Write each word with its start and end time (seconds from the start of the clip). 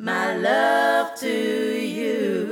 my 0.00 0.34
love 0.40 1.12
to 1.14 1.28
you. 1.28 2.48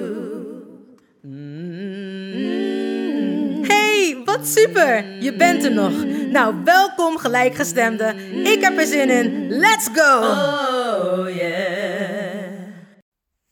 Hey, 3.67 4.23
wat 4.25 4.47
super! 4.47 5.23
Je 5.23 5.37
bent 5.37 5.65
er 5.65 5.73
nog. 5.73 6.05
Nou, 6.31 6.65
welkom 6.65 7.19
gelijkgestemde. 7.19 8.15
Ik 8.45 8.61
heb 8.61 8.79
er 8.79 8.87
zin 8.87 9.11
in. 9.11 9.49
Let's 9.49 9.89
go! 9.93 10.19
Oh 10.19 11.35
yeah. 11.37 12.53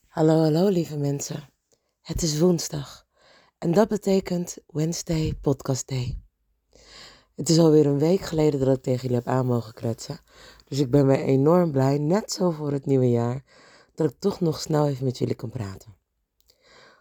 Hallo, 0.08 0.42
hallo 0.42 0.68
lieve 0.68 0.96
mensen. 0.96 1.48
Het 2.02 2.22
is 2.22 2.38
woensdag 2.38 3.06
en 3.58 3.72
dat 3.72 3.88
betekent 3.88 4.56
Wednesday 4.66 5.34
Podcast 5.40 5.88
Day. 5.88 6.18
Het 7.34 7.48
is 7.48 7.58
alweer 7.58 7.86
een 7.86 7.98
week 7.98 8.20
geleden 8.20 8.60
dat 8.60 8.76
ik 8.76 8.82
tegen 8.82 9.00
jullie 9.00 9.16
heb 9.16 9.26
aan 9.26 9.46
mogen 9.46 9.74
kletsen. 9.74 10.18
Dus 10.64 10.78
ik 10.78 10.90
ben 10.90 11.06
weer 11.06 11.20
enorm 11.20 11.72
blij, 11.72 11.98
net 11.98 12.32
zo 12.32 12.50
voor 12.50 12.72
het 12.72 12.86
nieuwe 12.86 13.10
jaar, 13.10 13.42
dat 13.96 14.10
ik 14.10 14.16
toch 14.18 14.40
nog 14.40 14.60
snel 14.60 14.88
even 14.88 15.04
met 15.04 15.18
jullie 15.18 15.34
kan 15.34 15.50
praten. 15.50 15.96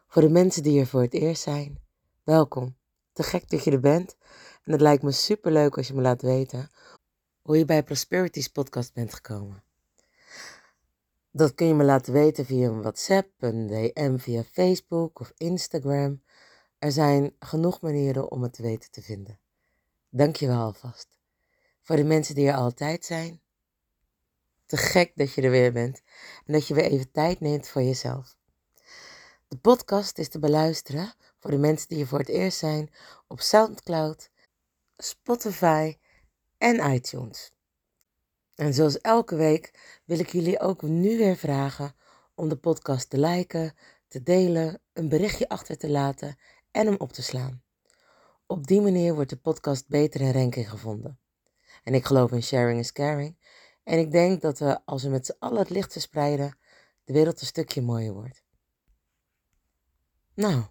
Voor 0.07 0.21
de 0.21 0.29
mensen 0.29 0.63
die 0.63 0.71
hier 0.71 0.87
voor 0.87 1.01
het 1.01 1.13
eerst 1.13 1.41
zijn, 1.41 1.79
welkom. 2.23 2.75
Te 3.13 3.23
gek 3.23 3.49
dat 3.49 3.63
je 3.63 3.71
er 3.71 3.79
bent. 3.79 4.15
En 4.63 4.71
het 4.71 4.81
lijkt 4.81 5.03
me 5.03 5.11
super 5.11 5.51
leuk 5.51 5.77
als 5.77 5.87
je 5.87 5.93
me 5.93 6.01
laat 6.01 6.21
weten 6.21 6.69
hoe 7.41 7.57
je 7.57 7.65
bij 7.65 7.83
Prosperities 7.83 8.47
podcast 8.47 8.93
bent 8.93 9.13
gekomen. 9.13 9.63
Dat 11.31 11.55
kun 11.55 11.67
je 11.67 11.73
me 11.73 11.83
laten 11.83 12.13
weten 12.13 12.45
via 12.45 12.67
een 12.67 12.81
WhatsApp, 12.81 13.29
een 13.39 13.67
DM 13.67 14.17
via 14.17 14.43
Facebook 14.43 15.19
of 15.19 15.31
Instagram. 15.37 16.23
Er 16.79 16.91
zijn 16.91 17.35
genoeg 17.39 17.81
manieren 17.81 18.31
om 18.31 18.43
het 18.43 18.53
te 18.53 18.61
weten 18.61 18.91
te 18.91 19.01
vinden. 19.01 19.39
Dank 20.09 20.35
je 20.35 20.47
wel 20.47 20.61
alvast. 20.61 21.07
Voor 21.81 21.95
de 21.95 22.03
mensen 22.03 22.35
die 22.35 22.47
er 22.47 22.55
altijd 22.55 23.05
zijn, 23.05 23.41
te 24.65 24.77
gek 24.77 25.11
dat 25.15 25.33
je 25.33 25.41
er 25.41 25.49
weer 25.49 25.71
bent 25.71 26.01
en 26.45 26.53
dat 26.53 26.67
je 26.67 26.73
weer 26.73 26.83
even 26.83 27.11
tijd 27.11 27.39
neemt 27.39 27.67
voor 27.67 27.81
jezelf. 27.81 28.35
De 29.47 29.57
podcast 29.57 30.17
is 30.17 30.29
te 30.29 30.39
beluisteren 30.39 31.13
voor 31.39 31.51
de 31.51 31.57
mensen 31.57 31.87
die 31.87 31.99
er 31.99 32.07
voor 32.07 32.19
het 32.19 32.29
eerst 32.29 32.57
zijn 32.57 32.89
op 33.27 33.41
SoundCloud, 33.41 34.29
Spotify 34.97 35.97
en 36.57 36.93
iTunes. 36.93 37.51
En 38.55 38.73
zoals 38.73 39.01
elke 39.01 39.35
week 39.35 39.99
wil 40.05 40.19
ik 40.19 40.29
jullie 40.29 40.59
ook 40.59 40.81
nu 40.81 41.17
weer 41.17 41.35
vragen 41.35 41.95
om 42.35 42.49
de 42.49 42.57
podcast 42.57 43.09
te 43.09 43.19
liken, 43.19 43.73
te 44.07 44.23
delen, 44.23 44.81
een 44.93 45.09
berichtje 45.09 45.49
achter 45.49 45.77
te 45.77 45.89
laten 45.89 46.37
en 46.71 46.85
hem 46.85 46.95
op 46.97 47.13
te 47.13 47.21
slaan. 47.21 47.63
Op 48.45 48.67
die 48.67 48.81
manier 48.81 49.13
wordt 49.13 49.29
de 49.29 49.37
podcast 49.37 49.87
beter 49.87 50.21
in 50.21 50.31
ranking 50.31 50.69
gevonden. 50.69 51.19
En 51.83 51.93
ik 51.93 52.05
geloof 52.05 52.31
in 52.31 52.43
sharing 52.43 52.79
is 52.79 52.91
caring. 52.91 53.37
En 53.85 53.99
ik 53.99 54.11
denk 54.11 54.41
dat 54.41 54.59
we, 54.59 54.79
als 54.85 55.03
we 55.03 55.09
met 55.09 55.25
z'n 55.25 55.35
allen 55.39 55.57
het 55.57 55.69
licht 55.69 55.91
verspreiden, 55.91 56.57
de 57.03 57.13
wereld 57.13 57.41
een 57.41 57.47
stukje 57.47 57.81
mooier 57.81 58.13
wordt. 58.13 58.43
Nou, 60.33 60.63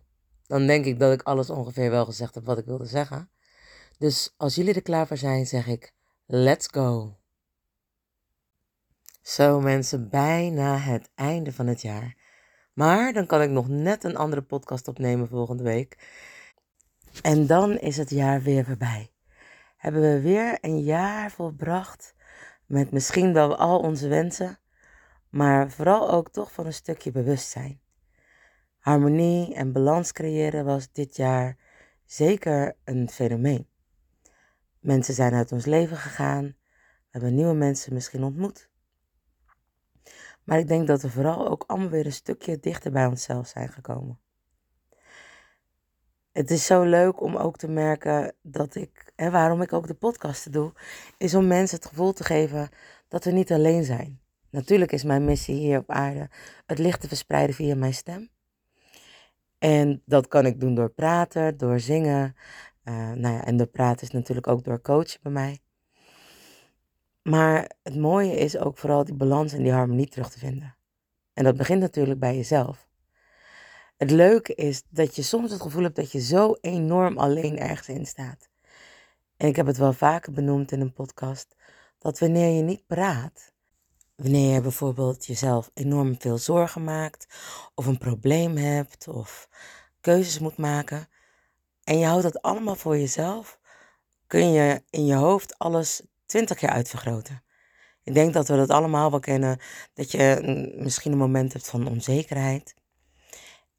dan 0.46 0.66
denk 0.66 0.84
ik 0.84 0.98
dat 0.98 1.12
ik 1.12 1.22
alles 1.22 1.50
ongeveer 1.50 1.90
wel 1.90 2.04
gezegd 2.04 2.34
heb 2.34 2.46
wat 2.46 2.58
ik 2.58 2.64
wilde 2.64 2.86
zeggen. 2.86 3.30
Dus 3.98 4.34
als 4.36 4.54
jullie 4.54 4.74
er 4.74 4.82
klaar 4.82 5.06
voor 5.06 5.16
zijn, 5.16 5.46
zeg 5.46 5.66
ik: 5.66 5.94
let's 6.26 6.66
go. 6.70 7.18
Zo 9.22 9.60
mensen, 9.60 10.08
bijna 10.08 10.76
het 10.76 11.10
einde 11.14 11.52
van 11.52 11.66
het 11.66 11.82
jaar. 11.82 12.16
Maar 12.72 13.12
dan 13.12 13.26
kan 13.26 13.42
ik 13.42 13.50
nog 13.50 13.68
net 13.68 14.04
een 14.04 14.16
andere 14.16 14.42
podcast 14.42 14.88
opnemen 14.88 15.28
volgende 15.28 15.62
week. 15.62 15.98
En 17.22 17.46
dan 17.46 17.78
is 17.78 17.96
het 17.96 18.10
jaar 18.10 18.42
weer 18.42 18.64
voorbij. 18.64 19.12
Hebben 19.76 20.00
we 20.00 20.20
weer 20.20 20.58
een 20.60 20.82
jaar 20.82 21.30
volbracht 21.30 22.14
met 22.66 22.90
misschien 22.90 23.32
wel 23.32 23.56
al 23.56 23.78
onze 23.78 24.08
wensen, 24.08 24.58
maar 25.28 25.70
vooral 25.70 26.10
ook 26.10 26.30
toch 26.30 26.52
van 26.52 26.66
een 26.66 26.72
stukje 26.72 27.10
bewustzijn. 27.10 27.80
Harmonie 28.78 29.54
en 29.54 29.72
balans 29.72 30.12
creëren 30.12 30.64
was 30.64 30.92
dit 30.92 31.16
jaar 31.16 31.56
zeker 32.04 32.76
een 32.84 33.08
fenomeen. 33.08 33.68
Mensen 34.80 35.14
zijn 35.14 35.34
uit 35.34 35.52
ons 35.52 35.64
leven 35.64 35.96
gegaan, 35.96 36.44
we 36.44 37.10
hebben 37.10 37.34
nieuwe 37.34 37.54
mensen 37.54 37.94
misschien 37.94 38.24
ontmoet. 38.24 38.70
Maar 40.44 40.58
ik 40.58 40.68
denk 40.68 40.86
dat 40.86 41.02
we 41.02 41.10
vooral 41.10 41.48
ook 41.48 41.64
allemaal 41.66 41.88
weer 41.88 42.06
een 42.06 42.12
stukje 42.12 42.60
dichter 42.60 42.92
bij 42.92 43.06
onszelf 43.06 43.46
zijn 43.46 43.68
gekomen. 43.68 44.18
Het 46.34 46.50
is 46.50 46.66
zo 46.66 46.82
leuk 46.82 47.20
om 47.20 47.36
ook 47.36 47.56
te 47.56 47.68
merken 47.68 48.34
dat 48.42 48.74
ik, 48.74 49.12
en 49.14 49.32
waarom 49.32 49.62
ik 49.62 49.72
ook 49.72 49.86
de 49.86 49.94
podcasten 49.94 50.52
doe, 50.52 50.72
is 51.18 51.34
om 51.34 51.46
mensen 51.46 51.76
het 51.76 51.86
gevoel 51.86 52.12
te 52.12 52.24
geven 52.24 52.68
dat 53.08 53.24
we 53.24 53.30
niet 53.30 53.52
alleen 53.52 53.84
zijn. 53.84 54.20
Natuurlijk 54.50 54.92
is 54.92 55.04
mijn 55.04 55.24
missie 55.24 55.54
hier 55.54 55.78
op 55.78 55.90
aarde 55.90 56.30
het 56.66 56.78
licht 56.78 57.00
te 57.00 57.08
verspreiden 57.08 57.54
via 57.54 57.74
mijn 57.74 57.94
stem. 57.94 58.28
En 59.58 60.02
dat 60.04 60.28
kan 60.28 60.46
ik 60.46 60.60
doen 60.60 60.74
door 60.74 60.90
praten, 60.90 61.56
door 61.56 61.80
zingen. 61.80 62.36
Uh, 62.84 62.94
nou 63.12 63.34
ja, 63.34 63.44
en 63.44 63.56
door 63.56 63.66
praten 63.66 64.06
is 64.06 64.12
natuurlijk 64.12 64.46
ook 64.46 64.64
door 64.64 64.80
coachen 64.80 65.20
bij 65.22 65.32
mij. 65.32 65.58
Maar 67.22 67.70
het 67.82 67.96
mooie 67.96 68.36
is 68.36 68.58
ook 68.58 68.78
vooral 68.78 69.04
die 69.04 69.14
balans 69.14 69.52
en 69.52 69.62
die 69.62 69.72
harmonie 69.72 70.08
terug 70.08 70.30
te 70.30 70.38
vinden. 70.38 70.76
En 71.32 71.44
dat 71.44 71.56
begint 71.56 71.80
natuurlijk 71.80 72.20
bij 72.20 72.36
jezelf. 72.36 72.88
Het 73.96 74.10
leuke 74.10 74.54
is 74.54 74.82
dat 74.88 75.16
je 75.16 75.22
soms 75.22 75.50
het 75.50 75.62
gevoel 75.62 75.82
hebt 75.82 75.96
dat 75.96 76.12
je 76.12 76.20
zo 76.20 76.56
enorm 76.60 77.18
alleen 77.18 77.58
ergens 77.58 77.88
in 77.88 78.06
staat. 78.06 78.48
En 79.36 79.48
ik 79.48 79.56
heb 79.56 79.66
het 79.66 79.76
wel 79.76 79.92
vaker 79.92 80.32
benoemd 80.32 80.72
in 80.72 80.80
een 80.80 80.92
podcast, 80.92 81.56
dat 81.98 82.18
wanneer 82.18 82.56
je 82.56 82.62
niet 82.62 82.86
praat, 82.86 83.52
wanneer 84.14 84.54
je 84.54 84.60
bijvoorbeeld 84.60 85.26
jezelf 85.26 85.70
enorm 85.74 86.20
veel 86.20 86.38
zorgen 86.38 86.84
maakt, 86.84 87.26
of 87.74 87.86
een 87.86 87.98
probleem 87.98 88.56
hebt, 88.56 89.08
of 89.08 89.48
keuzes 90.00 90.38
moet 90.38 90.56
maken, 90.56 91.08
en 91.84 91.98
je 91.98 92.06
houdt 92.06 92.22
dat 92.22 92.42
allemaal 92.42 92.76
voor 92.76 92.98
jezelf, 92.98 93.58
kun 94.26 94.52
je 94.52 94.82
in 94.90 95.06
je 95.06 95.14
hoofd 95.14 95.58
alles 95.58 96.02
twintig 96.26 96.56
keer 96.56 96.70
uitvergroten. 96.70 97.42
Ik 98.02 98.14
denk 98.14 98.32
dat 98.32 98.48
we 98.48 98.56
dat 98.56 98.70
allemaal 98.70 99.10
wel 99.10 99.20
kennen, 99.20 99.58
dat 99.94 100.10
je 100.10 100.40
misschien 100.76 101.12
een 101.12 101.18
moment 101.18 101.52
hebt 101.52 101.68
van 101.68 101.88
onzekerheid. 101.88 102.74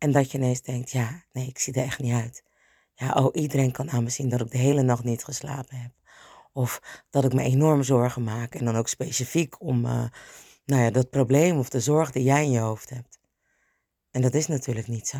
En 0.05 0.11
dat 0.11 0.31
je 0.31 0.37
ineens 0.37 0.61
denkt, 0.61 0.91
ja, 0.91 1.23
nee, 1.31 1.47
ik 1.47 1.59
zie 1.59 1.73
er 1.73 1.83
echt 1.83 1.99
niet 1.99 2.13
uit. 2.13 2.43
Ja, 2.93 3.13
oh, 3.13 3.29
iedereen 3.33 3.71
kan 3.71 3.89
aan 3.91 4.03
me 4.03 4.09
zien 4.09 4.29
dat 4.29 4.41
ik 4.41 4.51
de 4.51 4.57
hele 4.57 4.81
nacht 4.81 5.03
niet 5.03 5.23
geslapen 5.23 5.77
heb. 5.77 5.91
Of 6.53 6.81
dat 7.09 7.23
ik 7.23 7.33
me 7.33 7.41
enorm 7.41 7.83
zorgen 7.83 8.23
maak. 8.23 8.55
En 8.55 8.65
dan 8.65 8.75
ook 8.75 8.87
specifiek 8.87 9.61
om 9.61 9.85
uh, 9.85 10.05
nou 10.65 10.81
ja, 10.81 10.89
dat 10.89 11.09
probleem 11.09 11.57
of 11.57 11.69
de 11.69 11.79
zorg 11.79 12.11
die 12.11 12.23
jij 12.23 12.43
in 12.43 12.51
je 12.51 12.59
hoofd 12.59 12.89
hebt. 12.89 13.19
En 14.11 14.21
dat 14.21 14.33
is 14.33 14.47
natuurlijk 14.47 14.87
niet 14.87 15.07
zo. 15.07 15.17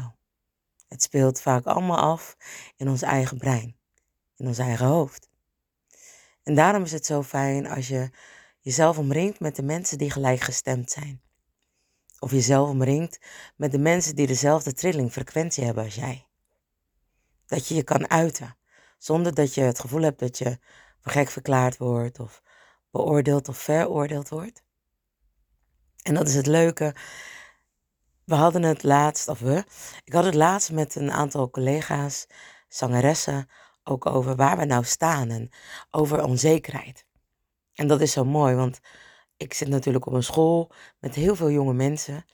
Het 0.87 1.03
speelt 1.03 1.41
vaak 1.41 1.65
allemaal 1.65 1.99
af 1.99 2.37
in 2.75 2.89
ons 2.89 3.01
eigen 3.01 3.37
brein, 3.37 3.75
in 4.35 4.47
ons 4.47 4.57
eigen 4.57 4.85
hoofd. 4.85 5.29
En 6.43 6.55
daarom 6.55 6.83
is 6.83 6.91
het 6.91 7.05
zo 7.05 7.23
fijn 7.23 7.67
als 7.67 7.87
je 7.87 8.09
jezelf 8.59 8.97
omringt 8.97 9.39
met 9.39 9.55
de 9.55 9.63
mensen 9.63 9.97
die 9.97 10.11
gelijkgestemd 10.11 10.91
zijn. 10.91 11.21
Of 12.19 12.31
jezelf 12.31 12.69
omringt 12.69 13.19
met 13.55 13.71
de 13.71 13.77
mensen 13.77 14.15
die 14.15 14.27
dezelfde 14.27 14.73
trilling, 14.73 15.11
frequentie 15.11 15.63
hebben 15.63 15.83
als 15.83 15.95
jij. 15.95 16.27
Dat 17.45 17.67
je 17.67 17.75
je 17.75 17.83
kan 17.83 18.09
uiten, 18.09 18.57
zonder 18.97 19.33
dat 19.33 19.53
je 19.53 19.61
het 19.61 19.79
gevoel 19.79 20.01
hebt 20.01 20.19
dat 20.19 20.37
je 20.37 20.59
gek 21.01 21.29
verklaard 21.29 21.77
wordt 21.77 22.19
of 22.19 22.41
beoordeeld 22.91 23.47
of 23.47 23.57
veroordeeld 23.57 24.29
wordt. 24.29 24.63
En 26.01 26.13
dat 26.13 26.27
is 26.27 26.35
het 26.35 26.47
leuke. 26.47 26.95
we 28.23 28.35
hadden 28.35 28.63
het 28.63 28.83
laatst, 28.83 29.27
of 29.27 29.39
we, 29.39 29.63
ik 30.03 30.13
had 30.13 30.23
het 30.23 30.33
laatst 30.33 30.71
met 30.71 30.95
een 30.95 31.11
aantal 31.11 31.49
collega's, 31.49 32.27
zangeressen, 32.67 33.49
ook 33.83 34.05
over 34.05 34.35
waar 34.35 34.57
we 34.57 34.65
nou 34.65 34.83
staan 34.83 35.29
en 35.29 35.49
over 35.91 36.23
onzekerheid. 36.23 37.05
En 37.73 37.87
dat 37.87 38.01
is 38.01 38.11
zo 38.11 38.25
mooi, 38.25 38.55
want 38.55 38.79
ik 39.37 39.53
zit 39.53 39.67
natuurlijk 39.67 40.05
op 40.05 40.13
een 40.13 40.23
school 40.23 40.71
met 40.99 41.15
heel 41.15 41.35
veel 41.35 41.51
jonge 41.51 41.73
mensen. 41.73 42.25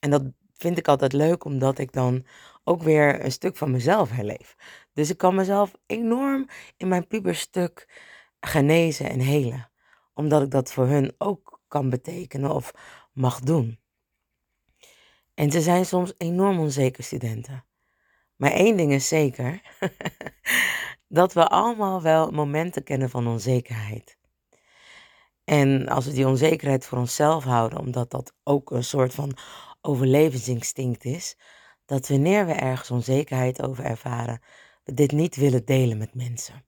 En 0.00 0.10
dat 0.10 0.22
vind 0.52 0.78
ik 0.78 0.88
altijd 0.88 1.12
leuk, 1.12 1.44
omdat 1.44 1.78
ik 1.78 1.92
dan 1.92 2.26
ook 2.64 2.82
weer 2.82 3.24
een 3.24 3.32
stuk 3.32 3.56
van 3.56 3.70
mezelf 3.70 4.10
herleef. 4.10 4.56
Dus 4.92 5.10
ik 5.10 5.16
kan 5.16 5.34
mezelf 5.34 5.72
enorm 5.86 6.48
in 6.76 6.88
mijn 6.88 7.06
puberstuk 7.06 7.88
genezen 8.40 9.10
en 9.10 9.20
helen. 9.20 9.70
Omdat 10.14 10.42
ik 10.42 10.50
dat 10.50 10.72
voor 10.72 10.86
hun 10.86 11.14
ook 11.18 11.60
kan 11.68 11.90
betekenen 11.90 12.50
of 12.54 12.70
mag 13.12 13.40
doen. 13.40 13.78
En 15.34 15.50
ze 15.50 15.60
zijn 15.60 15.86
soms 15.86 16.14
enorm 16.16 16.58
onzeker 16.58 17.04
studenten. 17.04 17.64
Maar 18.36 18.50
één 18.50 18.76
ding 18.76 18.92
is 18.92 19.08
zeker: 19.08 19.60
dat 21.08 21.32
we 21.32 21.48
allemaal 21.48 22.02
wel 22.02 22.30
momenten 22.30 22.82
kennen 22.82 23.10
van 23.10 23.26
onzekerheid. 23.26 24.18
En 25.50 25.88
als 25.88 26.06
we 26.06 26.12
die 26.12 26.26
onzekerheid 26.26 26.86
voor 26.86 26.98
onszelf 26.98 27.44
houden, 27.44 27.78
omdat 27.78 28.10
dat 28.10 28.34
ook 28.44 28.70
een 28.70 28.84
soort 28.84 29.14
van 29.14 29.36
overlevingsinstinct 29.80 31.04
is, 31.04 31.36
dat 31.86 32.08
wanneer 32.08 32.46
we 32.46 32.52
ergens 32.52 32.90
onzekerheid 32.90 33.62
over 33.62 33.84
ervaren, 33.84 34.40
we 34.84 34.94
dit 34.94 35.12
niet 35.12 35.36
willen 35.36 35.64
delen 35.64 35.98
met 35.98 36.14
mensen. 36.14 36.64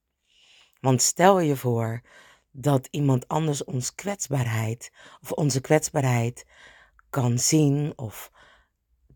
Want 0.80 1.02
stel 1.02 1.40
je 1.40 1.56
voor 1.56 2.02
dat 2.50 2.88
iemand 2.90 3.28
anders 3.28 3.64
ons 3.64 3.94
kwetsbaarheid 3.94 4.92
of 5.20 5.32
onze 5.32 5.60
kwetsbaarheid 5.60 6.46
kan 7.10 7.38
zien 7.38 7.92
of 7.96 8.30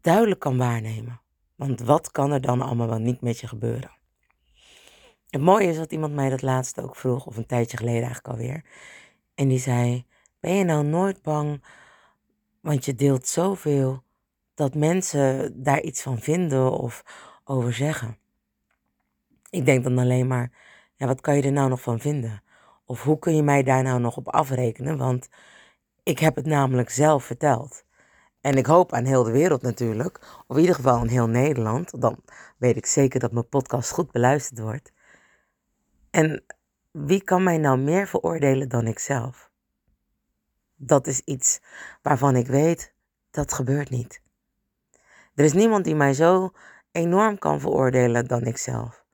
duidelijk 0.00 0.40
kan 0.40 0.56
waarnemen. 0.56 1.20
Want 1.54 1.80
wat 1.80 2.10
kan 2.10 2.32
er 2.32 2.40
dan 2.40 2.60
allemaal 2.60 2.88
wel 2.88 2.98
niet 2.98 3.20
met 3.20 3.38
je 3.38 3.48
gebeuren? 3.48 3.96
Het 5.28 5.40
mooie 5.40 5.68
is 5.68 5.76
dat 5.76 5.92
iemand 5.92 6.14
mij 6.14 6.28
dat 6.28 6.42
laatste 6.42 6.82
ook 6.82 6.96
vroeg, 6.96 7.26
of 7.26 7.36
een 7.36 7.46
tijdje 7.46 7.76
geleden 7.76 8.02
eigenlijk 8.02 8.28
alweer. 8.28 8.64
En 9.37 9.49
die 9.49 9.59
zei: 9.59 10.06
Ben 10.41 10.55
je 10.55 10.65
nou 10.65 10.85
nooit 10.85 11.23
bang, 11.23 11.65
want 12.61 12.85
je 12.85 12.94
deelt 12.94 13.27
zoveel, 13.27 14.03
dat 14.55 14.75
mensen 14.75 15.53
daar 15.62 15.81
iets 15.81 16.03
van 16.03 16.19
vinden 16.19 16.73
of 16.73 17.05
over 17.44 17.73
zeggen? 17.73 18.19
Ik 19.50 19.65
denk 19.65 19.85
dan 19.85 19.99
alleen 19.99 20.27
maar: 20.27 20.50
ja, 20.97 21.06
wat 21.06 21.21
kan 21.21 21.37
je 21.37 21.43
er 21.43 21.53
nou 21.53 21.69
nog 21.69 21.81
van 21.81 22.00
vinden? 22.00 22.43
Of 22.85 23.03
hoe 23.03 23.19
kun 23.19 23.37
je 23.37 23.43
mij 23.43 23.62
daar 23.62 23.83
nou 23.83 24.00
nog 24.00 24.17
op 24.17 24.29
afrekenen? 24.29 24.97
Want 24.97 25.29
ik 26.03 26.19
heb 26.19 26.37
het 26.37 26.47
namelijk 26.47 26.91
zelf 26.91 27.25
verteld. 27.25 27.85
En 28.41 28.56
ik 28.56 28.67
hoop 28.67 28.93
aan 28.93 29.05
heel 29.05 29.23
de 29.23 29.31
wereld 29.31 29.62
natuurlijk, 29.62 30.43
of 30.47 30.56
in 30.56 30.61
ieder 30.61 30.77
geval 30.77 31.03
in 31.03 31.09
heel 31.09 31.27
Nederland. 31.27 32.00
Dan 32.00 32.21
weet 32.56 32.77
ik 32.77 32.87
zeker 32.87 33.21
dat 33.21 33.33
mijn 33.33 33.49
podcast 33.49 33.91
goed 33.91 34.12
beluisterd 34.12 34.61
wordt. 34.61 34.93
En 36.11 36.44
wie 37.04 37.22
kan 37.22 37.43
mij 37.43 37.58
nou 37.58 37.78
meer 37.78 38.06
veroordelen 38.06 38.69
dan 38.69 38.87
ikzelf? 38.87 39.50
Dat 40.75 41.06
is 41.06 41.20
iets 41.20 41.60
waarvan 42.02 42.37
ik 42.37 42.46
weet 42.46 42.94
dat 43.31 43.52
gebeurt 43.52 43.90
niet. 43.90 44.20
Er 45.34 45.44
is 45.44 45.52
niemand 45.52 45.84
die 45.84 45.94
mij 45.94 46.14
zo 46.14 46.52
enorm 46.93 47.38
kan 47.38 47.60
veroordelen 47.60 48.26
dan 48.26 48.43
ikzelf. 48.43 49.04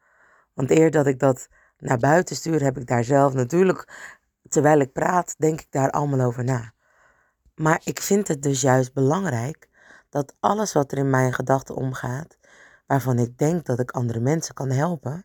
Want 0.55 0.71
eer 0.71 0.91
dat 0.91 1.07
ik 1.07 1.19
dat 1.19 1.49
naar 1.79 1.99
buiten 1.99 2.37
stuur, 2.37 2.63
heb 2.63 2.79
ik 2.79 2.87
daar 2.87 3.05
zelf 3.05 3.35
natuurlijk, 3.35 4.11
terwijl 4.49 4.81
ik 4.81 4.93
praat, 4.93 5.35
denk 5.39 5.61
ik 5.61 5.71
daar 5.71 5.91
allemaal 5.91 6.27
over 6.27 6.45
na. 6.45 6.73
Maar 7.55 7.81
ik 7.85 8.01
vind 8.01 8.29
het 8.29 8.43
dus 8.43 8.61
juist 8.61 8.93
belangrijk 8.93 9.69
dat 10.09 10.37
alles 10.41 10.73
wat 10.73 10.93
er 10.93 10.99
in 10.99 11.11
mijn 11.11 11.33
gedachten 11.33 11.75
omgaat, 11.75 12.39
waarvan 12.87 13.19
ik 13.19 13.39
denk 13.39 13.65
dat 13.67 13.79
ik 13.79 13.91
andere 13.91 14.21
mensen 14.21 14.55
kan 14.55 14.71
helpen, 14.71 15.25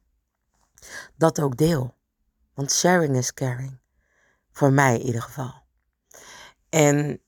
dat 1.15 1.41
ook 1.41 1.57
deel. 1.57 1.96
Want 2.57 2.71
sharing 2.71 3.15
is 3.15 3.33
caring. 3.33 3.79
Voor 4.51 4.71
mij 4.71 4.99
in 4.99 5.05
ieder 5.05 5.21
geval. 5.21 5.53
En 6.69 7.21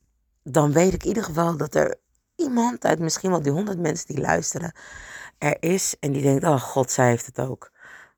dan 0.43 0.71
weet 0.71 0.93
ik 0.93 1.01
in 1.01 1.07
ieder 1.07 1.23
geval 1.23 1.57
dat 1.57 1.75
er 1.75 1.99
iemand 2.35 2.85
uit 2.85 2.99
misschien 2.99 3.29
wel 3.29 3.41
die 3.41 3.51
honderd 3.51 3.79
mensen 3.79 4.07
die 4.07 4.21
luisteren, 4.21 4.71
er 5.37 5.57
is 5.59 5.95
en 5.99 6.11
die 6.11 6.21
denkt, 6.21 6.43
oh 6.43 6.61
god, 6.61 6.91
zij 6.91 7.07
heeft 7.07 7.25
het 7.25 7.39
ook. 7.39 7.71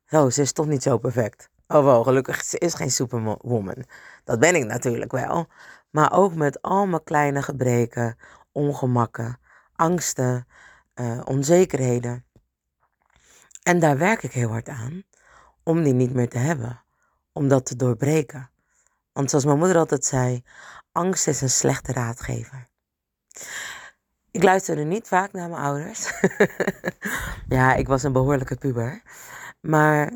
Zo, 0.06 0.30
ze 0.30 0.42
is 0.42 0.52
toch 0.52 0.66
niet 0.66 0.82
zo 0.82 0.98
perfect. 0.98 1.50
Oh 1.66 1.84
wel, 1.84 2.04
gelukkig, 2.04 2.44
ze 2.44 2.58
is 2.58 2.74
geen 2.74 2.90
superwoman. 2.90 3.84
Dat 4.24 4.40
ben 4.40 4.54
ik 4.54 4.64
natuurlijk 4.64 5.12
wel. 5.12 5.46
Maar 5.90 6.12
ook 6.12 6.34
met 6.34 6.62
al 6.62 6.86
mijn 6.86 7.04
kleine 7.04 7.42
gebreken, 7.42 8.16
ongemakken, 8.52 9.38
angsten, 9.74 10.46
uh, 10.94 11.20
onzekerheden. 11.24 12.24
En 13.62 13.78
daar 13.78 13.98
werk 13.98 14.22
ik 14.22 14.32
heel 14.32 14.50
hard 14.50 14.68
aan 14.68 15.02
om 15.62 15.82
die 15.82 15.94
niet 15.94 16.14
meer 16.14 16.28
te 16.28 16.38
hebben. 16.38 16.82
Om 17.32 17.48
dat 17.48 17.66
te 17.66 17.76
doorbreken. 17.76 18.50
Want 19.12 19.30
zoals 19.30 19.44
mijn 19.44 19.58
moeder 19.58 19.76
altijd 19.76 20.04
zei, 20.04 20.44
angst 20.92 21.26
is 21.26 21.40
een 21.40 21.50
slechte 21.50 21.92
raadgever. 21.92 22.68
Ik 24.30 24.42
luisterde 24.42 24.82
niet 24.82 25.08
vaak 25.08 25.32
naar 25.32 25.48
mijn 25.48 25.62
ouders. 25.62 26.12
ja, 27.48 27.74
ik 27.74 27.88
was 27.88 28.02
een 28.02 28.12
behoorlijke 28.12 28.56
puber. 28.56 29.02
Maar 29.60 30.12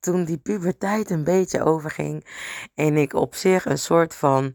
toen 0.00 0.24
die 0.24 0.38
puberteit 0.38 1.10
een 1.10 1.24
beetje 1.24 1.64
overging 1.64 2.26
en 2.74 2.96
ik 2.96 3.12
op 3.12 3.34
zich 3.34 3.64
een 3.64 3.78
soort 3.78 4.14
van 4.14 4.54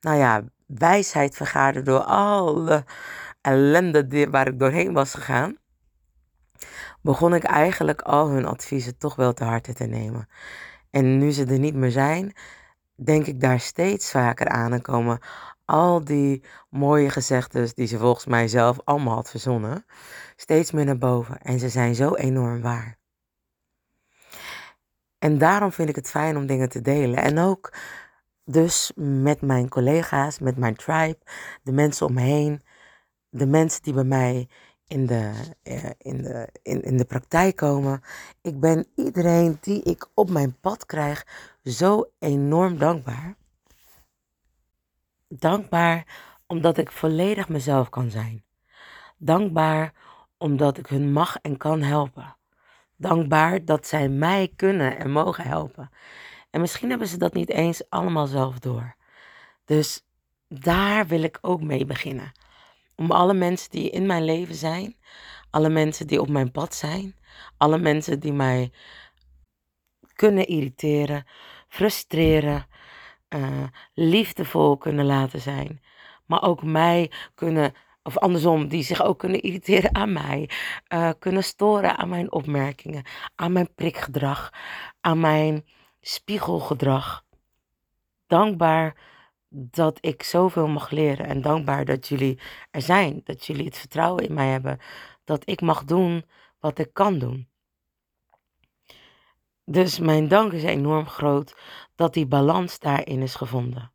nou 0.00 0.18
ja, 0.18 0.42
wijsheid 0.66 1.36
vergaarde 1.36 1.82
door 1.82 2.00
alle 2.00 2.84
ellende 3.40 4.28
waar 4.30 4.48
ik 4.48 4.58
doorheen 4.58 4.92
was 4.92 5.14
gegaan, 5.14 5.56
begon 7.02 7.34
ik 7.34 7.44
eigenlijk 7.44 8.00
al 8.00 8.28
hun 8.28 8.46
adviezen 8.46 8.98
toch 8.98 9.14
wel 9.14 9.32
te 9.32 9.44
harte 9.44 9.74
te 9.74 9.84
nemen. 9.84 10.28
En 10.90 11.18
nu 11.18 11.32
ze 11.32 11.44
er 11.44 11.58
niet 11.58 11.74
meer 11.74 11.90
zijn, 11.90 12.32
denk 12.94 13.26
ik 13.26 13.40
daar 13.40 13.60
steeds 13.60 14.10
vaker 14.10 14.48
aan 14.48 14.72
en 14.72 14.82
komen 14.82 15.18
al 15.64 16.04
die 16.04 16.44
mooie 16.70 17.10
gezegdes 17.10 17.74
die 17.74 17.86
ze 17.86 17.98
volgens 17.98 18.26
mij 18.26 18.48
zelf 18.48 18.78
allemaal 18.84 19.14
had 19.14 19.30
verzonnen, 19.30 19.84
steeds 20.36 20.70
meer 20.70 20.84
naar 20.84 20.98
boven. 20.98 21.40
En 21.42 21.58
ze 21.58 21.68
zijn 21.68 21.94
zo 21.94 22.14
enorm 22.14 22.60
waar. 22.60 22.98
En 25.18 25.38
daarom 25.38 25.72
vind 25.72 25.88
ik 25.88 25.96
het 25.96 26.10
fijn 26.10 26.36
om 26.36 26.46
dingen 26.46 26.68
te 26.68 26.80
delen. 26.80 27.16
En 27.16 27.38
ook 27.38 27.72
dus 28.44 28.92
met 28.96 29.40
mijn 29.40 29.68
collega's, 29.68 30.38
met 30.38 30.56
mijn 30.56 30.76
tribe, 30.76 31.18
de 31.62 31.72
mensen 31.72 32.06
om 32.06 32.14
me 32.14 32.60
de 33.30 33.46
mensen 33.46 33.82
die 33.82 33.92
bij 33.92 34.04
mij 34.04 34.48
in 34.90 35.06
de, 35.06 35.32
eh, 35.62 35.90
in, 35.98 36.22
de, 36.22 36.48
in, 36.62 36.82
in 36.82 36.96
de 36.96 37.04
praktijk 37.04 37.56
komen. 37.56 38.02
Ik 38.40 38.60
ben 38.60 38.86
iedereen 38.94 39.58
die 39.60 39.82
ik 39.82 40.08
op 40.14 40.30
mijn 40.30 40.56
pad 40.60 40.86
krijg 40.86 41.26
zo 41.64 42.10
enorm 42.18 42.78
dankbaar. 42.78 43.34
Dankbaar 45.28 46.06
omdat 46.46 46.78
ik 46.78 46.90
volledig 46.90 47.48
mezelf 47.48 47.88
kan 47.88 48.10
zijn. 48.10 48.44
Dankbaar 49.16 49.92
omdat 50.38 50.78
ik 50.78 50.86
hun 50.86 51.12
mag 51.12 51.36
en 51.36 51.56
kan 51.56 51.82
helpen. 51.82 52.36
Dankbaar 52.96 53.64
dat 53.64 53.86
zij 53.86 54.08
mij 54.08 54.52
kunnen 54.56 54.98
en 54.98 55.10
mogen 55.10 55.44
helpen. 55.44 55.90
En 56.50 56.60
misschien 56.60 56.90
hebben 56.90 57.08
ze 57.08 57.18
dat 57.18 57.32
niet 57.34 57.50
eens 57.50 57.90
allemaal 57.90 58.26
zelf 58.26 58.58
door. 58.58 58.94
Dus 59.64 60.04
daar 60.48 61.06
wil 61.06 61.22
ik 61.22 61.38
ook 61.40 61.62
mee 61.62 61.84
beginnen. 61.84 62.32
Om 63.00 63.10
alle 63.10 63.34
mensen 63.34 63.70
die 63.70 63.90
in 63.90 64.06
mijn 64.06 64.24
leven 64.24 64.54
zijn, 64.54 64.96
alle 65.50 65.68
mensen 65.68 66.06
die 66.06 66.20
op 66.20 66.28
mijn 66.28 66.50
pad 66.50 66.74
zijn, 66.74 67.16
alle 67.56 67.78
mensen 67.78 68.20
die 68.20 68.32
mij 68.32 68.72
kunnen 70.14 70.46
irriteren, 70.46 71.26
frustreren, 71.68 72.66
uh, 73.28 73.62
liefdevol 73.94 74.76
kunnen 74.76 75.04
laten 75.04 75.40
zijn, 75.40 75.82
maar 76.26 76.42
ook 76.42 76.62
mij 76.62 77.10
kunnen, 77.34 77.74
of 78.02 78.18
andersom, 78.18 78.68
die 78.68 78.82
zich 78.82 79.02
ook 79.02 79.18
kunnen 79.18 79.40
irriteren 79.42 79.94
aan 79.94 80.12
mij, 80.12 80.50
uh, 80.88 81.10
kunnen 81.18 81.44
storen 81.44 81.96
aan 81.96 82.08
mijn 82.08 82.32
opmerkingen, 82.32 83.04
aan 83.34 83.52
mijn 83.52 83.74
prikgedrag, 83.74 84.52
aan 85.00 85.20
mijn 85.20 85.64
spiegelgedrag. 86.00 87.24
Dankbaar 88.26 88.96
dat 89.52 89.98
ik 90.00 90.22
zoveel 90.22 90.68
mag 90.68 90.90
leren 90.90 91.26
en 91.26 91.40
dankbaar 91.40 91.84
dat 91.84 92.08
jullie 92.08 92.40
er 92.70 92.82
zijn, 92.82 93.20
dat 93.24 93.46
jullie 93.46 93.64
het 93.64 93.78
vertrouwen 93.78 94.24
in 94.24 94.34
mij 94.34 94.48
hebben, 94.48 94.78
dat 95.24 95.42
ik 95.48 95.60
mag 95.60 95.84
doen 95.84 96.24
wat 96.58 96.78
ik 96.78 96.92
kan 96.92 97.18
doen. 97.18 97.48
Dus 99.64 99.98
mijn 99.98 100.28
dank 100.28 100.52
is 100.52 100.62
enorm 100.62 101.06
groot 101.06 101.56
dat 101.94 102.14
die 102.14 102.26
balans 102.26 102.78
daarin 102.78 103.22
is 103.22 103.34
gevonden. 103.34 103.92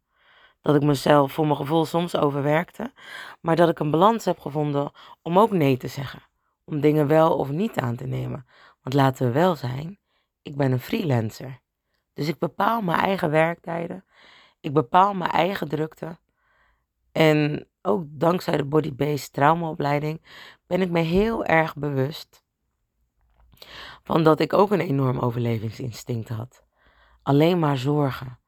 Dat 0.61 0.75
ik 0.75 0.83
mezelf 0.83 1.31
voor 1.31 1.45
mijn 1.45 1.57
gevoel 1.57 1.85
soms 1.85 2.15
overwerkte, 2.15 2.93
maar 3.41 3.55
dat 3.55 3.69
ik 3.69 3.79
een 3.79 3.91
balans 3.91 4.25
heb 4.25 4.39
gevonden 4.39 4.91
om 5.21 5.39
ook 5.39 5.51
nee 5.51 5.77
te 5.77 5.87
zeggen. 5.87 6.21
Om 6.63 6.79
dingen 6.79 7.07
wel 7.07 7.37
of 7.37 7.49
niet 7.49 7.77
aan 7.77 7.95
te 7.95 8.05
nemen. 8.05 8.45
Want 8.81 8.95
laten 8.95 9.25
we 9.25 9.31
wel 9.31 9.55
zijn, 9.55 9.99
ik 10.41 10.55
ben 10.55 10.71
een 10.71 10.79
freelancer. 10.79 11.59
Dus 12.13 12.27
ik 12.27 12.39
bepaal 12.39 12.81
mijn 12.81 12.99
eigen 12.99 13.29
werktijden. 13.29 14.05
Ik 14.65 14.73
bepaal 14.73 15.13
mijn 15.13 15.31
eigen 15.31 15.67
drukte. 15.67 16.17
En 17.11 17.67
ook 17.81 18.03
dankzij 18.07 18.57
de 18.57 18.65
body-based 18.65 19.33
traumaopleiding, 19.33 20.21
ben 20.67 20.81
ik 20.81 20.89
me 20.89 20.99
heel 20.99 21.45
erg 21.45 21.75
bewust 21.75 22.43
van 24.03 24.23
dat 24.23 24.39
ik 24.39 24.53
ook 24.53 24.71
een 24.71 24.79
enorm 24.79 25.19
overlevingsinstinct 25.19 26.29
had. 26.29 26.63
Alleen 27.21 27.59
maar 27.59 27.77
zorgen 27.77 28.39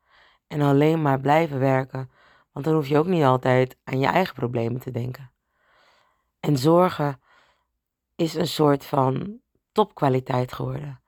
en 0.48 0.62
alleen 0.62 1.02
maar 1.02 1.20
blijven 1.20 1.60
werken, 1.60 2.12
want 2.52 2.66
dan 2.66 2.74
hoef 2.74 2.88
je 2.88 2.98
ook 2.98 3.08
niet 3.08 3.24
altijd 3.24 3.78
aan 3.84 4.00
je 4.00 4.08
eigen 4.08 4.36
problemen 4.36 4.82
te 4.82 4.92
denken. 4.92 5.32
En 6.40 6.58
zorgen 6.58 7.22
is 8.16 8.34
een 8.34 8.48
soort 8.48 8.86
van 8.86 9.40
topkwaliteit 9.72 10.54
geworden. 10.54 11.02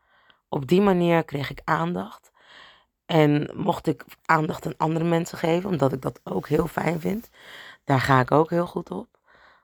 Op 0.50 0.68
die 0.68 0.82
manier 0.82 1.24
kreeg 1.24 1.50
ik 1.50 1.62
aandacht. 1.64 2.29
En 3.10 3.50
mocht 3.56 3.88
ik 3.88 4.06
aandacht 4.26 4.66
aan 4.66 4.78
andere 4.78 5.06
mensen 5.06 5.38
geven, 5.38 5.70
omdat 5.70 5.94
ik 5.94 6.02
dat 6.02 6.20
ook 6.24 6.48
heel 6.48 6.68
fijn 6.68 7.00
vind. 7.00 7.30
Daar 7.84 8.00
ga 8.00 8.20
ik 8.20 8.32
ook 8.32 8.50
heel 8.50 8.66
goed 8.66 8.92
op. 8.92 9.20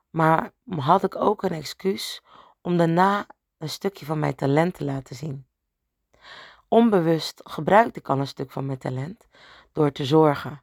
Maar 0.10 0.52
had 0.78 1.04
ik 1.04 1.16
ook 1.16 1.44
een 1.44 1.52
excuus 1.52 2.22
om 2.62 2.78
daarna 2.78 3.28
een 3.58 3.70
stukje 3.70 4.06
van 4.06 4.20
mijn 4.20 4.36
talent 4.36 4.74
te 4.74 4.84
laten 4.84 5.16
zien. 5.16 5.46
Onbewust 6.68 7.42
gebruikte 7.44 8.00
ik 8.00 8.10
al 8.10 8.20
een 8.20 8.28
stuk 8.28 8.52
van 8.52 8.66
mijn 8.66 8.78
talent 8.78 9.28
door 9.72 9.92
te 9.92 10.06
zorgen. 10.06 10.62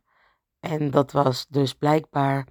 En 0.60 0.90
dat 0.90 1.12
was 1.12 1.46
dus 1.48 1.74
blijkbaar 1.74 2.46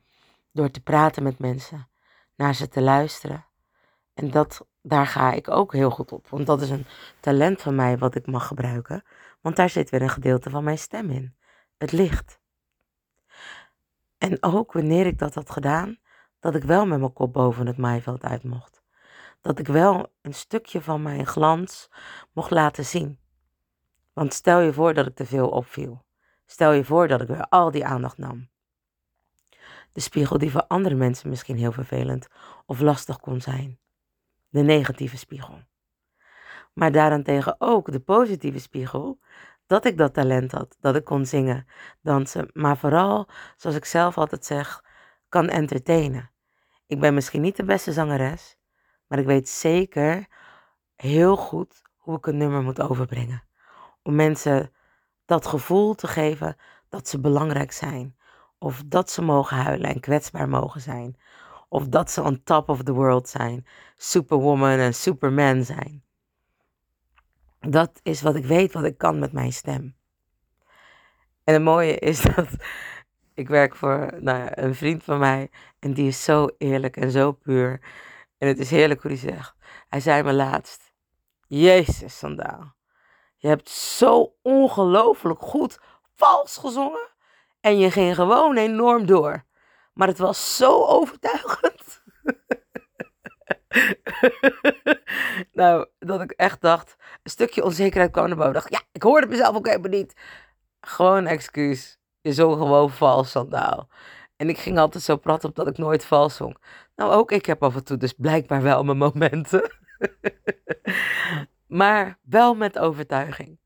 door 0.52 0.72
te 0.72 0.82
praten 0.82 1.24
met 1.24 1.40
mensen, 1.40 1.90
naar 2.36 2.56
ze 2.56 2.68
te 2.68 2.82
luisteren. 2.82 3.46
En 4.14 4.32
dat, 4.32 4.66
daar 4.82 5.08
ga 5.08 5.32
ik 5.32 5.50
ook 5.50 5.74
heel 5.74 5.90
goed 5.90 6.12
op, 6.12 6.28
want 6.28 6.46
dat 6.46 6.62
is 6.62 6.70
een 6.70 6.86
talent 7.20 7.62
van 7.62 7.76
mij 7.76 7.98
wat 7.98 8.16
ik 8.16 8.28
mag 8.28 8.48
gebruiken, 8.48 9.04
want 9.42 9.56
daar 9.56 9.70
zit 9.70 9.90
weer 9.90 10.02
een 10.02 10.10
gedeelte 10.10 10.50
van 10.50 10.64
mijn 10.64 10.78
stem 10.78 11.10
in, 11.10 11.36
het 11.78 11.92
licht. 11.92 12.40
En 14.18 14.44
ook 14.44 14.72
wanneer 14.72 15.06
ik 15.06 15.18
dat 15.18 15.34
had 15.34 15.50
gedaan, 15.50 15.98
dat 16.40 16.56
ik 16.56 16.64
wel 16.64 16.86
met 16.86 17.00
mijn 17.00 17.14
kop 17.14 17.34
boven 17.34 17.68
het 17.68 17.78
maaiveld 17.78 18.24
uit 18.24 18.44
mocht. 18.44 18.82
Dat 19.42 19.60
ik 19.60 19.68
wel 19.68 20.14
een 20.22 20.34
stukje 20.34 20.82
van 20.82 21.02
mijn 21.02 21.26
glans 21.28 21.90
mocht 22.32 22.52
laten 22.52 22.86
zien. 22.86 23.20
Want 24.14 24.34
stel 24.34 24.60
je 24.60 24.74
voor 24.74 24.94
dat 24.94 25.08
ik 25.08 25.16
te 25.16 25.26
veel 25.26 25.50
opviel. 25.50 26.04
Stel 26.46 26.72
je 26.72 26.84
voor 26.84 27.08
dat 27.08 27.22
ik 27.22 27.28
weer 27.28 27.48
al 27.50 27.72
die 27.72 27.86
aandacht 27.86 28.18
nam. 28.18 28.50
De 29.92 30.00
spiegel 30.02 30.38
die 30.38 30.52
voor 30.52 30.68
andere 30.68 30.96
mensen 30.96 31.30
misschien 31.30 31.58
heel 31.58 31.72
vervelend 31.72 32.28
of 32.66 32.80
lastig 32.80 33.20
kon 33.20 33.42
zijn. 33.42 33.80
De 34.52 34.62
negatieve 34.62 35.18
spiegel. 35.18 35.60
Maar 36.74 36.92
daarentegen 36.92 37.56
ook 37.58 37.92
de 37.92 38.00
positieve 38.00 38.60
spiegel. 38.60 39.20
Dat 39.66 39.86
ik 39.86 39.98
dat 39.98 40.14
talent 40.14 40.52
had, 40.52 40.78
dat 40.80 40.96
ik 40.96 41.04
kon 41.04 41.26
zingen, 41.26 41.68
dansen, 42.02 42.50
maar 42.54 42.78
vooral, 42.78 43.30
zoals 43.58 43.76
ik 43.76 43.86
zelf 43.86 44.18
altijd 44.18 44.46
zeg, 44.46 44.84
kan 45.30 45.50
entertainen. 45.50 46.32
Ik 46.88 47.00
ben 47.00 47.14
misschien 47.14 47.42
niet 47.42 47.56
de 47.56 47.64
beste 47.64 47.94
zangeres, 47.94 48.58
maar 49.08 49.20
ik 49.20 49.26
weet 49.26 49.50
zeker 49.50 50.28
heel 50.96 51.36
goed 51.36 51.82
hoe 51.98 52.18
ik 52.18 52.26
een 52.26 52.38
nummer 52.38 52.62
moet 52.62 52.82
overbrengen. 52.82 53.44
Om 54.04 54.16
mensen 54.16 54.74
dat 55.26 55.46
gevoel 55.46 55.96
te 55.96 56.08
geven 56.08 56.56
dat 56.90 57.08
ze 57.08 57.20
belangrijk 57.20 57.72
zijn. 57.72 58.18
Of 58.58 58.84
dat 58.86 59.10
ze 59.10 59.22
mogen 59.22 59.58
huilen 59.58 59.90
en 59.90 60.00
kwetsbaar 60.00 60.50
mogen 60.50 60.82
zijn. 60.82 61.18
Of 61.72 61.88
dat 61.88 62.12
ze 62.12 62.22
on 62.22 62.44
top 62.44 62.70
of 62.70 62.84
the 62.84 62.94
world 62.94 63.30
zijn. 63.30 63.66
Superwoman 63.98 64.78
en 64.80 64.94
superman 64.94 65.64
zijn. 65.64 66.04
Dat 67.60 68.00
is 68.04 68.22
wat 68.22 68.36
ik 68.36 68.46
weet, 68.46 68.74
wat 68.74 68.84
ik 68.84 68.98
kan 68.98 69.20
met 69.20 69.32
mijn 69.32 69.54
stem. 69.54 69.96
En 71.44 71.54
het 71.54 71.64
mooie 71.64 71.98
is 71.98 72.22
dat 72.36 72.48
ik 73.34 73.48
werk 73.48 73.76
voor 73.76 74.14
nou 74.20 74.50
een 74.52 74.76
vriend 74.76 75.04
van 75.04 75.20
mij. 75.20 75.50
En 75.80 75.94
die 75.94 76.08
is 76.08 76.24
zo 76.24 76.48
eerlijk 76.58 76.98
en 76.98 77.12
zo 77.12 77.32
puur. 77.32 77.82
En 78.38 78.48
het 78.48 78.60
is 78.60 78.70
heerlijk 78.70 79.02
hoe 79.02 79.12
hij 79.12 79.20
zegt. 79.20 79.56
Hij 79.90 80.00
zei 80.00 80.24
me 80.24 80.34
laatst. 80.34 80.94
Jezus, 81.48 82.18
Sandaal. 82.18 82.74
Je 83.38 83.48
hebt 83.48 83.70
zo 83.70 84.34
ongelooflijk 84.42 85.42
goed 85.42 85.80
vals 86.16 86.58
gezongen. 86.58 87.10
En 87.62 87.78
je 87.78 87.92
ging 87.92 88.16
gewoon 88.16 88.58
enorm 88.58 89.06
door. 89.06 89.50
Maar 89.94 90.08
het 90.08 90.18
was 90.18 90.58
zo 90.58 90.86
overtuigend. 90.86 92.04
nou, 95.52 95.88
dat 96.00 96.22
ik 96.22 96.32
echt 96.32 96.62
dacht, 96.62 96.96
een 97.24 97.32
stukje 97.32 97.64
onzekerheid 97.64 98.12
kwam 98.12 98.28
naar 98.28 98.38
boven. 98.38 98.54
dacht, 98.54 98.72
ja, 98.72 98.82
ik 98.92 99.04
hoorde 99.04 99.28
mezelf 99.28 99.56
ook 99.56 99.68
helemaal 99.68 99.92
niet. 99.92 100.14
Gewoon 100.82 101.26
excuus. 101.26 102.00
Je 102.22 102.34
zong 102.34 102.58
gewoon 102.58 102.90
vals, 102.90 103.32
Sandaal. 103.32 103.90
En 104.36 104.50
ik 104.50 104.58
ging 104.58 104.78
altijd 104.78 105.04
zo 105.04 105.18
prat 105.18 105.44
op 105.44 105.56
dat 105.56 105.68
ik 105.68 105.78
nooit 105.78 106.06
vals 106.06 106.36
zong. 106.36 106.58
Nou, 106.96 107.12
ook 107.12 107.32
ik 107.32 107.46
heb 107.46 107.64
af 107.64 107.76
en 107.76 107.84
toe 107.84 107.98
dus 107.98 108.14
blijkbaar 108.14 108.62
wel 108.62 108.84
mijn 108.84 108.98
momenten. 108.98 109.72
maar 111.68 112.20
wel 112.22 112.56
met 112.56 112.80
overtuiging. 112.80 113.60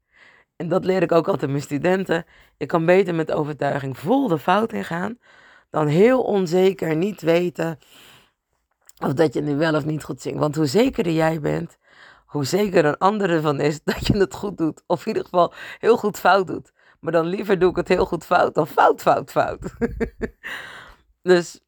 En 0.56 0.68
dat 0.70 0.86
leer 0.86 1.02
ik 1.02 1.12
ook 1.12 1.28
altijd 1.28 1.52
mijn 1.52 1.64
studenten. 1.64 2.26
Je 2.58 2.66
kan 2.66 2.86
beter 2.86 3.16
met 3.16 3.32
overtuiging 3.32 3.98
vol 3.98 4.28
de 4.28 4.40
fout 4.40 4.74
ingaan 4.74 5.18
dan 5.70 5.88
heel 5.88 6.22
onzeker 6.22 6.96
niet 6.96 7.22
weten 7.22 7.80
of 9.04 9.14
dat 9.14 9.34
je 9.34 9.42
nu 9.42 9.56
wel 9.56 9.76
of 9.76 9.86
niet 9.86 10.04
goed 10.04 10.22
zingt. 10.22 10.40
Want 10.40 10.56
hoe 10.56 10.66
zekerder 10.66 11.14
jij 11.14 11.40
bent, 11.40 11.78
hoe 12.26 12.46
zeker 12.46 12.86
een 12.86 12.98
ander 12.98 13.30
ervan 13.30 13.60
is 13.60 13.84
dat 13.84 14.08
je 14.08 14.18
het 14.18 14.34
goed 14.34 14.58
doet. 14.58 14.84
Of 14.88 15.02
in 15.02 15.08
ieder 15.08 15.24
geval 15.24 15.54
heel 15.80 15.98
goed 15.98 16.20
fout 16.20 16.48
doet. 16.48 16.74
Maar 17.00 17.12
dan 17.12 17.26
liever 17.26 17.60
doe 17.60 17.70
ik 17.70 17.76
het 17.76 17.88
heel 17.88 18.06
goed 18.06 18.26
fout 18.26 18.56
dan 18.56 18.68
fout, 18.68 19.02
fout, 19.02 19.32
fout. 19.32 19.74
dus 21.22 21.60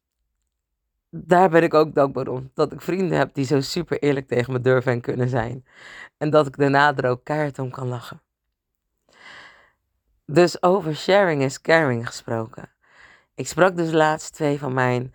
daar 1.10 1.50
ben 1.50 1.62
ik 1.62 1.74
ook 1.74 1.94
dankbaar 1.94 2.28
om. 2.28 2.50
Dat 2.54 2.72
ik 2.72 2.80
vrienden 2.80 3.18
heb 3.18 3.34
die 3.34 3.44
zo 3.44 3.60
super 3.60 3.98
eerlijk 3.98 4.28
tegen 4.28 4.52
me 4.52 4.60
durven 4.60 4.92
en 4.92 5.00
kunnen 5.00 5.28
zijn. 5.28 5.64
En 6.16 6.30
dat 6.30 6.46
ik 6.46 6.56
daarna 6.56 6.96
er 6.96 7.10
ook 7.10 7.24
keihard 7.24 7.58
om 7.58 7.70
kan 7.70 7.88
lachen. 7.88 8.22
Dus 10.26 10.62
over 10.62 10.96
sharing 10.96 11.42
is 11.42 11.60
caring 11.60 12.06
gesproken. 12.06 12.70
Ik 13.38 13.46
sprak 13.46 13.76
dus 13.76 13.92
laatst 13.92 14.34
twee 14.34 14.58
van 14.58 14.74
mijn 14.74 15.14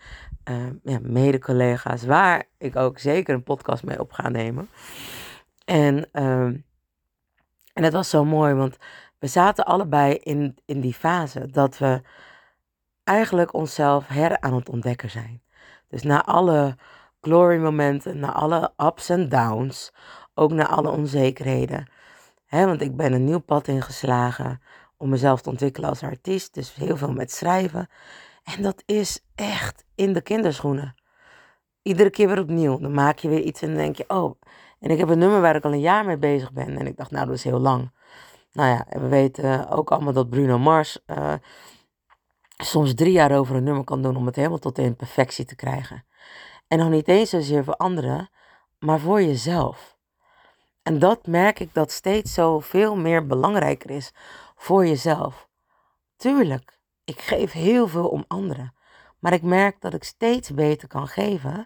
uh, 0.50 0.68
ja, 0.84 1.00
mede-collega's, 1.02 2.04
waar 2.04 2.44
ik 2.58 2.76
ook 2.76 3.00
zeker 3.00 3.34
een 3.34 3.44
podcast 3.44 3.84
mee 3.84 4.00
op 4.00 4.12
ga 4.12 4.30
nemen. 4.30 4.70
En, 5.66 6.10
uh, 6.14 6.46
en 7.74 7.84
het 7.84 7.94
was 7.94 8.10
zo 8.10 8.26
mooi, 8.26 8.54
want 8.54 8.78
we 9.20 9.28
zaten 9.28 9.66
allebei 9.66 10.14
in, 10.14 10.58
in 10.66 10.82
die 10.82 10.94
fase 10.94 11.50
dat 11.52 11.78
we 11.78 12.02
eigenlijk 13.04 13.54
onszelf 13.54 14.08
her 14.08 14.40
aan 14.40 14.56
het 14.56 14.70
ontdekken 14.70 15.10
zijn. 15.10 15.42
Dus 15.88 16.04
na 16.04 16.26
alle 16.26 16.78
glory 17.22 17.58
momenten, 17.58 18.20
na 18.20 18.34
alle 18.34 18.74
ups 18.78 19.10
en 19.10 19.30
downs, 19.30 19.94
ook 20.34 20.52
na 20.52 20.68
alle 20.68 20.90
onzekerheden. 20.90 21.90
Hè, 22.46 22.66
want 22.66 22.82
ik 22.82 22.96
ben 22.96 23.14
een 23.14 23.26
nieuw 23.26 23.40
pad 23.40 23.68
ingeslagen 23.68 24.62
om 25.04 25.10
mezelf 25.10 25.42
te 25.42 25.50
ontwikkelen 25.50 25.90
als 25.90 26.04
artiest. 26.04 26.54
Dus 26.54 26.74
heel 26.74 26.98
veel 26.98 27.12
met 27.12 27.32
schrijven. 27.32 27.90
En 28.44 28.62
dat 28.62 28.84
is 28.86 29.20
echt 29.36 29.86
in 29.96 30.14
de 30.14 30.22
kinderschoenen. 30.22 30.96
Iedere 31.82 32.10
keer 32.10 32.28
weer 32.28 32.40
opnieuw. 32.40 32.80
Dan 32.80 32.94
maak 32.94 33.18
je 33.18 33.30
weer 33.30 33.42
iets 33.42 33.62
en 33.62 33.68
dan 33.68 33.78
denk 33.78 33.96
je, 33.96 34.04
oh. 34.08 34.42
En 34.80 34.90
ik 34.90 34.98
heb 34.98 35.10
een 35.10 35.18
nummer 35.18 35.42
waar 35.42 35.56
ik 35.56 35.66
al 35.66 35.72
een 35.72 35.80
jaar 35.80 36.06
mee 36.06 36.18
bezig 36.18 36.52
ben. 36.52 36.78
En 36.78 36.88
ik 36.88 36.98
dacht, 36.98 37.12
nou, 37.12 37.26
dat 37.26 37.36
is 37.36 37.44
heel 37.44 37.60
lang. 37.60 37.92
Nou 38.52 38.70
ja, 38.70 39.00
we 39.00 39.08
weten 39.08 39.70
ook 39.70 39.92
allemaal 39.92 40.14
dat 40.14 40.30
Bruno 40.30 40.60
Mars 40.60 41.00
uh, 41.08 41.34
soms 42.58 42.94
drie 42.94 43.12
jaar 43.12 43.38
over 43.38 43.56
een 43.56 43.64
nummer 43.64 43.84
kan 43.84 44.02
doen 44.02 44.16
om 44.16 44.26
het 44.26 44.36
helemaal 44.36 44.60
tot 44.60 44.78
in 44.78 44.96
perfectie 44.96 45.46
te 45.46 45.56
krijgen. 45.56 46.06
En 46.68 46.78
nog 46.78 46.90
niet 46.90 47.08
eens 47.08 47.30
zozeer 47.30 47.64
voor 47.64 47.76
anderen, 47.76 48.30
maar 48.80 49.00
voor 49.00 49.22
jezelf. 49.22 49.98
En 50.84 51.00
dat 51.00 51.28
merk 51.28 51.60
ik 51.60 51.74
dat 51.74 51.92
steeds 51.92 52.34
zo 52.34 52.60
veel 52.60 52.96
meer 52.96 53.28
belangrijker 53.28 53.90
is 53.90 54.14
voor 54.64 54.86
jezelf. 54.86 55.50
Tuurlijk, 56.16 56.80
ik 57.04 57.20
geef 57.22 57.52
heel 57.52 57.88
veel 57.88 58.08
om 58.08 58.26
anderen. 58.28 58.74
Maar 59.20 59.34
ik 59.34 59.42
merk 59.42 59.82
dat 59.82 59.94
ik 59.94 60.04
steeds 60.04 60.54
beter 60.54 60.88
kan 60.88 61.08
geven. 61.08 61.66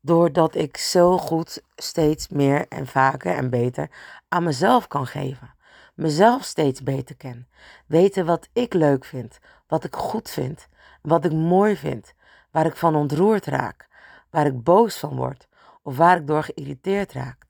Doordat 0.00 0.54
ik 0.54 0.76
zo 0.76 1.18
goed 1.18 1.62
steeds 1.76 2.28
meer 2.28 2.68
en 2.68 2.86
vaker 2.86 3.34
en 3.34 3.50
beter 3.50 3.90
aan 4.28 4.42
mezelf 4.42 4.88
kan 4.88 5.06
geven. 5.06 5.54
Mezelf 5.94 6.44
steeds 6.44 6.82
beter 6.82 7.16
ken. 7.16 7.48
Weten 7.86 8.26
wat 8.26 8.48
ik 8.52 8.74
leuk 8.74 9.04
vind. 9.04 9.38
Wat 9.66 9.84
ik 9.84 9.96
goed 9.96 10.30
vind. 10.30 10.68
Wat 11.02 11.24
ik 11.24 11.32
mooi 11.32 11.76
vind. 11.76 12.14
Waar 12.50 12.66
ik 12.66 12.76
van 12.76 12.96
ontroerd 12.96 13.46
raak. 13.46 13.88
Waar 14.30 14.46
ik 14.46 14.62
boos 14.62 14.98
van 14.98 15.16
word. 15.16 15.48
Of 15.82 15.96
waar 15.96 16.16
ik 16.16 16.26
door 16.26 16.42
geïrriteerd 16.42 17.12
raak. 17.12 17.46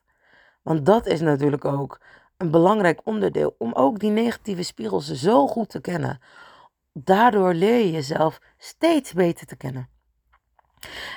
Want 0.62 0.86
dat 0.86 1.06
is 1.06 1.20
natuurlijk 1.20 1.64
ook 1.64 2.00
een 2.40 2.50
belangrijk 2.50 3.00
onderdeel 3.04 3.54
om 3.58 3.72
ook 3.72 3.98
die 3.98 4.10
negatieve 4.10 4.62
spiegels 4.62 5.12
zo 5.12 5.46
goed 5.46 5.68
te 5.68 5.80
kennen. 5.80 6.20
Daardoor 6.92 7.54
leer 7.54 7.78
je 7.78 7.90
jezelf 7.90 8.40
steeds 8.58 9.12
beter 9.12 9.46
te 9.46 9.56
kennen. 9.56 9.88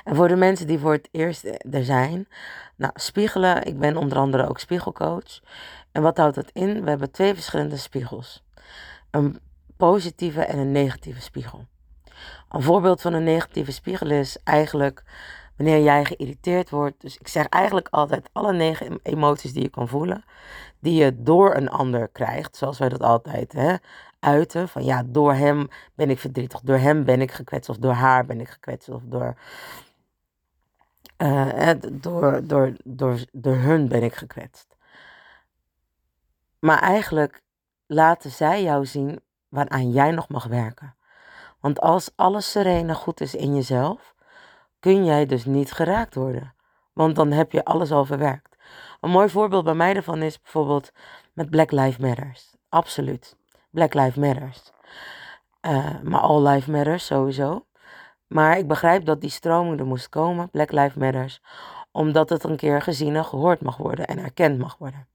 En 0.03 0.15
voor 0.15 0.27
de 0.27 0.35
mensen 0.35 0.67
die 0.67 0.79
voor 0.79 0.91
het 0.91 1.09
eerst 1.11 1.43
er 1.71 1.83
zijn, 1.83 2.27
nou, 2.75 2.91
spiegelen, 2.95 3.65
ik 3.65 3.79
ben 3.79 3.97
onder 3.97 4.17
andere 4.17 4.47
ook 4.47 4.59
spiegelcoach. 4.59 5.41
En 5.91 6.01
wat 6.01 6.17
houdt 6.17 6.35
dat 6.35 6.49
in? 6.53 6.83
We 6.83 6.89
hebben 6.89 7.11
twee 7.11 7.33
verschillende 7.33 7.77
spiegels: 7.77 8.43
een 9.11 9.39
positieve 9.77 10.41
en 10.41 10.57
een 10.57 10.71
negatieve 10.71 11.21
spiegel. 11.21 11.65
Een 12.49 12.61
voorbeeld 12.61 13.01
van 13.01 13.13
een 13.13 13.23
negatieve 13.23 13.71
spiegel 13.71 14.09
is 14.09 14.37
eigenlijk 14.43 15.03
wanneer 15.57 15.83
jij 15.83 16.05
geïrriteerd 16.05 16.69
wordt. 16.69 17.01
Dus 17.01 17.17
ik 17.17 17.27
zeg 17.27 17.47
eigenlijk 17.47 17.87
altijd 17.91 18.29
alle 18.31 18.53
negen 18.53 18.99
emoties 19.03 19.53
die 19.53 19.63
je 19.63 19.69
kan 19.69 19.87
voelen, 19.87 20.23
die 20.83 20.93
je 21.03 21.23
door 21.23 21.55
een 21.55 21.69
ander 21.69 22.07
krijgt, 22.07 22.55
zoals 22.55 22.77
wij 22.79 22.89
dat 22.89 23.01
altijd 23.01 23.53
hè, 23.53 23.75
uiten. 24.19 24.69
Van 24.69 24.83
ja, 24.83 25.03
door 25.05 25.33
hem 25.33 25.67
ben 25.95 26.09
ik 26.09 26.19
verdrietig, 26.19 26.59
door 26.61 26.77
hem 26.77 27.03
ben 27.03 27.21
ik 27.21 27.31
gekwetst, 27.31 27.69
of 27.69 27.77
door 27.77 27.93
haar 27.93 28.25
ben 28.25 28.39
ik 28.39 28.49
gekwetst, 28.49 28.89
of 28.89 29.01
door, 29.05 29.35
uh, 31.17 31.69
door, 31.91 32.47
door, 32.47 32.73
door, 32.83 33.25
door 33.31 33.55
hun 33.55 33.87
ben 33.87 34.03
ik 34.03 34.15
gekwetst. 34.15 34.75
Maar 36.59 36.79
eigenlijk 36.79 37.41
laten 37.85 38.31
zij 38.31 38.63
jou 38.63 38.85
zien 38.85 39.19
waaraan 39.49 39.91
jij 39.91 40.11
nog 40.11 40.29
mag 40.29 40.45
werken. 40.45 40.95
Want 41.59 41.79
als 41.79 42.11
alles 42.15 42.51
serene 42.51 42.93
goed 42.93 43.21
is 43.21 43.35
in 43.35 43.55
jezelf, 43.55 44.15
kun 44.79 45.05
jij 45.05 45.25
dus 45.25 45.45
niet 45.45 45.71
geraakt 45.71 46.15
worden. 46.15 46.53
Want 46.93 47.15
dan 47.15 47.31
heb 47.31 47.51
je 47.51 47.65
alles 47.65 47.91
al 47.91 48.05
verwerkt. 48.05 48.52
Een 49.03 49.09
mooi 49.09 49.29
voorbeeld 49.29 49.63
bij 49.63 49.73
mij 49.73 49.93
daarvan 49.93 50.21
is 50.21 50.41
bijvoorbeeld 50.41 50.91
met 51.33 51.49
Black 51.49 51.71
Lives 51.71 51.97
Matters. 51.97 52.55
Absoluut. 52.69 53.35
Black 53.69 53.93
Lives 53.93 54.15
Matters. 54.15 54.71
Uh, 55.61 55.99
maar 56.01 56.19
All 56.19 56.47
Lives 56.47 56.65
Matters 56.65 57.05
sowieso. 57.05 57.65
Maar 58.27 58.57
ik 58.57 58.67
begrijp 58.67 59.05
dat 59.05 59.21
die 59.21 59.29
stroming 59.29 59.79
er 59.79 59.85
moest 59.85 60.09
komen, 60.09 60.49
Black 60.49 60.71
Lives 60.71 60.93
Matters, 60.93 61.41
omdat 61.91 62.29
het 62.29 62.43
een 62.43 62.55
keer 62.55 62.81
gezien 62.81 63.15
en 63.15 63.25
gehoord 63.25 63.61
mag 63.61 63.77
worden 63.77 64.07
en 64.07 64.17
erkend 64.17 64.57
mag 64.57 64.77
worden. 64.77 65.07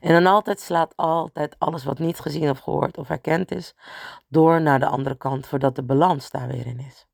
En 0.00 0.12
dan 0.12 0.26
altijd 0.26 0.60
slaat 0.60 0.96
altijd 0.96 1.56
alles 1.58 1.84
wat 1.84 1.98
niet 1.98 2.20
gezien 2.20 2.50
of 2.50 2.58
gehoord 2.58 2.98
of 2.98 3.10
erkend 3.10 3.50
is, 3.50 3.74
door 4.28 4.60
naar 4.60 4.78
de 4.78 4.86
andere 4.86 5.16
kant, 5.16 5.46
voordat 5.46 5.76
de 5.76 5.82
balans 5.82 6.30
daar 6.30 6.48
weer 6.48 6.66
in 6.66 6.80
is. 6.80 7.06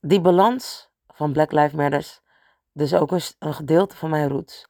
Die 0.00 0.20
balans 0.20 0.90
van 1.06 1.32
Black 1.32 1.52
Lives 1.52 1.72
Matters, 1.72 2.20
dus 2.72 2.94
ook 2.94 3.10
een, 3.10 3.54
gedeelte 3.54 3.96
van 3.96 4.10
mijn 4.10 4.28
roots. 4.28 4.68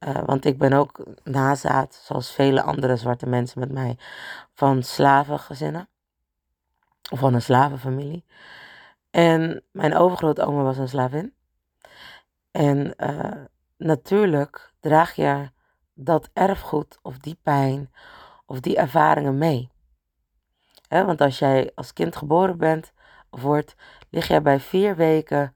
Uh, 0.00 0.24
want 0.24 0.44
ik 0.44 0.58
ben 0.58 0.72
ook 0.72 1.04
nazaat, 1.24 1.94
zoals 1.94 2.32
vele 2.32 2.62
andere 2.62 2.96
zwarte 2.96 3.26
mensen 3.26 3.60
met 3.60 3.72
mij, 3.72 3.98
van 4.52 4.82
slavengezinnen. 4.82 5.88
Of 7.10 7.18
van 7.18 7.34
een 7.34 7.42
slavenfamilie. 7.42 8.24
En 9.10 9.62
mijn 9.70 9.96
overgrootoma 9.96 10.62
was 10.62 10.78
een 10.78 10.88
slavin. 10.88 11.34
En 12.50 12.94
uh, 12.96 13.44
natuurlijk 13.76 14.72
draag 14.80 15.14
je 15.14 15.50
dat 15.94 16.30
erfgoed 16.32 16.98
of 17.02 17.18
die 17.18 17.38
pijn 17.42 17.92
of 18.46 18.60
die 18.60 18.76
ervaringen 18.76 19.38
mee. 19.38 19.70
want 20.88 21.20
als 21.20 21.38
jij 21.38 21.72
als 21.74 21.92
kind 21.92 22.16
geboren 22.16 22.58
bent 22.58 22.92
wordt, 23.30 23.74
lig 24.10 24.28
jij 24.28 24.42
bij 24.42 24.60
vier 24.60 24.96
weken 24.96 25.55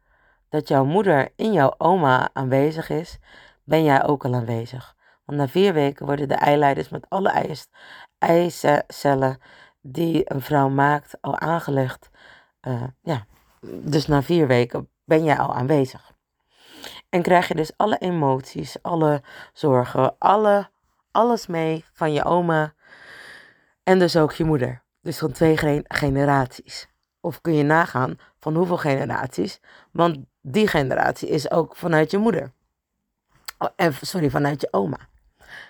dat 0.51 0.69
jouw 0.69 0.85
moeder 0.85 1.33
in 1.37 1.53
jouw 1.53 1.75
oma 1.79 2.31
aanwezig 2.33 2.91
is, 2.91 3.19
ben 3.65 3.85
jij 3.85 4.05
ook 4.05 4.25
al 4.25 4.35
aanwezig. 4.35 4.97
Want 5.25 5.39
na 5.39 5.49
vier 5.49 5.73
weken 5.73 6.07
worden 6.07 6.29
de 6.29 6.35
eileiders 6.35 6.89
met 6.89 7.07
alle 7.09 7.59
eicellen 8.19 9.39
die 9.81 10.33
een 10.33 10.41
vrouw 10.41 10.69
maakt 10.69 11.17
al 11.21 11.39
aangelegd. 11.39 12.11
Uh, 12.63 12.83
ja, 13.03 13.27
dus 13.61 14.07
na 14.07 14.23
vier 14.23 14.47
weken 14.47 14.89
ben 15.05 15.25
jij 15.25 15.39
al 15.39 15.55
aanwezig. 15.55 16.13
En 17.09 17.23
krijg 17.23 17.49
je 17.49 17.55
dus 17.55 17.77
alle 17.77 17.99
emoties, 17.99 18.83
alle 18.83 19.23
zorgen, 19.53 20.19
alle, 20.19 20.71
alles 21.11 21.47
mee 21.47 21.85
van 21.93 22.13
je 22.13 22.25
oma 22.25 22.75
en 23.83 23.99
dus 23.99 24.17
ook 24.17 24.33
je 24.33 24.45
moeder. 24.45 24.83
Dus 25.01 25.19
van 25.19 25.33
twee 25.33 25.83
generaties. 25.89 26.89
Of 27.21 27.41
kun 27.41 27.55
je 27.55 27.63
nagaan 27.63 28.19
van 28.39 28.55
hoeveel 28.55 28.77
generaties? 28.77 29.61
Want 29.93 30.19
die 30.41 30.67
generatie 30.67 31.29
is 31.29 31.51
ook 31.51 31.77
vanuit 31.77 32.11
je 32.11 32.19
moeder. 32.19 32.53
Oh, 33.59 33.69
en, 33.77 33.95
sorry, 34.01 34.31
vanuit 34.31 34.61
je 34.61 34.69
oma. 34.71 34.99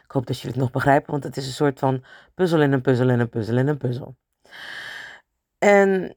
Ik 0.05 0.17
hoop 0.17 0.27
dat 0.27 0.37
jullie 0.37 0.53
het 0.53 0.63
nog 0.63 0.71
begrijpen, 0.71 1.11
want 1.11 1.25
het 1.25 1.37
is 1.37 1.47
een 1.47 1.53
soort 1.53 1.79
van 1.79 2.05
puzzel 2.35 2.63
in 2.63 2.73
een 2.73 2.81
puzzel 2.81 3.11
in 3.11 3.21
een 3.21 3.29
puzzel 3.29 3.57
in 3.57 3.69
een 3.69 3.79
puzzel. 3.79 4.17
En 5.59 6.17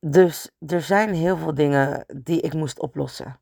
dus 0.00 0.50
er 0.66 0.82
zijn 0.82 1.14
heel 1.14 1.36
veel 1.36 1.54
dingen 1.54 2.04
die 2.06 2.40
ik 2.40 2.54
moest 2.54 2.78
oplossen 2.78 3.40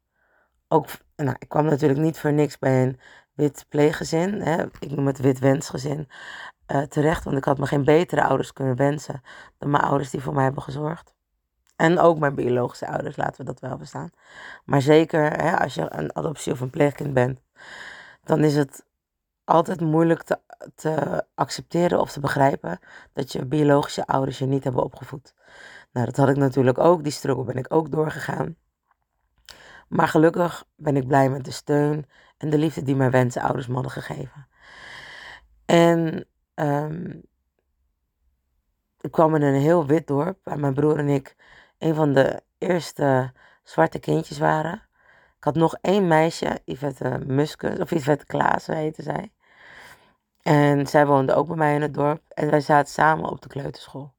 ook, 0.68 0.86
nou, 1.16 1.36
ik 1.38 1.48
kwam 1.48 1.64
natuurlijk 1.64 2.00
niet 2.00 2.18
voor 2.18 2.32
niks 2.32 2.58
bij 2.58 2.82
een 2.82 3.00
wit 3.34 3.66
pleeggezin, 3.68 4.40
hè, 4.40 4.64
ik 4.78 4.90
noem 4.90 5.06
het 5.06 5.18
wit 5.18 5.38
wensgezin, 5.38 6.08
uh, 6.72 6.82
terecht. 6.82 7.24
Want 7.24 7.36
ik 7.36 7.44
had 7.44 7.58
me 7.58 7.66
geen 7.66 7.84
betere 7.84 8.22
ouders 8.22 8.52
kunnen 8.52 8.76
wensen 8.76 9.22
dan 9.58 9.70
mijn 9.70 9.82
ouders 9.82 10.10
die 10.10 10.20
voor 10.20 10.34
mij 10.34 10.44
hebben 10.44 10.62
gezorgd. 10.62 11.14
En 11.76 11.98
ook 11.98 12.18
mijn 12.18 12.34
biologische 12.34 12.88
ouders, 12.88 13.16
laten 13.16 13.36
we 13.36 13.44
dat 13.44 13.60
wel 13.60 13.76
bestaan. 13.76 14.10
Maar 14.64 14.82
zeker 14.82 15.42
hè, 15.42 15.58
als 15.58 15.74
je 15.74 15.86
een 15.88 16.16
adoptie 16.16 16.52
of 16.52 16.60
een 16.60 16.70
pleegkind 16.70 17.14
bent, 17.14 17.40
dan 18.24 18.44
is 18.44 18.56
het 18.56 18.84
altijd 19.44 19.80
moeilijk 19.80 20.22
te, 20.22 20.38
te 20.74 21.24
accepteren 21.34 22.00
of 22.00 22.12
te 22.12 22.20
begrijpen 22.20 22.78
dat 23.12 23.32
je 23.32 23.44
biologische 23.44 24.06
ouders 24.06 24.38
je 24.38 24.46
niet 24.46 24.64
hebben 24.64 24.82
opgevoed. 24.82 25.34
Nou, 25.92 26.06
dat 26.06 26.16
had 26.16 26.28
ik 26.28 26.36
natuurlijk 26.36 26.78
ook. 26.78 27.02
Die 27.02 27.12
struggle 27.12 27.44
ben 27.44 27.56
ik 27.56 27.74
ook 27.74 27.90
doorgegaan. 27.90 28.56
Maar 29.88 30.08
gelukkig 30.08 30.64
ben 30.76 30.96
ik 30.96 31.06
blij 31.06 31.30
met 31.30 31.44
de 31.44 31.50
steun 31.50 32.06
en 32.36 32.50
de 32.50 32.58
liefde 32.58 32.82
die 32.82 32.96
mijn 32.96 33.10
wensen 33.10 33.42
ouders 33.42 33.66
me 33.66 33.74
hadden 33.74 33.92
gegeven. 33.92 34.48
En 35.64 36.26
um, 36.54 37.22
ik 39.00 39.10
kwam 39.10 39.34
in 39.34 39.42
een 39.42 39.60
heel 39.60 39.86
wit 39.86 40.06
dorp 40.06 40.38
waar 40.44 40.58
mijn 40.58 40.74
broer 40.74 40.98
en 40.98 41.08
ik 41.08 41.36
een 41.78 41.94
van 41.94 42.12
de 42.12 42.42
eerste 42.58 43.32
zwarte 43.62 43.98
kindjes 43.98 44.38
waren. 44.38 44.82
Ik 45.36 45.44
had 45.44 45.54
nog 45.54 45.76
één 45.80 46.08
meisje, 46.08 46.60
Yvette 46.64 47.22
Muskus, 47.26 47.78
of 47.78 47.90
Yvette 47.90 48.26
Klaas 48.26 48.66
heette 48.66 49.02
zij. 49.02 49.32
En 50.42 50.86
zij 50.86 51.06
woonde 51.06 51.34
ook 51.34 51.46
bij 51.46 51.56
mij 51.56 51.74
in 51.74 51.82
het 51.82 51.94
dorp. 51.94 52.22
En 52.28 52.50
wij 52.50 52.60
zaten 52.60 52.92
samen 52.92 53.30
op 53.30 53.42
de 53.42 53.48
kleuterschool. 53.48 54.14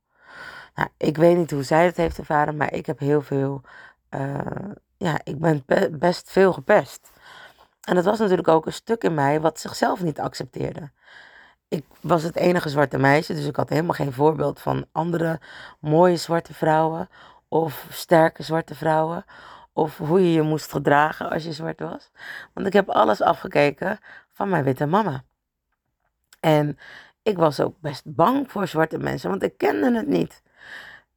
Nou, 0.75 0.89
ik 0.97 1.17
weet 1.17 1.37
niet 1.37 1.51
hoe 1.51 1.63
zij 1.63 1.85
het 1.85 1.97
heeft 1.97 2.17
ervaren, 2.17 2.57
maar 2.57 2.73
ik 2.73 2.85
heb 2.85 2.99
heel 2.99 3.21
veel 3.21 3.61
uh, 4.09 4.39
ja, 4.97 5.19
ik 5.23 5.39
ben 5.39 5.63
best 5.91 6.31
veel 6.31 6.53
gepest. 6.53 7.09
En 7.81 7.95
dat 7.95 8.05
was 8.05 8.19
natuurlijk 8.19 8.47
ook 8.47 8.65
een 8.65 8.73
stuk 8.73 9.03
in 9.03 9.13
mij 9.13 9.41
wat 9.41 9.59
zichzelf 9.59 10.03
niet 10.03 10.19
accepteerde. 10.19 10.91
Ik 11.67 11.85
was 12.01 12.23
het 12.23 12.35
enige 12.35 12.69
zwarte 12.69 12.97
meisje, 12.97 13.33
dus 13.33 13.45
ik 13.45 13.55
had 13.55 13.69
helemaal 13.69 13.93
geen 13.93 14.13
voorbeeld 14.13 14.59
van 14.59 14.85
andere 14.91 15.39
mooie 15.79 16.17
zwarte 16.17 16.53
vrouwen 16.53 17.09
of 17.47 17.87
sterke 17.89 18.43
zwarte 18.43 18.75
vrouwen. 18.75 19.25
Of 19.73 19.97
hoe 19.97 20.21
je 20.21 20.33
je 20.33 20.41
moest 20.41 20.71
gedragen 20.71 21.29
als 21.29 21.43
je 21.43 21.53
zwart 21.53 21.79
was. 21.79 22.11
Want 22.53 22.67
ik 22.67 22.73
heb 22.73 22.89
alles 22.89 23.21
afgekeken 23.21 23.99
van 24.31 24.49
mijn 24.49 24.63
witte 24.63 24.85
mama. 24.85 25.23
En 26.39 26.77
ik 27.23 27.37
was 27.37 27.59
ook 27.59 27.79
best 27.79 28.01
bang 28.05 28.51
voor 28.51 28.67
zwarte 28.67 28.97
mensen, 28.97 29.29
want 29.29 29.43
ik 29.43 29.57
kende 29.57 29.95
het 29.97 30.07
niet. 30.07 30.43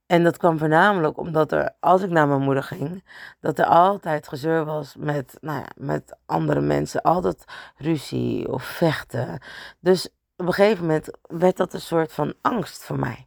En 0.07 0.25
dat 0.25 0.37
kwam 0.37 0.59
voornamelijk 0.59 1.19
omdat 1.19 1.53
er, 1.53 1.75
als 1.81 2.03
ik 2.03 2.11
naar 2.11 2.29
mijn 2.29 2.41
moeder 2.41 2.63
ging, 2.63 3.05
dat 3.41 3.59
er 3.59 3.65
altijd 3.65 4.29
gezeur 4.29 4.65
was 4.65 4.95
met, 4.99 5.37
nou 5.41 5.59
ja, 5.59 5.69
met 5.75 6.17
andere 6.27 6.61
mensen. 6.61 7.03
Altijd 7.03 7.45
ruzie 7.77 8.53
of 8.53 8.63
vechten. 8.63 9.39
Dus 9.81 10.09
op 10.37 10.47
een 10.47 10.53
gegeven 10.53 10.87
moment 10.87 11.11
werd 11.23 11.57
dat 11.57 11.75
een 11.75 11.81
soort 11.81 12.13
van 12.13 12.35
angst 12.41 12.85
voor 12.85 12.99
mij. 12.99 13.27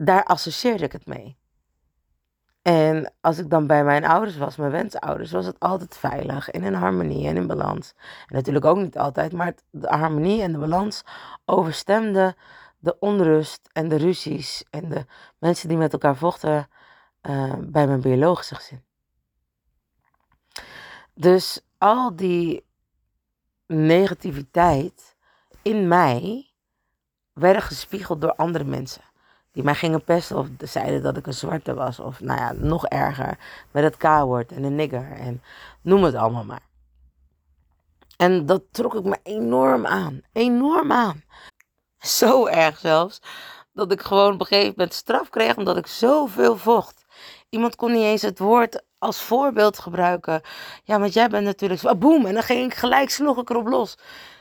Daar 0.00 0.24
associeerde 0.24 0.84
ik 0.84 0.92
het 0.92 1.06
mee. 1.06 1.36
En 2.62 3.12
als 3.20 3.38
ik 3.38 3.50
dan 3.50 3.66
bij 3.66 3.84
mijn 3.84 4.04
ouders 4.04 4.36
was, 4.36 4.56
mijn 4.56 4.70
wensouders, 4.70 5.30
was 5.30 5.46
het 5.46 5.60
altijd 5.60 5.96
veilig 5.96 6.50
en 6.50 6.62
in 6.62 6.74
harmonie 6.74 7.28
en 7.28 7.36
in 7.36 7.46
balans. 7.46 7.94
En 8.26 8.34
natuurlijk 8.34 8.64
ook 8.64 8.76
niet 8.76 8.98
altijd, 8.98 9.32
maar 9.32 9.54
de 9.70 9.88
harmonie 9.88 10.42
en 10.42 10.52
de 10.52 10.58
balans 10.58 11.02
overstemden 11.44 12.36
de 12.78 12.98
onrust 12.98 13.68
en 13.72 13.88
de 13.88 13.96
ruzies 13.96 14.64
en 14.70 14.88
de 14.88 15.06
mensen 15.38 15.68
die 15.68 15.78
met 15.78 15.92
elkaar 15.92 16.16
vochten 16.16 16.68
uh, 17.22 17.54
bij 17.58 17.86
mijn 17.86 18.00
biologische 18.00 18.54
gezin. 18.54 18.84
Dus 21.14 21.60
al 21.78 22.16
die 22.16 22.66
negativiteit 23.66 25.16
in 25.62 25.88
mij 25.88 26.50
werden 27.32 27.62
gespiegeld 27.62 28.20
door 28.20 28.34
andere 28.34 28.64
mensen. 28.64 29.02
Die 29.58 29.66
mij 29.66 29.76
gingen 29.76 30.04
pesten 30.04 30.36
of 30.36 30.46
zeiden 30.58 31.02
dat 31.02 31.16
ik 31.16 31.26
een 31.26 31.34
zwarte 31.34 31.74
was. 31.74 31.98
Of 32.00 32.20
nou 32.20 32.40
ja, 32.40 32.52
nog 32.52 32.86
erger. 32.86 33.38
Met 33.70 33.84
het 33.84 33.96
K-woord 33.96 34.52
en 34.52 34.62
een 34.62 34.74
nigger. 34.74 35.12
En 35.12 35.42
noem 35.82 36.02
het 36.02 36.14
allemaal 36.14 36.44
maar. 36.44 36.66
En 38.16 38.46
dat 38.46 38.62
trok 38.70 38.94
ik 38.94 39.04
me 39.04 39.18
enorm 39.22 39.86
aan. 39.86 40.20
Enorm 40.32 40.92
aan. 40.92 41.22
Zo 42.18 42.46
erg 42.46 42.78
zelfs. 42.78 43.20
Dat 43.72 43.92
ik 43.92 44.00
gewoon 44.00 44.32
op 44.32 44.40
een 44.40 44.46
gegeven 44.46 44.74
moment 44.76 44.94
straf 44.94 45.28
kreeg 45.28 45.56
omdat 45.56 45.76
ik 45.76 45.86
zoveel 45.86 46.56
vocht. 46.56 47.04
Iemand 47.48 47.76
kon 47.76 47.92
niet 47.92 48.02
eens 48.02 48.22
het 48.22 48.38
woord 48.38 48.82
als 48.98 49.20
voorbeeld 49.22 49.78
gebruiken. 49.78 50.40
Ja, 50.84 51.00
want 51.00 51.12
jij 51.12 51.28
bent 51.28 51.44
natuurlijk. 51.44 51.98
Boem, 51.98 52.26
en 52.26 52.34
dan 52.34 52.42
ging 52.42 52.64
ik 52.72 52.74
gelijk 52.74 53.10
sloeg 53.10 53.38
ik 53.38 53.50
erop 53.50 53.66
los. 53.66 53.98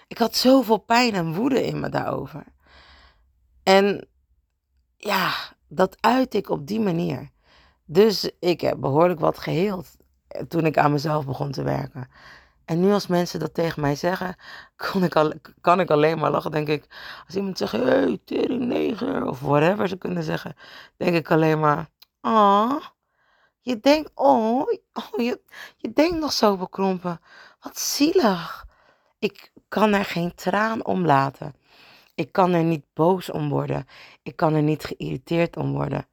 Ik 0.07 0.17
had 0.17 0.35
zoveel 0.35 0.77
pijn 0.77 1.13
en 1.13 1.33
woede 1.33 1.65
in 1.65 1.79
me 1.79 1.89
daarover. 1.89 2.43
En 3.63 4.07
ja, 4.97 5.33
dat 5.67 5.97
uit 5.99 6.33
ik 6.33 6.49
op 6.49 6.67
die 6.67 6.79
manier. 6.79 7.29
Dus 7.85 8.31
ik 8.39 8.61
heb 8.61 8.79
behoorlijk 8.79 9.19
wat 9.19 9.37
geheeld 9.37 9.97
eh, 10.27 10.41
toen 10.41 10.65
ik 10.65 10.77
aan 10.77 10.91
mezelf 10.91 11.25
begon 11.25 11.51
te 11.51 11.63
werken. 11.63 12.09
En 12.65 12.79
nu 12.79 12.91
als 12.91 13.07
mensen 13.07 13.39
dat 13.39 13.53
tegen 13.53 13.81
mij 13.81 13.95
zeggen, 13.95 14.35
kan 14.75 15.03
ik, 15.03 15.15
al, 15.15 15.33
kan 15.61 15.79
ik 15.79 15.89
alleen 15.89 16.17
maar 16.19 16.31
lachen. 16.31 16.51
Denk 16.51 16.67
ik, 16.67 16.87
als 17.25 17.35
iemand 17.35 17.57
zegt, 17.57 17.71
hey, 17.71 18.19
tering 18.25 18.65
neger, 18.65 19.25
of 19.25 19.39
whatever 19.39 19.87
ze 19.87 19.97
kunnen 19.97 20.23
zeggen, 20.23 20.55
denk 20.97 21.15
ik 21.15 21.31
alleen 21.31 21.59
maar, 21.59 21.89
ah, 22.21 22.81
je 23.61 23.79
denkt, 23.79 24.11
oh, 24.15 24.59
oh 24.93 25.17
je, 25.17 25.41
je 25.77 25.93
denkt 25.93 26.19
nog 26.19 26.33
zo 26.33 26.57
bekrompen. 26.57 27.19
Wat 27.59 27.79
zielig. 27.79 28.65
Ik 29.19 29.51
kan 29.67 29.93
er 29.93 30.05
geen 30.05 30.35
traan 30.35 30.85
om 30.85 31.05
laten. 31.05 31.55
Ik 32.17 32.31
kan 32.31 32.53
er 32.53 32.63
niet 32.63 32.85
boos 32.93 33.31
om 33.31 33.49
worden. 33.49 33.87
Ik 34.23 34.35
kan 34.35 34.53
er 34.53 34.61
niet 34.61 34.83
geïrriteerd 34.83 35.57
om 35.57 35.71
worden. 35.71 36.07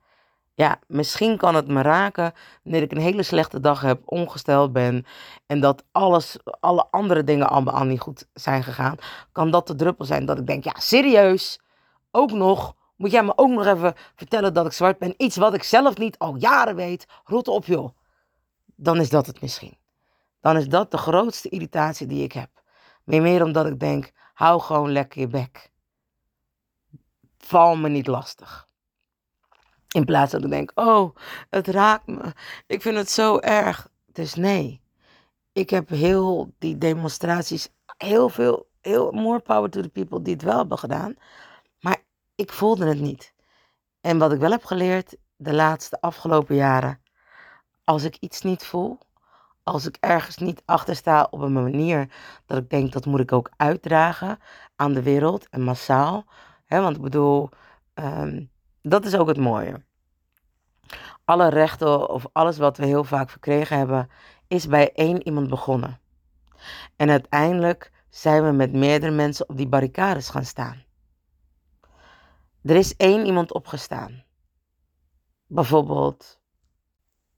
Ja, 0.55 0.79
misschien 0.87 1.37
kan 1.37 1.55
het 1.55 1.69
me 1.69 1.83
raken 1.83 2.33
wanneer 2.63 2.83
ik 2.83 2.93
een 2.93 2.99
hele 2.99 3.23
slechte 3.23 3.61
dag 3.61 3.81
heb, 3.81 4.01
ongesteld 4.05 4.73
ben 4.73 5.07
en 5.47 5.61
dat 5.61 5.85
alles, 5.93 6.37
alle 6.61 6.87
andere 6.91 7.25
dingen 7.25 7.49
allemaal 7.49 7.85
niet 7.85 8.01
goed 8.01 8.27
zijn 8.35 8.63
gegaan. 8.63 8.97
Kan 9.33 9.51
dat 9.51 9.67
de 9.67 9.75
druppel 9.75 10.05
zijn 10.05 10.27
dat 10.27 10.39
ik 10.39 10.47
denk, 10.47 10.65
ja 10.65 10.75
serieus, 10.77 11.61
ook 12.11 12.33
nog, 12.33 12.75
moet 12.97 13.11
jij 13.11 13.23
me 13.23 13.33
ook 13.37 13.51
nog 13.51 13.67
even 13.67 13.95
vertellen 14.15 14.55
dat 14.55 14.67
ik 14.67 14.73
zwart 14.73 14.99
ben? 14.99 15.15
Iets 15.17 15.37
wat 15.37 15.55
ik 15.55 15.63
zelf 15.63 15.97
niet 15.97 16.19
al 16.19 16.37
jaren 16.37 16.77
weet. 16.77 17.07
Rot 17.25 17.49
op 17.49 17.65
joh. 17.65 17.97
Dan 18.77 19.01
is 19.01 19.11
dat 19.11 19.27
het 19.27 19.41
misschien. 19.41 19.77
Dan 20.41 20.57
is 20.57 20.69
dat 20.69 20.91
de 20.91 20.99
grootste 20.99 21.49
irritatie 21.49 22.07
die 22.07 22.23
ik 22.23 22.33
heb. 22.33 22.51
Meer 23.05 23.23
meer 23.23 23.45
omdat 23.45 23.67
ik 23.67 23.81
denk, 23.81 24.13
hou 24.35 24.61
gewoon 24.61 24.93
lekker 24.93 25.21
je 25.21 25.27
bek. 25.27 25.73
Val 27.45 27.77
me 27.77 27.89
niet 27.89 28.07
lastig. 28.07 28.69
In 29.89 30.05
plaats 30.05 30.33
dat 30.33 30.45
ik 30.45 30.51
denk, 30.51 30.73
oh, 30.75 31.17
het 31.51 31.69
raakt 31.69 32.07
me. 32.07 32.33
Ik 32.67 32.83
vind 32.83 32.97
het 32.97 33.11
zo 33.11 33.39
erg. 33.39 33.89
Dus 34.13 34.35
nee, 34.35 34.81
ik 35.53 35.71
heb 35.71 35.89
heel 35.89 36.55
die 36.59 36.79
demonstraties, 36.79 37.69
heel 37.97 38.29
veel, 38.29 38.69
heel 38.81 39.13
more 39.13 39.41
power 39.41 39.71
to 39.71 39.81
the 39.81 39.89
people 39.89 40.23
die 40.23 40.35
het 40.35 40.43
wel 40.43 40.57
hebben 40.57 40.79
gedaan. 40.79 41.15
Maar 41.81 42.03
ik 42.35 42.53
voelde 42.53 42.87
het 42.87 43.01
niet. 43.01 43.33
En 44.01 44.19
wat 44.19 44.33
ik 44.33 44.39
wel 44.39 44.51
heb 44.51 44.65
geleerd 44.65 45.17
de 45.37 45.55
laatste 45.55 46.01
afgelopen 46.01 46.55
jaren, 46.55 47.01
als 47.85 48.03
ik 48.03 48.17
iets 48.21 48.43
niet 48.43 48.65
voel, 48.65 48.99
als 49.63 49.87
ik 49.87 49.97
ergens 50.01 50.37
niet 50.37 50.63
achter 50.65 50.97
sta 50.97 51.27
op 51.31 51.41
een 51.41 51.53
manier 51.53 52.13
dat 52.47 52.59
ik 52.59 52.71
denk 52.71 52.93
dat 52.93 53.07
moet 53.07 53.21
ik 53.21 53.33
ook 53.33 53.51
uitdragen 53.57 54.39
aan 54.77 54.93
de 54.93 55.03
wereld 55.03 55.49
en 55.51 55.63
massaal. 55.63 56.25
Want 56.83 56.97
ik 56.97 57.03
bedoel, 57.03 57.49
um, 57.95 58.51
dat 58.83 59.05
is 59.05 59.17
ook 59.17 59.29
het 59.29 59.39
mooie. 59.39 59.85
Alle 61.25 61.49
rechten 61.49 62.09
of 62.09 62.27
alles 62.33 62.59
wat 62.59 62.77
we 62.77 62.87
heel 62.87 63.05
vaak 63.05 63.31
verkregen 63.31 63.79
hebben, 63.79 64.09
is 64.49 64.67
bij 64.67 64.93
één 64.93 65.27
iemand 65.27 65.49
begonnen. 65.49 66.01
En 66.97 67.11
uiteindelijk 67.11 67.93
zijn 68.09 68.45
we 68.45 68.51
met 68.51 68.73
meerdere 68.73 69.13
mensen 69.13 69.49
op 69.49 69.57
die 69.57 69.69
barricades 69.69 70.29
gaan 70.29 70.45
staan. 70.45 70.85
Er 72.63 72.77
is 72.77 72.97
één 72.97 73.27
iemand 73.27 73.53
opgestaan. 73.53 74.25
Bijvoorbeeld 75.47 76.41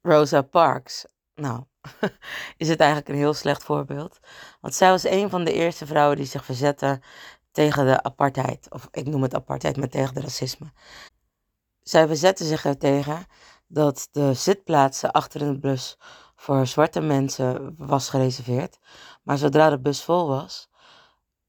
Rosa 0.03 0.43
Parks. 0.43 1.07
Nou, 1.35 1.65
is 2.57 2.69
het 2.69 2.81
eigenlijk 2.81 3.09
een 3.09 3.15
heel 3.17 3.35
slecht 3.35 3.65
voorbeeld. 3.65 4.19
Want 4.61 4.75
zij 4.75 4.91
was 4.91 5.05
een 5.05 5.31
van 5.31 5.45
de 5.45 5.53
eerste 5.53 5.87
vrouwen 5.87 6.17
die 6.17 6.27
zich 6.27 6.45
verzette 6.45 7.01
tegen 7.57 7.87
de 7.87 8.03
apartheid. 8.03 8.67
Of 8.71 8.89
ik 8.91 9.07
noem 9.07 9.23
het 9.23 9.35
apartheid, 9.35 9.77
maar 9.77 9.89
tegen 9.89 10.15
de 10.15 10.21
racisme. 10.21 10.67
Zij 11.83 12.07
verzette 12.07 12.45
zich 12.45 12.65
er 12.65 12.79
tegen 12.79 13.27
dat 13.67 14.09
de 14.13 14.35
zitplaatsen 14.35 15.11
achter 15.11 15.41
in 15.41 15.53
de 15.53 15.59
bus 15.59 15.99
voor 16.35 16.67
zwarte 16.67 17.01
mensen 17.01 17.75
was 17.79 18.09
gereserveerd. 18.09 18.79
Maar 19.23 19.39
zodra 19.39 19.71
de 19.71 19.79
bus 19.79 20.03
vol 20.03 20.29
was, 20.29 20.69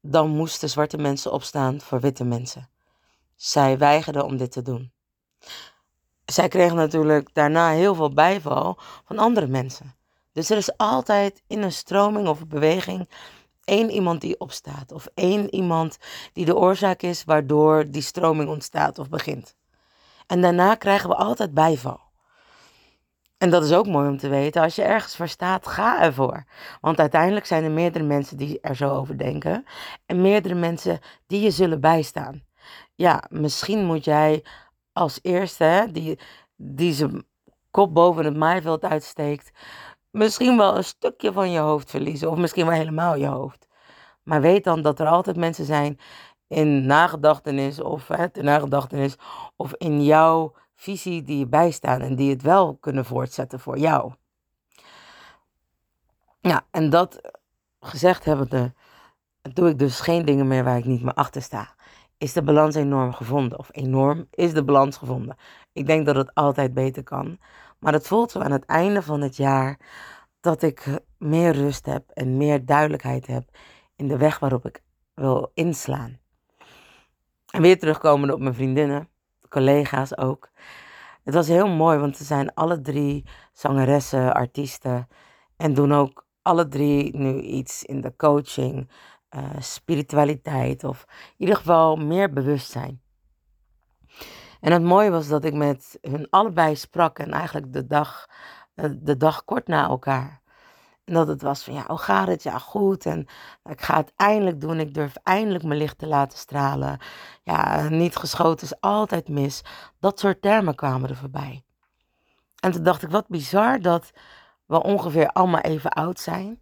dan 0.00 0.30
moesten 0.30 0.70
zwarte 0.70 0.96
mensen 0.96 1.32
opstaan 1.32 1.80
voor 1.80 2.00
witte 2.00 2.24
mensen. 2.24 2.68
Zij 3.36 3.78
weigerden 3.78 4.24
om 4.24 4.36
dit 4.36 4.52
te 4.52 4.62
doen. 4.62 4.92
Zij 6.24 6.48
kregen 6.48 6.76
natuurlijk 6.76 7.34
daarna 7.34 7.70
heel 7.70 7.94
veel 7.94 8.12
bijval 8.12 8.78
van 9.04 9.18
andere 9.18 9.46
mensen. 9.46 9.94
Dus 10.32 10.50
er 10.50 10.56
is 10.56 10.76
altijd 10.76 11.42
in 11.46 11.62
een 11.62 11.72
stroming 11.72 12.28
of 12.28 12.46
beweging 12.46 13.08
één 13.68 13.90
iemand 13.90 14.20
die 14.20 14.40
opstaat. 14.40 14.92
Of 14.92 15.08
één 15.14 15.54
iemand 15.54 15.98
die 16.32 16.44
de 16.44 16.56
oorzaak 16.56 17.02
is 17.02 17.24
waardoor 17.24 17.90
die 17.90 18.02
stroming 18.02 18.48
ontstaat 18.48 18.98
of 18.98 19.08
begint. 19.08 19.56
En 20.26 20.40
daarna 20.40 20.74
krijgen 20.74 21.08
we 21.08 21.14
altijd 21.14 21.54
bijval. 21.54 22.00
En 23.38 23.50
dat 23.50 23.64
is 23.64 23.72
ook 23.72 23.86
mooi 23.86 24.08
om 24.08 24.18
te 24.18 24.28
weten. 24.28 24.62
Als 24.62 24.74
je 24.74 24.82
ergens 24.82 25.16
voor 25.16 25.28
staat, 25.28 25.66
ga 25.66 26.02
ervoor. 26.02 26.44
Want 26.80 26.98
uiteindelijk 26.98 27.46
zijn 27.46 27.64
er 27.64 27.70
meerdere 27.70 28.04
mensen 28.04 28.36
die 28.36 28.60
er 28.60 28.76
zo 28.76 28.90
over 28.90 29.18
denken. 29.18 29.64
En 30.06 30.20
meerdere 30.20 30.54
mensen 30.54 31.00
die 31.26 31.40
je 31.40 31.50
zullen 31.50 31.80
bijstaan. 31.80 32.42
Ja, 32.94 33.24
misschien 33.28 33.84
moet 33.84 34.04
jij 34.04 34.44
als 34.92 35.18
eerste, 35.22 35.64
hè, 35.64 35.92
die, 35.92 36.18
die 36.56 36.92
zijn 36.92 37.26
kop 37.70 37.94
boven 37.94 38.24
het 38.24 38.36
maaiveld 38.36 38.84
uitsteekt, 38.84 39.50
misschien 40.18 40.56
wel 40.56 40.76
een 40.76 40.84
stukje 40.84 41.32
van 41.32 41.50
je 41.50 41.58
hoofd 41.58 41.90
verliezen. 41.90 42.30
Of 42.30 42.38
misschien 42.38 42.66
wel 42.66 42.74
helemaal 42.74 43.14
je 43.16 43.26
hoofd. 43.26 43.68
Maar 44.22 44.40
weet 44.40 44.64
dan 44.64 44.82
dat 44.82 45.00
er 45.00 45.06
altijd 45.06 45.36
mensen 45.36 45.64
zijn 45.64 45.98
in 46.48 46.86
nagedachtenis 46.86 47.80
of 47.80 48.08
hè, 48.08 48.26
nagedachtenis 48.32 49.16
of 49.56 49.74
in 49.74 50.04
jouw 50.04 50.54
visie 50.74 51.22
die 51.22 51.38
je 51.38 51.46
bijstaan 51.46 52.00
en 52.00 52.16
die 52.16 52.30
het 52.30 52.42
wel 52.42 52.76
kunnen 52.76 53.04
voortzetten 53.04 53.60
voor 53.60 53.78
jou. 53.78 54.12
Ja, 56.40 56.66
en 56.70 56.90
dat 56.90 57.20
gezegd 57.80 58.24
hebbende, 58.24 58.74
doe 59.42 59.68
ik 59.68 59.78
dus 59.78 60.00
geen 60.00 60.24
dingen 60.24 60.46
meer 60.46 60.64
waar 60.64 60.78
ik 60.78 60.84
niet 60.84 61.02
meer 61.02 61.14
achter 61.14 61.42
sta. 61.42 61.74
Is 62.18 62.32
de 62.32 62.42
balans 62.42 62.74
enorm 62.74 63.12
gevonden? 63.12 63.58
Of 63.58 63.68
enorm 63.72 64.26
is 64.30 64.52
de 64.52 64.64
balans 64.64 64.96
gevonden? 64.96 65.36
Ik 65.72 65.86
denk 65.86 66.06
dat 66.06 66.16
het 66.16 66.34
altijd 66.34 66.74
beter 66.74 67.02
kan. 67.02 67.38
Maar 67.78 67.92
het 67.92 68.06
voelt 68.06 68.30
zo 68.30 68.38
aan 68.40 68.52
het 68.52 68.64
einde 68.64 69.02
van 69.02 69.20
het 69.20 69.36
jaar 69.36 69.78
dat 70.40 70.62
ik 70.62 71.00
meer 71.18 71.52
rust 71.52 71.86
heb 71.86 72.10
en 72.10 72.36
meer 72.36 72.64
duidelijkheid 72.64 73.26
heb 73.26 73.48
in 73.96 74.08
de 74.08 74.16
weg 74.16 74.38
waarop 74.38 74.66
ik 74.66 74.82
wil 75.14 75.50
inslaan. 75.54 76.18
En 77.50 77.62
weer 77.62 77.78
terugkomen 77.78 78.32
op 78.32 78.40
mijn 78.40 78.54
vriendinnen 78.54 79.08
collega's 79.48 80.18
ook. 80.18 80.50
Het 81.24 81.34
was 81.34 81.48
heel 81.48 81.68
mooi, 81.68 81.98
want 81.98 82.16
ze 82.16 82.24
zijn 82.24 82.54
alle 82.54 82.80
drie 82.80 83.24
zangeressen, 83.52 84.34
artiesten. 84.34 85.08
En 85.56 85.74
doen 85.74 85.92
ook 85.92 86.26
alle 86.42 86.68
drie 86.68 87.16
nu 87.16 87.40
iets 87.40 87.84
in 87.84 88.00
de 88.00 88.16
coaching, 88.16 88.90
uh, 89.36 89.42
spiritualiteit 89.58 90.84
of 90.84 91.04
in 91.08 91.34
ieder 91.36 91.56
geval 91.56 91.96
meer 91.96 92.32
bewustzijn. 92.32 93.02
En 94.60 94.72
het 94.72 94.82
mooie 94.82 95.10
was 95.10 95.28
dat 95.28 95.44
ik 95.44 95.54
met 95.54 95.98
hun 96.00 96.26
allebei 96.30 96.76
sprak 96.76 97.18
en 97.18 97.30
eigenlijk 97.30 97.72
de 97.72 97.86
dag, 97.86 98.26
eh, 98.74 98.90
de 98.98 99.16
dag 99.16 99.44
kort 99.44 99.66
na 99.66 99.88
elkaar. 99.88 100.40
En 101.04 101.14
dat 101.14 101.28
het 101.28 101.42
was 101.42 101.64
van, 101.64 101.74
ja, 101.74 101.84
hoe 101.86 101.98
gaat 101.98 102.28
het? 102.28 102.42
Ja, 102.42 102.58
goed. 102.58 103.06
En 103.06 103.26
ik 103.64 103.80
ga 103.80 103.96
het 103.96 104.12
eindelijk 104.16 104.60
doen. 104.60 104.80
Ik 104.80 104.94
durf 104.94 105.16
eindelijk 105.22 105.64
mijn 105.64 105.78
licht 105.78 105.98
te 105.98 106.06
laten 106.06 106.38
stralen. 106.38 106.98
Ja, 107.42 107.88
niet 107.88 108.16
geschoten 108.16 108.66
is 108.66 108.80
altijd 108.80 109.28
mis. 109.28 109.62
Dat 110.00 110.18
soort 110.18 110.42
termen 110.42 110.74
kwamen 110.74 111.08
er 111.08 111.16
voorbij. 111.16 111.64
En 112.60 112.72
toen 112.72 112.82
dacht 112.82 113.02
ik, 113.02 113.10
wat 113.10 113.28
bizar 113.28 113.80
dat 113.80 114.10
we 114.66 114.82
ongeveer 114.82 115.28
allemaal 115.28 115.60
even 115.60 115.90
oud 115.90 116.20
zijn. 116.20 116.60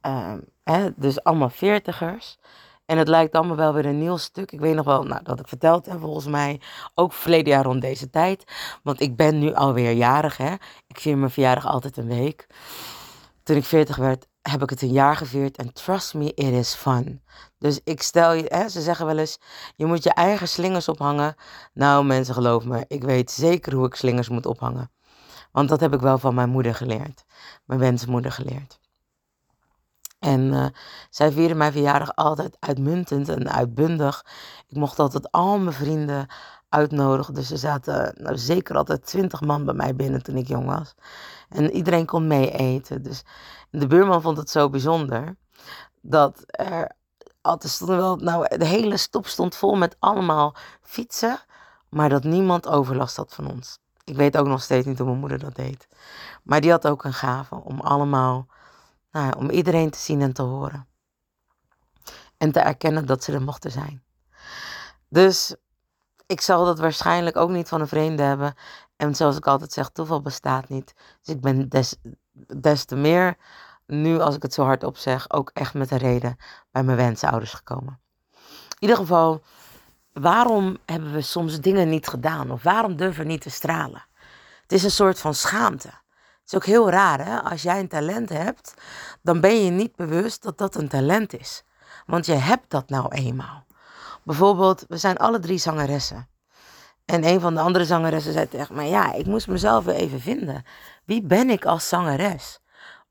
Ehm, 0.00 0.40
hè, 0.64 0.90
dus 0.96 1.22
allemaal 1.22 1.50
veertigers. 1.50 2.38
En 2.88 2.98
het 2.98 3.08
lijkt 3.08 3.34
allemaal 3.34 3.56
wel 3.56 3.72
weer 3.72 3.86
een 3.86 3.98
nieuw 3.98 4.16
stuk. 4.16 4.52
Ik 4.52 4.60
weet 4.60 4.74
nog 4.74 4.84
wel 4.84 5.02
nou, 5.02 5.22
dat 5.22 5.40
ik 5.40 5.48
verteld 5.48 5.86
heb, 5.86 6.00
volgens 6.00 6.26
mij, 6.26 6.60
ook 6.94 7.12
verleden 7.12 7.52
jaar 7.52 7.64
rond 7.64 7.80
deze 7.80 8.10
tijd. 8.10 8.44
Want 8.82 9.00
ik 9.00 9.16
ben 9.16 9.38
nu 9.38 9.54
alweer 9.54 9.92
jarig, 9.92 10.36
hè. 10.36 10.52
Ik 10.86 11.00
vier 11.00 11.18
mijn 11.18 11.30
verjaardag 11.30 11.66
altijd 11.66 11.96
een 11.96 12.08
week. 12.08 12.46
Toen 13.42 13.56
ik 13.56 13.64
40 13.64 13.96
werd, 13.96 14.26
heb 14.42 14.62
ik 14.62 14.70
het 14.70 14.82
een 14.82 14.92
jaar 14.92 15.16
gevierd. 15.16 15.56
En 15.56 15.72
trust 15.72 16.14
me, 16.14 16.34
it 16.34 16.52
is 16.52 16.74
fun. 16.74 17.22
Dus 17.58 17.80
ik 17.84 18.02
stel 18.02 18.32
je, 18.32 18.44
hè, 18.48 18.68
ze 18.68 18.80
zeggen 18.80 19.06
wel 19.06 19.18
eens, 19.18 19.38
je 19.76 19.86
moet 19.86 20.02
je 20.02 20.12
eigen 20.12 20.48
slingers 20.48 20.88
ophangen. 20.88 21.34
Nou 21.72 22.04
mensen, 22.04 22.34
geloof 22.34 22.64
me, 22.64 22.84
ik 22.86 23.04
weet 23.04 23.30
zeker 23.30 23.74
hoe 23.74 23.86
ik 23.86 23.94
slingers 23.94 24.28
moet 24.28 24.46
ophangen. 24.46 24.90
Want 25.52 25.68
dat 25.68 25.80
heb 25.80 25.94
ik 25.94 26.00
wel 26.00 26.18
van 26.18 26.34
mijn 26.34 26.50
moeder 26.50 26.74
geleerd. 26.74 27.24
Mijn 27.64 27.80
wensmoeder 27.80 28.32
geleerd. 28.32 28.80
En 30.18 30.40
uh, 30.40 30.66
zij 31.10 31.32
vierden 31.32 31.56
mijn 31.56 31.72
verjaardag 31.72 32.14
altijd 32.14 32.56
uitmuntend 32.60 33.28
en 33.28 33.50
uitbundig. 33.50 34.24
Ik 34.68 34.76
mocht 34.76 34.98
altijd 34.98 35.30
al 35.30 35.58
mijn 35.58 35.74
vrienden 35.74 36.26
uitnodigen. 36.68 37.34
Dus 37.34 37.50
er 37.50 37.58
zaten 37.58 38.14
nou, 38.16 38.38
zeker 38.38 38.76
altijd 38.76 39.06
twintig 39.06 39.40
man 39.40 39.64
bij 39.64 39.74
mij 39.74 39.94
binnen 39.94 40.22
toen 40.22 40.36
ik 40.36 40.48
jong 40.48 40.66
was. 40.66 40.94
En 41.48 41.70
iedereen 41.70 42.06
kon 42.06 42.26
mee 42.26 42.50
eten. 42.50 43.02
Dus 43.02 43.22
de 43.70 43.86
buurman 43.86 44.22
vond 44.22 44.36
het 44.36 44.50
zo 44.50 44.70
bijzonder 44.70 45.36
dat 46.00 46.42
er 46.46 46.96
altijd 47.40 47.72
stonden 47.72 47.96
wel, 47.96 48.16
nou, 48.16 48.58
de 48.58 48.64
hele 48.64 48.96
stop 48.96 49.26
stond 49.26 49.56
vol 49.56 49.76
met 49.76 49.96
allemaal 49.98 50.54
fietsen 50.82 51.38
Maar 51.88 52.08
dat 52.08 52.24
niemand 52.24 52.68
overlast 52.68 53.16
had 53.16 53.34
van 53.34 53.50
ons. 53.50 53.78
Ik 54.04 54.16
weet 54.16 54.36
ook 54.36 54.46
nog 54.46 54.62
steeds 54.62 54.86
niet 54.86 54.98
hoe 54.98 55.06
mijn 55.06 55.18
moeder 55.18 55.38
dat 55.38 55.54
deed. 55.54 55.88
Maar 56.42 56.60
die 56.60 56.70
had 56.70 56.86
ook 56.86 57.04
een 57.04 57.12
gave 57.12 57.54
om 57.54 57.80
allemaal, 57.80 58.46
nou 59.10 59.32
om 59.36 59.50
iedereen 59.50 59.90
te 59.90 59.98
zien 59.98 60.20
en 60.20 60.32
te 60.32 60.42
horen. 60.42 60.86
En 62.36 62.52
te 62.52 62.60
erkennen 62.60 63.06
dat 63.06 63.24
ze 63.24 63.32
er 63.32 63.42
mochten 63.42 63.70
zijn. 63.70 64.02
Dus 65.08 65.56
ik 66.26 66.40
zal 66.40 66.64
dat 66.64 66.78
waarschijnlijk 66.78 67.36
ook 67.36 67.50
niet 67.50 67.68
van 67.68 67.80
een 67.80 67.88
vreemde 67.88 68.22
hebben. 68.22 68.54
En 68.96 69.14
zoals 69.14 69.36
ik 69.36 69.46
altijd 69.46 69.72
zeg, 69.72 69.88
toeval 69.88 70.20
bestaat 70.20 70.68
niet. 70.68 70.94
Dus 71.22 71.34
ik 71.34 71.40
ben 71.40 71.68
des, 71.68 71.96
des 72.56 72.84
te 72.84 72.96
meer, 72.96 73.36
nu 73.86 74.20
als 74.20 74.34
ik 74.34 74.42
het 74.42 74.54
zo 74.54 74.64
hardop 74.64 74.96
zeg, 74.96 75.30
ook 75.30 75.50
echt 75.54 75.74
met 75.74 75.90
een 75.90 75.98
reden 75.98 76.36
bij 76.70 76.82
mijn 76.82 76.96
wensouders 76.96 77.52
gekomen. 77.52 78.00
In 78.68 78.78
ieder 78.78 78.96
geval, 78.96 79.42
waarom 80.12 80.76
hebben 80.84 81.12
we 81.12 81.20
soms 81.20 81.60
dingen 81.60 81.88
niet 81.88 82.08
gedaan? 82.08 82.50
Of 82.50 82.62
waarom 82.62 82.96
durven 82.96 83.22
we 83.22 83.30
niet 83.30 83.40
te 83.40 83.50
stralen? 83.50 84.06
Het 84.62 84.72
is 84.72 84.82
een 84.82 84.90
soort 84.90 85.18
van 85.18 85.34
schaamte. 85.34 85.90
Het 86.48 86.56
is 86.56 86.68
ook 86.68 86.74
heel 86.74 86.90
raar, 86.90 87.26
hè? 87.26 87.42
Als 87.42 87.62
jij 87.62 87.80
een 87.80 87.88
talent 87.88 88.28
hebt, 88.28 88.74
dan 89.22 89.40
ben 89.40 89.64
je 89.64 89.70
niet 89.70 89.96
bewust 89.96 90.42
dat 90.42 90.58
dat 90.58 90.74
een 90.74 90.88
talent 90.88 91.38
is. 91.38 91.64
Want 92.06 92.26
je 92.26 92.32
hebt 92.32 92.70
dat 92.70 92.88
nou 92.88 93.14
eenmaal. 93.14 93.64
Bijvoorbeeld, 94.22 94.84
we 94.88 94.96
zijn 94.96 95.16
alle 95.16 95.38
drie 95.38 95.58
zangeressen. 95.58 96.28
En 97.04 97.24
een 97.24 97.40
van 97.40 97.54
de 97.54 97.60
andere 97.60 97.84
zangeressen 97.84 98.32
zei 98.32 98.48
tegen 98.48 98.74
mij: 98.74 98.88
Ja, 98.88 99.12
ik 99.12 99.26
moest 99.26 99.48
mezelf 99.48 99.84
weer 99.84 99.94
even 99.94 100.20
vinden. 100.20 100.64
Wie 101.04 101.22
ben 101.22 101.50
ik 101.50 101.64
als 101.64 101.88
zangeres? 101.88 102.60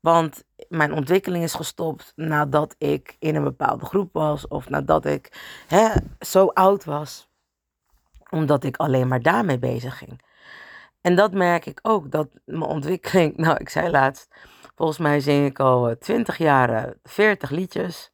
Want 0.00 0.44
mijn 0.68 0.92
ontwikkeling 0.92 1.44
is 1.44 1.54
gestopt 1.54 2.12
nadat 2.16 2.74
ik 2.78 3.16
in 3.18 3.34
een 3.34 3.44
bepaalde 3.44 3.84
groep 3.84 4.12
was. 4.12 4.48
Of 4.48 4.68
nadat 4.68 5.04
ik 5.04 5.32
hè, 5.66 5.88
zo 6.20 6.46
oud 6.46 6.84
was. 6.84 7.28
Omdat 8.30 8.64
ik 8.64 8.76
alleen 8.76 9.08
maar 9.08 9.22
daarmee 9.22 9.58
bezig 9.58 9.98
ging. 9.98 10.26
En 11.00 11.14
dat 11.14 11.32
merk 11.32 11.66
ik 11.66 11.78
ook. 11.82 12.10
Dat 12.10 12.28
mijn 12.44 12.62
ontwikkeling. 12.62 13.36
Nou, 13.46 13.56
ik 13.56 13.68
zei 13.68 13.90
laatst. 13.90 14.28
Volgens 14.74 14.98
mij 14.98 15.20
zing 15.20 15.46
ik 15.46 15.60
al 15.60 15.96
20 15.98 16.38
jaar 16.38 16.94
40 17.02 17.50
liedjes. 17.50 18.10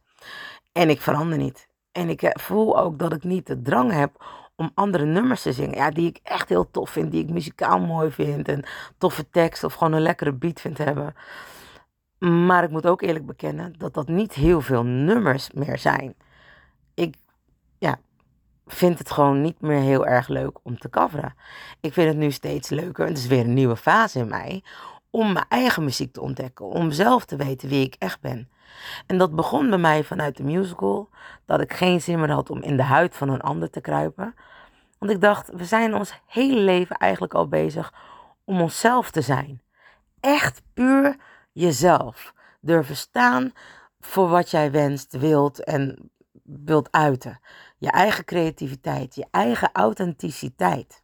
En 0.72 0.90
ik 0.90 1.00
verander 1.00 1.38
niet. 1.38 1.68
En 1.92 2.08
ik 2.08 2.22
eh, 2.22 2.30
voel 2.34 2.78
ook 2.78 2.98
dat 2.98 3.12
ik 3.12 3.24
niet 3.24 3.46
de 3.46 3.62
drang 3.62 3.92
heb 3.92 4.24
om 4.56 4.70
andere 4.74 5.04
nummers 5.04 5.42
te 5.42 5.52
zingen. 5.52 5.76
Ja, 5.76 5.90
die 5.90 6.08
ik 6.08 6.20
echt 6.22 6.48
heel 6.48 6.70
tof 6.70 6.90
vind, 6.90 7.10
die 7.10 7.22
ik 7.22 7.30
muzikaal 7.30 7.80
mooi 7.80 8.10
vind. 8.10 8.48
En 8.48 8.64
toffe 8.98 9.30
tekst 9.30 9.64
of 9.64 9.74
gewoon 9.74 9.92
een 9.92 10.00
lekkere 10.00 10.32
beat 10.32 10.60
vind 10.60 10.78
hebben. 10.78 11.14
Maar 12.18 12.64
ik 12.64 12.70
moet 12.70 12.86
ook 12.86 13.02
eerlijk 13.02 13.26
bekennen 13.26 13.74
dat 13.78 13.94
dat 13.94 14.08
niet 14.08 14.34
heel 14.34 14.60
veel 14.60 14.82
nummers 14.82 15.50
meer 15.50 15.78
zijn. 15.78 16.14
Ik 16.94 17.16
ja, 17.78 17.98
vind 18.66 18.98
het 18.98 19.10
gewoon 19.10 19.40
niet 19.40 19.60
meer 19.60 19.80
heel 19.80 20.06
erg 20.06 20.28
leuk 20.28 20.58
om 20.62 20.78
te 20.78 20.90
coveren. 20.90 21.34
Ik 21.80 21.92
vind 21.92 22.08
het 22.08 22.16
nu 22.16 22.30
steeds 22.30 22.68
leuker, 22.68 23.06
het 23.06 23.18
is 23.18 23.26
weer 23.26 23.40
een 23.40 23.54
nieuwe 23.54 23.76
fase 23.76 24.18
in 24.18 24.28
mij, 24.28 24.62
om 25.10 25.32
mijn 25.32 25.46
eigen 25.48 25.84
muziek 25.84 26.12
te 26.12 26.20
ontdekken. 26.20 26.66
Om 26.66 26.90
zelf 26.90 27.24
te 27.24 27.36
weten 27.36 27.68
wie 27.68 27.84
ik 27.84 27.96
echt 27.98 28.20
ben. 28.20 28.48
En 29.06 29.18
dat 29.18 29.34
begon 29.34 29.68
bij 29.68 29.78
mij 29.78 30.04
vanuit 30.04 30.36
de 30.36 30.42
musical. 30.42 31.08
Dat 31.44 31.60
ik 31.60 31.72
geen 31.72 32.00
zin 32.00 32.20
meer 32.20 32.30
had 32.30 32.50
om 32.50 32.62
in 32.62 32.76
de 32.76 32.82
huid 32.82 33.16
van 33.16 33.28
een 33.28 33.40
ander 33.40 33.70
te 33.70 33.80
kruipen. 33.80 34.34
Want 34.98 35.12
ik 35.12 35.20
dacht, 35.20 35.50
we 35.52 35.64
zijn 35.64 35.94
ons 35.94 36.20
hele 36.26 36.60
leven 36.60 36.96
eigenlijk 36.96 37.34
al 37.34 37.48
bezig 37.48 37.92
om 38.44 38.60
onszelf 38.60 39.10
te 39.10 39.20
zijn. 39.20 39.62
Echt 40.20 40.62
puur 40.74 41.16
jezelf. 41.52 42.34
Durven 42.60 42.96
staan 42.96 43.52
voor 44.00 44.28
wat 44.28 44.50
jij 44.50 44.70
wenst, 44.70 45.16
wilt 45.16 45.64
en 45.64 46.10
wilt 46.42 46.88
uiten. 46.90 47.40
Je 47.84 47.90
eigen 47.90 48.24
creativiteit, 48.24 49.14
je 49.14 49.26
eigen 49.30 49.70
authenticiteit. 49.72 51.02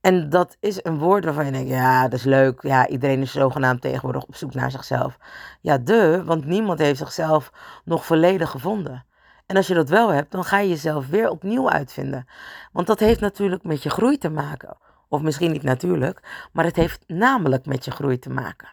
En 0.00 0.28
dat 0.28 0.56
is 0.60 0.84
een 0.84 0.98
woord 0.98 1.24
waarvan 1.24 1.44
je 1.44 1.52
denkt, 1.52 1.68
ja, 1.68 2.02
dat 2.02 2.18
is 2.18 2.24
leuk. 2.24 2.62
Ja, 2.62 2.88
iedereen 2.88 3.20
is 3.20 3.32
zogenaamd 3.32 3.80
tegenwoordig 3.80 4.22
op 4.22 4.36
zoek 4.36 4.54
naar 4.54 4.70
zichzelf. 4.70 5.18
Ja, 5.60 5.78
de, 5.78 6.22
want 6.24 6.44
niemand 6.44 6.78
heeft 6.78 6.98
zichzelf 6.98 7.52
nog 7.84 8.06
volledig 8.06 8.50
gevonden. 8.50 9.04
En 9.46 9.56
als 9.56 9.66
je 9.66 9.74
dat 9.74 9.88
wel 9.88 10.08
hebt, 10.08 10.32
dan 10.32 10.44
ga 10.44 10.58
je 10.58 10.68
jezelf 10.68 11.06
weer 11.06 11.30
opnieuw 11.30 11.70
uitvinden. 11.70 12.26
Want 12.72 12.86
dat 12.86 13.00
heeft 13.00 13.20
natuurlijk 13.20 13.62
met 13.62 13.82
je 13.82 13.90
groei 13.90 14.18
te 14.18 14.30
maken. 14.30 14.76
Of 15.08 15.22
misschien 15.22 15.52
niet 15.52 15.62
natuurlijk, 15.62 16.48
maar 16.52 16.64
het 16.64 16.76
heeft 16.76 17.04
namelijk 17.06 17.66
met 17.66 17.84
je 17.84 17.90
groei 17.90 18.18
te 18.18 18.30
maken. 18.30 18.68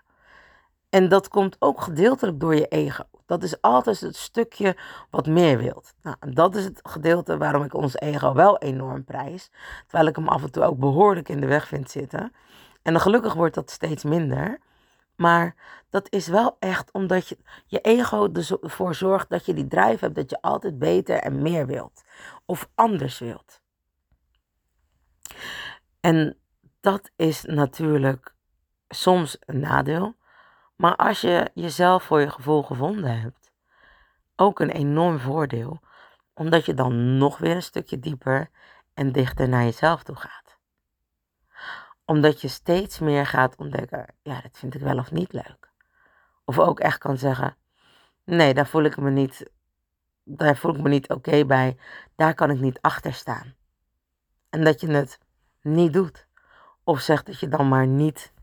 En 0.89 1.09
dat 1.09 1.27
komt 1.27 1.55
ook 1.59 1.81
gedeeltelijk 1.81 2.39
door 2.39 2.55
je 2.55 2.67
ego. 2.67 3.03
Dat 3.31 3.43
is 3.43 3.61
altijd 3.61 3.99
het 3.99 4.15
stukje 4.15 4.77
wat 5.09 5.27
meer 5.27 5.57
wilt. 5.57 5.93
Nou, 6.01 6.15
dat 6.33 6.55
is 6.55 6.63
het 6.63 6.79
gedeelte 6.83 7.37
waarom 7.37 7.63
ik 7.63 7.73
ons 7.73 7.95
ego 7.95 8.33
wel 8.33 8.57
enorm 8.57 9.03
prijs. 9.03 9.49
Terwijl 9.87 10.07
ik 10.07 10.15
hem 10.15 10.27
af 10.27 10.43
en 10.43 10.51
toe 10.51 10.63
ook 10.63 10.77
behoorlijk 10.77 11.29
in 11.29 11.41
de 11.41 11.47
weg 11.47 11.67
vind 11.67 11.91
zitten. 11.91 12.33
En 12.81 12.99
gelukkig 12.99 13.33
wordt 13.33 13.55
dat 13.55 13.71
steeds 13.71 14.03
minder. 14.03 14.59
Maar 15.15 15.55
dat 15.89 16.07
is 16.09 16.27
wel 16.27 16.57
echt 16.59 16.91
omdat 16.91 17.27
je, 17.27 17.37
je 17.65 17.81
ego 17.81 18.31
ervoor 18.61 18.95
zorgt 18.95 19.29
dat 19.29 19.45
je 19.45 19.53
die 19.53 19.67
drijf 19.67 19.99
hebt 19.99 20.15
dat 20.15 20.29
je 20.29 20.41
altijd 20.41 20.79
beter 20.79 21.17
en 21.17 21.41
meer 21.41 21.67
wilt. 21.67 22.03
Of 22.45 22.69
anders 22.75 23.19
wilt. 23.19 23.61
En 25.99 26.37
dat 26.79 27.11
is 27.15 27.43
natuurlijk 27.43 28.33
soms 28.87 29.37
een 29.39 29.59
nadeel. 29.59 30.15
Maar 30.81 30.95
als 30.95 31.21
je 31.21 31.51
jezelf 31.53 32.03
voor 32.03 32.19
je 32.19 32.29
gevoel 32.29 32.63
gevonden 32.63 33.19
hebt, 33.19 33.51
ook 34.35 34.59
een 34.59 34.69
enorm 34.69 35.19
voordeel, 35.19 35.79
omdat 36.33 36.65
je 36.65 36.73
dan 36.73 37.17
nog 37.17 37.37
weer 37.37 37.55
een 37.55 37.63
stukje 37.63 37.99
dieper 37.99 38.49
en 38.93 39.11
dichter 39.11 39.49
naar 39.49 39.63
jezelf 39.63 40.03
toe 40.03 40.15
gaat. 40.15 40.57
Omdat 42.05 42.41
je 42.41 42.47
steeds 42.47 42.99
meer 42.99 43.25
gaat 43.25 43.55
ontdekken, 43.55 44.05
ja, 44.21 44.41
dat 44.41 44.57
vind 44.57 44.75
ik 44.75 44.81
wel 44.81 44.97
of 44.97 45.11
niet 45.11 45.33
leuk. 45.33 45.71
Of 46.45 46.59
ook 46.59 46.79
echt 46.79 46.97
kan 46.97 47.17
zeggen, 47.17 47.57
nee, 48.23 48.53
daar 48.53 48.67
voel 48.67 48.83
ik 48.83 48.97
me 48.97 49.09
niet, 49.09 49.49
daar 50.23 50.57
voel 50.57 50.75
ik 50.75 50.81
me 50.81 50.89
niet 50.89 51.09
oké 51.09 51.45
bij, 51.45 51.77
daar 52.15 52.33
kan 52.33 52.49
ik 52.49 52.59
niet 52.59 52.81
achter 52.81 53.13
staan. 53.13 53.55
En 54.49 54.63
dat 54.63 54.81
je 54.81 54.87
het 54.87 55.19
niet 55.61 55.93
doet. 55.93 56.27
Of 56.83 56.99
zegt 56.99 57.25
dat 57.25 57.39
je 57.39 57.47
dan 57.47 57.67
maar 57.67 57.87
niet 57.87 58.33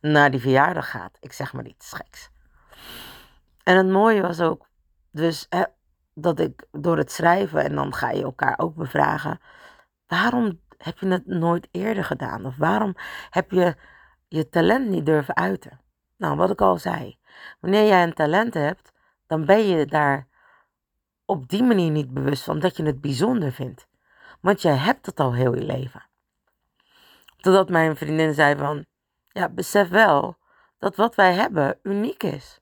naar 0.00 0.30
die 0.30 0.40
verjaardag 0.40 0.90
gaat. 0.90 1.16
Ik 1.20 1.32
zeg 1.32 1.52
maar 1.52 1.66
iets 1.66 1.92
geks. 1.92 2.30
En 3.62 3.76
het 3.76 3.88
mooie 3.88 4.22
was 4.22 4.40
ook, 4.40 4.66
dus 5.10 5.46
hè, 5.48 5.62
dat 6.14 6.40
ik 6.40 6.66
door 6.72 6.96
het 6.96 7.12
schrijven, 7.12 7.64
en 7.64 7.74
dan 7.74 7.94
ga 7.94 8.10
je 8.10 8.22
elkaar 8.22 8.58
ook 8.58 8.74
bevragen, 8.74 9.40
waarom 10.06 10.60
heb 10.76 10.98
je 10.98 11.06
het 11.06 11.26
nooit 11.26 11.68
eerder 11.70 12.04
gedaan? 12.04 12.46
Of 12.46 12.56
waarom 12.56 12.94
heb 13.30 13.50
je 13.50 13.76
je 14.28 14.48
talent 14.48 14.88
niet 14.88 15.06
durven 15.06 15.36
uiten? 15.36 15.80
Nou, 16.16 16.36
wat 16.36 16.50
ik 16.50 16.60
al 16.60 16.78
zei, 16.78 17.18
wanneer 17.60 17.86
jij 17.86 18.02
een 18.02 18.14
talent 18.14 18.54
hebt, 18.54 18.92
dan 19.26 19.44
ben 19.44 19.66
je 19.66 19.86
daar 19.86 20.28
op 21.24 21.48
die 21.48 21.62
manier 21.62 21.90
niet 21.90 22.14
bewust 22.14 22.42
van 22.42 22.58
dat 22.58 22.76
je 22.76 22.82
het 22.82 23.00
bijzonder 23.00 23.52
vindt. 23.52 23.88
Want 24.40 24.62
jij 24.62 24.76
hebt 24.76 25.06
het 25.06 25.20
al 25.20 25.34
heel 25.34 25.54
je 25.54 25.62
leven. 25.62 26.08
Totdat 27.36 27.68
mijn 27.68 27.96
vriendin 27.96 28.34
zei 28.34 28.56
van, 28.56 28.86
ja, 29.32 29.48
besef 29.48 29.88
wel 29.88 30.36
dat 30.78 30.96
wat 30.96 31.14
wij 31.14 31.32
hebben 31.32 31.78
uniek 31.82 32.22
is. 32.22 32.60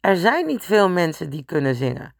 Er 0.00 0.16
zijn 0.16 0.46
niet 0.46 0.64
veel 0.64 0.88
mensen 0.88 1.30
die 1.30 1.44
kunnen 1.44 1.74
zingen. 1.74 2.14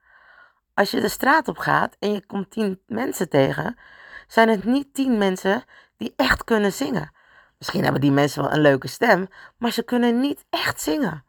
Als 0.74 0.90
je 0.90 1.00
de 1.00 1.08
straat 1.08 1.48
op 1.48 1.58
gaat 1.58 1.96
en 1.98 2.12
je 2.12 2.26
komt 2.26 2.50
tien 2.50 2.80
mensen 2.86 3.28
tegen, 3.28 3.78
zijn 4.26 4.48
het 4.48 4.64
niet 4.64 4.94
tien 4.94 5.18
mensen 5.18 5.64
die 5.96 6.12
echt 6.16 6.44
kunnen 6.44 6.72
zingen. 6.72 7.12
Misschien 7.58 7.82
hebben 7.82 8.00
die 8.00 8.12
mensen 8.12 8.42
wel 8.42 8.52
een 8.52 8.60
leuke 8.60 8.88
stem, 8.88 9.28
maar 9.58 9.70
ze 9.70 9.82
kunnen 9.82 10.20
niet 10.20 10.44
echt 10.50 10.80
zingen. 10.80 11.24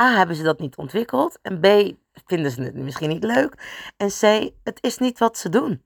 A, 0.00 0.16
hebben 0.16 0.36
ze 0.36 0.42
dat 0.42 0.58
niet 0.58 0.76
ontwikkeld. 0.76 1.38
En 1.42 1.60
B, 1.60 1.66
vinden 2.26 2.50
ze 2.50 2.62
het 2.62 2.74
misschien 2.74 3.08
niet 3.08 3.24
leuk. 3.24 3.54
En 3.96 4.08
C, 4.08 4.50
het 4.62 4.78
is 4.80 4.98
niet 4.98 5.18
wat 5.18 5.38
ze 5.38 5.48
doen. 5.48 5.84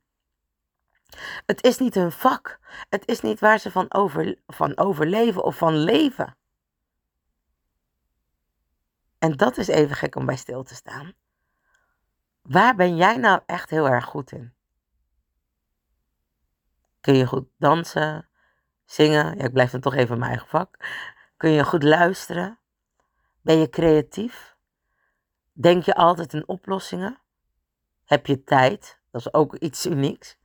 Het 1.46 1.64
is 1.64 1.78
niet 1.78 1.94
hun 1.94 2.12
vak. 2.12 2.58
Het 2.88 3.06
is 3.06 3.20
niet 3.20 3.40
waar 3.40 3.58
ze 3.58 3.70
van, 3.70 3.92
over, 3.92 4.38
van 4.46 4.78
overleven 4.78 5.44
of 5.44 5.56
van 5.56 5.76
leven. 5.76 6.36
En 9.18 9.36
dat 9.36 9.56
is 9.56 9.68
even 9.68 9.96
gek 9.96 10.14
om 10.14 10.26
bij 10.26 10.36
stil 10.36 10.62
te 10.62 10.74
staan. 10.74 11.12
Waar 12.42 12.74
ben 12.74 12.96
jij 12.96 13.16
nou 13.16 13.40
echt 13.46 13.70
heel 13.70 13.88
erg 13.88 14.04
goed 14.04 14.32
in? 14.32 14.54
Kun 17.00 17.14
je 17.14 17.26
goed 17.26 17.48
dansen, 17.58 18.28
zingen? 18.84 19.36
Ja, 19.36 19.44
ik 19.44 19.52
blijf 19.52 19.70
dan 19.70 19.80
toch 19.80 19.94
even 19.94 20.18
mijn 20.18 20.30
eigen 20.30 20.48
vak. 20.48 20.76
Kun 21.36 21.50
je 21.50 21.64
goed 21.64 21.82
luisteren? 21.82 22.58
Ben 23.40 23.58
je 23.58 23.68
creatief? 23.68 24.56
Denk 25.52 25.84
je 25.84 25.94
altijd 25.94 26.32
in 26.32 26.48
oplossingen? 26.48 27.20
Heb 28.04 28.26
je 28.26 28.44
tijd? 28.44 29.00
Dat 29.10 29.20
is 29.20 29.32
ook 29.32 29.54
iets 29.54 29.86
unieks 29.86 30.38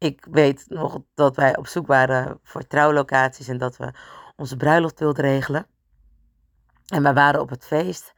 ik 0.00 0.26
weet 0.30 0.64
nog 0.68 1.00
dat 1.14 1.36
wij 1.36 1.56
op 1.56 1.66
zoek 1.66 1.86
waren 1.86 2.38
voor 2.42 2.66
trouwlocaties 2.66 3.48
en 3.48 3.58
dat 3.58 3.76
we 3.76 3.92
onze 4.36 4.56
bruiloft 4.56 4.98
wilden 4.98 5.24
regelen. 5.24 5.66
En 6.86 7.02
wij 7.02 7.14
waren 7.14 7.40
op 7.40 7.50
het 7.50 7.64
feest 7.64 8.14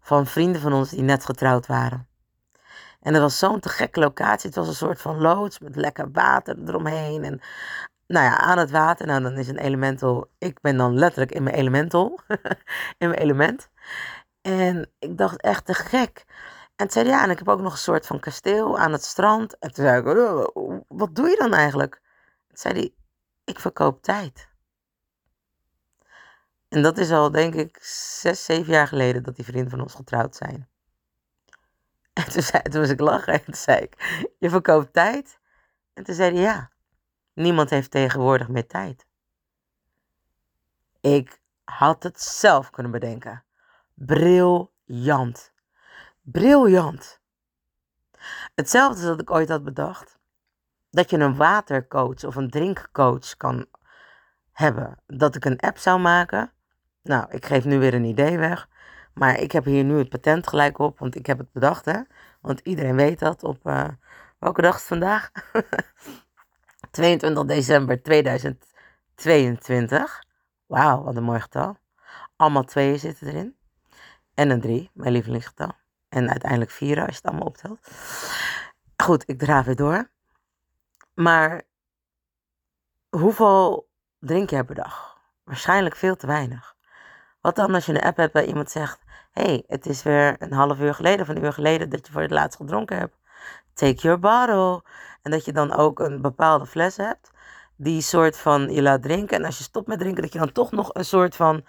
van 0.00 0.26
vrienden 0.26 0.60
van 0.60 0.72
ons 0.72 0.90
die 0.90 1.02
net 1.02 1.24
getrouwd 1.24 1.66
waren. 1.66 2.08
En 3.00 3.12
het 3.12 3.22
was 3.22 3.38
zo'n 3.38 3.60
te 3.60 3.68
gekke 3.68 4.00
locatie. 4.00 4.46
Het 4.46 4.58
was 4.58 4.68
een 4.68 4.74
soort 4.74 5.00
van 5.00 5.20
loods 5.20 5.58
met 5.58 5.76
lekker 5.76 6.10
water 6.12 6.56
eromheen. 6.66 7.24
En 7.24 7.40
nou 8.06 8.24
ja, 8.24 8.38
aan 8.38 8.58
het 8.58 8.70
water. 8.70 9.06
Nou, 9.06 9.22
dan 9.22 9.36
is 9.38 9.48
een 9.48 9.58
elemental. 9.58 10.30
Ik 10.38 10.60
ben 10.60 10.76
dan 10.76 10.94
letterlijk 10.94 11.32
in 11.32 11.42
mijn 11.42 11.56
elemental. 11.56 12.20
in 12.98 13.08
mijn 13.08 13.20
element. 13.20 13.70
En 14.40 14.90
ik 14.98 15.18
dacht 15.18 15.40
echt 15.40 15.64
te 15.64 15.74
gek. 15.74 16.24
En 16.76 16.88
toen 16.88 16.90
zei 16.90 17.04
hij, 17.04 17.14
ja, 17.14 17.24
en 17.24 17.30
ik 17.30 17.38
heb 17.38 17.48
ook 17.48 17.60
nog 17.60 17.72
een 17.72 17.78
soort 17.78 18.06
van 18.06 18.20
kasteel 18.20 18.78
aan 18.78 18.92
het 18.92 19.04
strand. 19.04 19.58
En 19.58 19.72
toen 19.72 19.84
zei 19.84 20.00
ik, 20.00 20.06
oh, 20.54 20.80
wat 20.88 21.14
doe 21.14 21.28
je 21.28 21.36
dan 21.36 21.54
eigenlijk? 21.54 22.00
Toen 22.46 22.56
zei 22.56 22.74
hij, 22.74 22.94
ik 23.44 23.60
verkoop 23.60 24.02
tijd. 24.02 24.48
En 26.68 26.82
dat 26.82 26.98
is 26.98 27.10
al, 27.10 27.30
denk 27.30 27.54
ik, 27.54 27.78
zes, 27.82 28.44
zeven 28.44 28.72
jaar 28.72 28.88
geleden 28.88 29.22
dat 29.22 29.36
die 29.36 29.44
vrienden 29.44 29.70
van 29.70 29.80
ons 29.80 29.94
getrouwd 29.94 30.36
zijn. 30.36 30.68
En 32.12 32.24
toen, 32.32 32.62
toen 32.62 32.80
was 32.80 32.90
ik 32.90 33.00
lachen 33.00 33.32
en 33.32 33.44
toen 33.44 33.54
zei 33.54 33.78
ik, 33.78 34.24
je 34.38 34.50
verkoopt 34.50 34.92
tijd? 34.92 35.38
En 35.94 36.04
toen 36.04 36.14
zei 36.14 36.32
hij, 36.32 36.42
ja, 36.42 36.70
niemand 37.32 37.70
heeft 37.70 37.90
tegenwoordig 37.90 38.48
meer 38.48 38.66
tijd. 38.66 39.06
Ik 41.00 41.40
had 41.64 42.02
het 42.02 42.20
zelf 42.20 42.70
kunnen 42.70 42.92
bedenken. 42.92 43.44
Briljant. 43.94 45.52
Briljant. 46.28 47.20
Hetzelfde 48.54 49.06
dat 49.06 49.20
ik 49.20 49.30
ooit 49.30 49.48
had 49.48 49.64
bedacht. 49.64 50.18
Dat 50.90 51.10
je 51.10 51.18
een 51.18 51.36
watercoach 51.36 52.24
of 52.24 52.36
een 52.36 52.50
drinkcoach 52.50 53.36
kan 53.36 53.66
hebben. 54.52 54.98
Dat 55.06 55.34
ik 55.34 55.44
een 55.44 55.60
app 55.60 55.78
zou 55.78 56.00
maken. 56.00 56.52
Nou, 57.02 57.26
ik 57.30 57.46
geef 57.46 57.64
nu 57.64 57.78
weer 57.78 57.94
een 57.94 58.04
idee 58.04 58.38
weg. 58.38 58.68
Maar 59.14 59.38
ik 59.38 59.52
heb 59.52 59.64
hier 59.64 59.84
nu 59.84 59.98
het 59.98 60.08
patent 60.08 60.48
gelijk 60.48 60.78
op, 60.78 60.98
want 60.98 61.14
ik 61.14 61.26
heb 61.26 61.38
het 61.38 61.52
bedacht, 61.52 61.84
hè. 61.84 62.00
Want 62.40 62.60
iedereen 62.60 62.96
weet 62.96 63.18
dat 63.18 63.42
op, 63.42 63.66
uh, 63.66 63.88
welke 64.38 64.62
dag 64.62 64.74
is 64.74 64.80
het 64.80 64.88
vandaag? 64.88 65.30
22 66.90 67.44
december 67.44 68.02
2022. 68.02 70.22
Wauw, 70.66 71.02
wat 71.02 71.16
een 71.16 71.22
mooi 71.22 71.40
getal. 71.40 71.76
Allemaal 72.36 72.64
tweeën 72.64 72.98
zitten 72.98 73.26
erin. 73.26 73.56
En 74.34 74.50
een 74.50 74.60
drie, 74.60 74.90
mijn 74.94 75.12
lievelingsgetal. 75.12 75.84
En 76.16 76.30
uiteindelijk 76.30 76.70
vier 76.70 77.00
als 77.00 77.08
je 77.08 77.14
het 77.14 77.24
allemaal 77.24 77.46
optelt. 77.46 77.78
Goed, 78.96 79.22
ik 79.26 79.38
draaf 79.38 79.64
weer 79.64 79.76
door. 79.76 80.10
Maar 81.14 81.62
hoeveel 83.08 83.88
drink 84.18 84.50
je 84.50 84.64
per 84.64 84.74
dag? 84.74 85.18
Waarschijnlijk 85.44 85.96
veel 85.96 86.16
te 86.16 86.26
weinig. 86.26 86.74
Wat 87.40 87.56
dan 87.56 87.74
als 87.74 87.86
je 87.86 87.92
een 87.92 88.00
app 88.02 88.16
hebt 88.16 88.32
waar 88.32 88.44
iemand 88.44 88.70
zegt: 88.70 89.00
hey, 89.30 89.64
het 89.66 89.86
is 89.86 90.02
weer 90.02 90.36
een 90.38 90.52
half 90.52 90.80
uur 90.80 90.94
geleden 90.94 91.20
of 91.20 91.28
een 91.28 91.44
uur 91.44 91.52
geleden 91.52 91.88
dat 91.88 92.06
je 92.06 92.12
voor 92.12 92.22
het 92.22 92.30
laatst 92.30 92.56
gedronken 92.56 92.98
hebt. 92.98 93.16
Take 93.74 94.00
your 94.00 94.18
bottle. 94.18 94.82
En 95.22 95.30
dat 95.30 95.44
je 95.44 95.52
dan 95.52 95.72
ook 95.72 95.98
een 95.98 96.20
bepaalde 96.20 96.66
fles 96.66 96.96
hebt 96.96 97.30
die 97.76 98.00
soort 98.00 98.38
van 98.38 98.72
je 98.72 98.82
laat 98.82 99.02
drinken. 99.02 99.36
En 99.36 99.44
als 99.44 99.58
je 99.58 99.64
stopt 99.64 99.86
met 99.86 99.98
drinken, 99.98 100.22
dat 100.22 100.32
je 100.32 100.38
dan 100.38 100.52
toch 100.52 100.70
nog 100.70 100.94
een 100.94 101.04
soort 101.04 101.36
van 101.36 101.64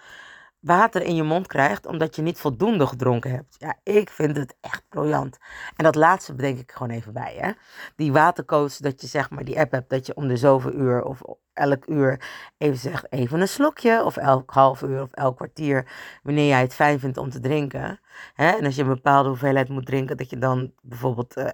water 0.68 1.02
in 1.02 1.14
je 1.14 1.22
mond 1.22 1.46
krijgt, 1.46 1.86
omdat 1.86 2.16
je 2.16 2.22
niet 2.22 2.38
voldoende 2.38 2.86
gedronken 2.86 3.30
hebt. 3.30 3.56
Ja, 3.58 3.76
ik 3.82 4.10
vind 4.10 4.36
het 4.36 4.56
echt 4.60 4.84
briljant. 4.88 5.38
En 5.76 5.84
dat 5.84 5.94
laatste 5.94 6.34
bedenk 6.34 6.58
ik 6.58 6.72
gewoon 6.72 6.90
even 6.90 7.12
bij, 7.12 7.36
hè. 7.38 7.50
Die 7.96 8.12
watercoach, 8.12 8.76
dat 8.76 9.00
je 9.00 9.06
zeg 9.06 9.30
maar 9.30 9.44
die 9.44 9.58
app 9.58 9.72
hebt, 9.72 9.90
dat 9.90 10.06
je 10.06 10.14
om 10.14 10.28
de 10.28 10.36
zoveel 10.36 10.72
uur 10.72 11.02
of 11.02 11.20
elk 11.52 11.86
uur 11.86 12.20
even 12.58 12.78
zegt, 12.78 13.12
even 13.12 13.40
een 13.40 13.48
slokje, 13.48 14.04
of 14.04 14.16
elk 14.16 14.50
half 14.50 14.82
uur 14.82 15.02
of 15.02 15.12
elk 15.12 15.36
kwartier, 15.36 15.86
wanneer 16.22 16.46
jij 16.46 16.60
het 16.60 16.74
fijn 16.74 17.00
vindt 17.00 17.18
om 17.18 17.30
te 17.30 17.40
drinken. 17.40 18.00
Hè? 18.34 18.50
En 18.50 18.64
als 18.64 18.74
je 18.74 18.82
een 18.82 18.88
bepaalde 18.88 19.28
hoeveelheid 19.28 19.68
moet 19.68 19.86
drinken, 19.86 20.16
dat 20.16 20.30
je 20.30 20.38
dan 20.38 20.72
bijvoorbeeld 20.82 21.36
uh, 21.36 21.48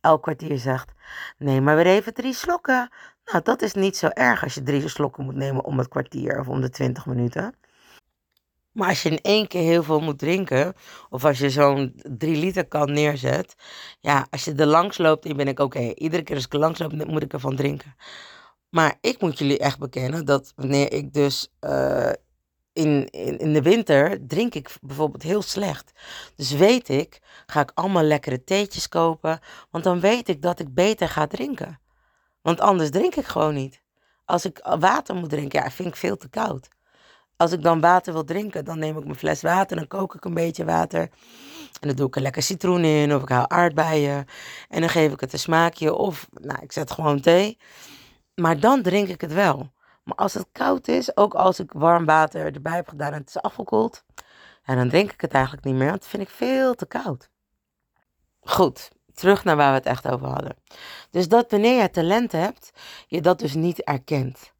elk 0.00 0.22
kwartier 0.22 0.58
zegt, 0.58 0.92
neem 1.38 1.62
maar 1.62 1.76
weer 1.76 1.86
even 1.86 2.14
drie 2.14 2.34
slokken. 2.34 2.90
Nou, 3.24 3.42
dat 3.42 3.62
is 3.62 3.74
niet 3.74 3.96
zo 3.96 4.08
erg 4.08 4.42
als 4.42 4.54
je 4.54 4.62
drie 4.62 4.88
slokken 4.88 5.24
moet 5.24 5.34
nemen 5.34 5.64
om 5.64 5.78
het 5.78 5.88
kwartier 5.88 6.40
of 6.40 6.48
om 6.48 6.60
de 6.60 6.70
twintig 6.70 7.06
minuten. 7.06 7.54
Maar 8.74 8.88
als 8.88 9.02
je 9.02 9.10
in 9.10 9.20
één 9.20 9.46
keer 9.48 9.62
heel 9.62 9.82
veel 9.82 10.00
moet 10.00 10.18
drinken, 10.18 10.74
of 11.10 11.24
als 11.24 11.38
je 11.38 11.50
zo'n 11.50 11.94
drie 12.02 12.36
liter 12.36 12.66
kan 12.66 12.92
neerzet, 12.92 13.54
ja, 14.00 14.26
als 14.30 14.44
je 14.44 14.54
er 14.54 14.66
langs 14.66 14.98
loopt, 14.98 15.26
dan 15.26 15.36
ben 15.36 15.48
ik 15.48 15.58
oké. 15.58 15.78
Iedere 15.94 16.22
keer 16.22 16.34
als 16.34 16.44
ik 16.44 16.52
langs 16.52 16.78
loop, 16.78 17.06
moet 17.06 17.22
ik 17.22 17.32
ervan 17.32 17.56
drinken. 17.56 17.94
Maar 18.70 18.98
ik 19.00 19.20
moet 19.20 19.38
jullie 19.38 19.58
echt 19.58 19.78
bekennen 19.78 20.24
dat 20.24 20.52
wanneer 20.56 20.92
ik 20.92 21.12
dus 21.12 21.52
uh, 21.60 22.10
in, 22.72 23.08
in, 23.10 23.38
in 23.38 23.52
de 23.52 23.62
winter 23.62 24.26
drink 24.26 24.54
ik 24.54 24.76
bijvoorbeeld 24.80 25.22
heel 25.22 25.42
slecht. 25.42 25.92
Dus 26.36 26.52
weet 26.52 26.88
ik, 26.88 27.20
ga 27.46 27.60
ik 27.60 27.70
allemaal 27.74 28.02
lekkere 28.02 28.44
theetjes 28.44 28.88
kopen, 28.88 29.40
want 29.70 29.84
dan 29.84 30.00
weet 30.00 30.28
ik 30.28 30.42
dat 30.42 30.60
ik 30.60 30.74
beter 30.74 31.08
ga 31.08 31.26
drinken. 31.26 31.80
Want 32.42 32.60
anders 32.60 32.90
drink 32.90 33.14
ik 33.14 33.26
gewoon 33.26 33.54
niet. 33.54 33.82
Als 34.24 34.44
ik 34.44 34.60
water 34.78 35.14
moet 35.14 35.30
drinken, 35.30 35.62
ja, 35.62 35.70
vind 35.70 35.88
ik 35.88 35.96
veel 35.96 36.16
te 36.16 36.28
koud 36.28 36.68
als 37.36 37.52
ik 37.52 37.62
dan 37.62 37.80
water 37.80 38.12
wil 38.12 38.24
drinken, 38.24 38.64
dan 38.64 38.78
neem 38.78 38.98
ik 38.98 39.04
mijn 39.04 39.16
fles 39.16 39.42
water, 39.42 39.76
dan 39.76 39.86
kook 39.86 40.14
ik 40.14 40.24
een 40.24 40.34
beetje 40.34 40.64
water. 40.64 41.00
En 41.80 41.88
dan 41.88 41.96
doe 41.96 42.06
ik 42.06 42.16
er 42.16 42.22
lekker 42.22 42.42
citroen 42.42 42.84
in, 42.84 43.14
of 43.14 43.22
ik 43.22 43.28
haal 43.28 43.50
aardbeien. 43.50 44.26
En 44.68 44.80
dan 44.80 44.88
geef 44.90 45.12
ik 45.12 45.20
het 45.20 45.32
een 45.32 45.38
smaakje, 45.38 45.94
of 45.94 46.28
nou, 46.30 46.62
ik 46.62 46.72
zet 46.72 46.90
gewoon 46.90 47.20
thee. 47.20 47.58
Maar 48.34 48.60
dan 48.60 48.82
drink 48.82 49.08
ik 49.08 49.20
het 49.20 49.32
wel. 49.32 49.72
Maar 50.04 50.16
als 50.16 50.34
het 50.34 50.46
koud 50.52 50.88
is, 50.88 51.16
ook 51.16 51.34
als 51.34 51.60
ik 51.60 51.72
warm 51.72 52.04
water 52.04 52.54
erbij 52.54 52.74
heb 52.74 52.88
gedaan 52.88 53.12
en 53.12 53.18
het 53.18 53.28
is 53.28 53.42
afgekoeld, 53.42 54.04
en 54.64 54.76
dan 54.76 54.88
drink 54.88 55.12
ik 55.12 55.20
het 55.20 55.32
eigenlijk 55.32 55.64
niet 55.64 55.74
meer, 55.74 55.88
want 55.88 56.00
dat 56.00 56.10
vind 56.10 56.22
ik 56.22 56.28
veel 56.28 56.74
te 56.74 56.86
koud. 56.86 57.30
Goed, 58.40 58.90
terug 59.14 59.44
naar 59.44 59.56
waar 59.56 59.70
we 59.70 59.76
het 59.78 59.86
echt 59.86 60.08
over 60.08 60.26
hadden. 60.26 60.56
Dus 61.10 61.28
dat 61.28 61.50
wanneer 61.50 61.82
je 61.82 61.90
talent 61.90 62.32
hebt, 62.32 62.70
je 63.06 63.20
dat 63.20 63.38
dus 63.38 63.54
niet 63.54 63.82
erkent. 63.82 64.53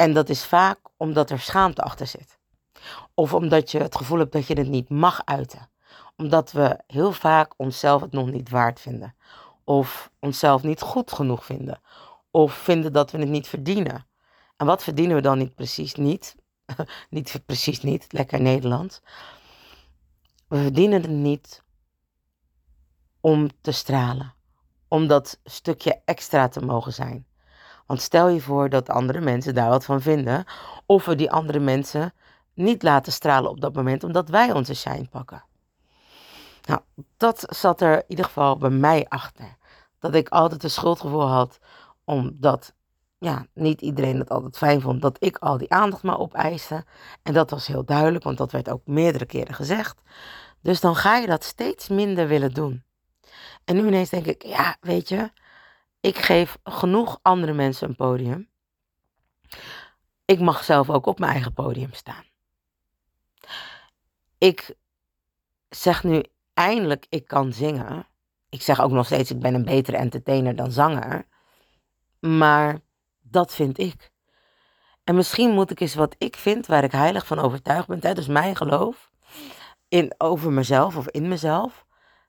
En 0.00 0.12
dat 0.12 0.28
is 0.28 0.44
vaak 0.44 0.78
omdat 0.96 1.30
er 1.30 1.40
schaamte 1.40 1.82
achter 1.82 2.06
zit. 2.06 2.38
Of 3.14 3.34
omdat 3.34 3.70
je 3.70 3.78
het 3.78 3.96
gevoel 3.96 4.18
hebt 4.18 4.32
dat 4.32 4.46
je 4.46 4.54
het 4.54 4.68
niet 4.68 4.88
mag 4.88 5.22
uiten. 5.24 5.70
Omdat 6.16 6.52
we 6.52 6.78
heel 6.86 7.12
vaak 7.12 7.54
onszelf 7.56 8.00
het 8.00 8.12
nog 8.12 8.30
niet 8.30 8.50
waard 8.50 8.80
vinden. 8.80 9.14
Of 9.64 10.10
onszelf 10.18 10.62
niet 10.62 10.80
goed 10.80 11.12
genoeg 11.12 11.44
vinden. 11.44 11.80
Of 12.30 12.52
vinden 12.52 12.92
dat 12.92 13.10
we 13.10 13.18
het 13.18 13.28
niet 13.28 13.48
verdienen. 13.48 14.06
En 14.56 14.66
wat 14.66 14.82
verdienen 14.82 15.16
we 15.16 15.22
dan 15.22 15.38
niet 15.38 15.54
precies 15.54 15.94
niet? 15.94 16.36
niet 17.10 17.42
precies 17.46 17.80
niet, 17.80 18.12
lekker 18.12 18.40
Nederlands. 18.40 19.00
We 20.48 20.62
verdienen 20.62 21.02
het 21.02 21.10
niet 21.10 21.62
om 23.20 23.48
te 23.60 23.72
stralen. 23.72 24.34
Om 24.88 25.06
dat 25.06 25.40
stukje 25.44 26.00
extra 26.04 26.48
te 26.48 26.64
mogen 26.64 26.92
zijn. 26.92 27.28
Want 27.90 28.02
stel 28.02 28.28
je 28.28 28.40
voor 28.40 28.68
dat 28.68 28.88
andere 28.88 29.20
mensen 29.20 29.54
daar 29.54 29.68
wat 29.68 29.84
van 29.84 30.00
vinden. 30.00 30.44
Of 30.86 31.04
we 31.04 31.14
die 31.14 31.30
andere 31.30 31.58
mensen 31.58 32.12
niet 32.54 32.82
laten 32.82 33.12
stralen 33.12 33.50
op 33.50 33.60
dat 33.60 33.74
moment 33.74 34.04
omdat 34.04 34.28
wij 34.28 34.52
onze 34.52 34.74
shine 34.74 35.08
pakken. 35.10 35.44
Nou, 36.62 36.80
dat 37.16 37.44
zat 37.48 37.80
er 37.80 37.94
in 37.96 38.04
ieder 38.06 38.24
geval 38.24 38.56
bij 38.56 38.70
mij 38.70 39.06
achter. 39.08 39.56
Dat 39.98 40.14
ik 40.14 40.28
altijd 40.28 40.64
een 40.64 40.70
schuldgevoel 40.70 41.28
had 41.28 41.58
omdat 42.04 42.74
ja, 43.18 43.46
niet 43.54 43.80
iedereen 43.80 44.18
het 44.18 44.30
altijd 44.30 44.56
fijn 44.56 44.80
vond 44.80 45.02
dat 45.02 45.16
ik 45.20 45.36
al 45.38 45.58
die 45.58 45.72
aandacht 45.72 46.02
maar 46.02 46.18
opeiste. 46.18 46.84
En 47.22 47.32
dat 47.32 47.50
was 47.50 47.66
heel 47.66 47.84
duidelijk, 47.84 48.24
want 48.24 48.38
dat 48.38 48.52
werd 48.52 48.70
ook 48.70 48.86
meerdere 48.86 49.26
keren 49.26 49.54
gezegd. 49.54 50.00
Dus 50.60 50.80
dan 50.80 50.96
ga 50.96 51.16
je 51.16 51.26
dat 51.26 51.44
steeds 51.44 51.88
minder 51.88 52.28
willen 52.28 52.54
doen. 52.54 52.84
En 53.64 53.76
nu 53.76 53.86
ineens 53.86 54.10
denk 54.10 54.26
ik, 54.26 54.44
ja, 54.44 54.76
weet 54.80 55.08
je, 55.08 55.30
ik 56.00 56.18
geef 56.18 56.58
genoeg 56.64 57.18
andere 57.22 57.52
mensen 57.52 57.88
een 57.88 57.96
podium. 57.96 58.48
Ik 60.24 60.40
mag 60.40 60.64
zelf 60.64 60.90
ook 60.90 61.06
op 61.06 61.18
mijn 61.18 61.32
eigen 61.32 61.52
podium 61.52 61.92
staan. 61.92 62.24
Ik 64.38 64.74
zeg 65.68 66.04
nu 66.04 66.24
eindelijk, 66.54 67.06
ik 67.08 67.26
kan 67.26 67.52
zingen. 67.52 68.06
Ik 68.48 68.62
zeg 68.62 68.80
ook 68.80 68.90
nog 68.90 69.06
steeds, 69.06 69.30
ik 69.30 69.40
ben 69.40 69.54
een 69.54 69.64
betere 69.64 69.96
entertainer 69.96 70.56
dan 70.56 70.72
zanger. 70.72 71.26
Maar 72.18 72.80
dat 73.20 73.54
vind 73.54 73.78
ik. 73.78 74.10
En 75.04 75.14
misschien 75.14 75.50
moet 75.50 75.70
ik 75.70 75.80
eens 75.80 75.94
wat 75.94 76.14
ik 76.18 76.36
vind, 76.36 76.66
waar 76.66 76.84
ik 76.84 76.92
heilig 76.92 77.26
van 77.26 77.38
overtuigd 77.38 77.88
ben, 77.88 78.00
tijdens 78.00 78.26
mijn 78.26 78.56
geloof, 78.56 79.10
in, 79.88 80.14
over 80.18 80.52
mezelf 80.52 80.96
of 80.96 81.08
in 81.08 81.28
mezelf, 81.28 81.86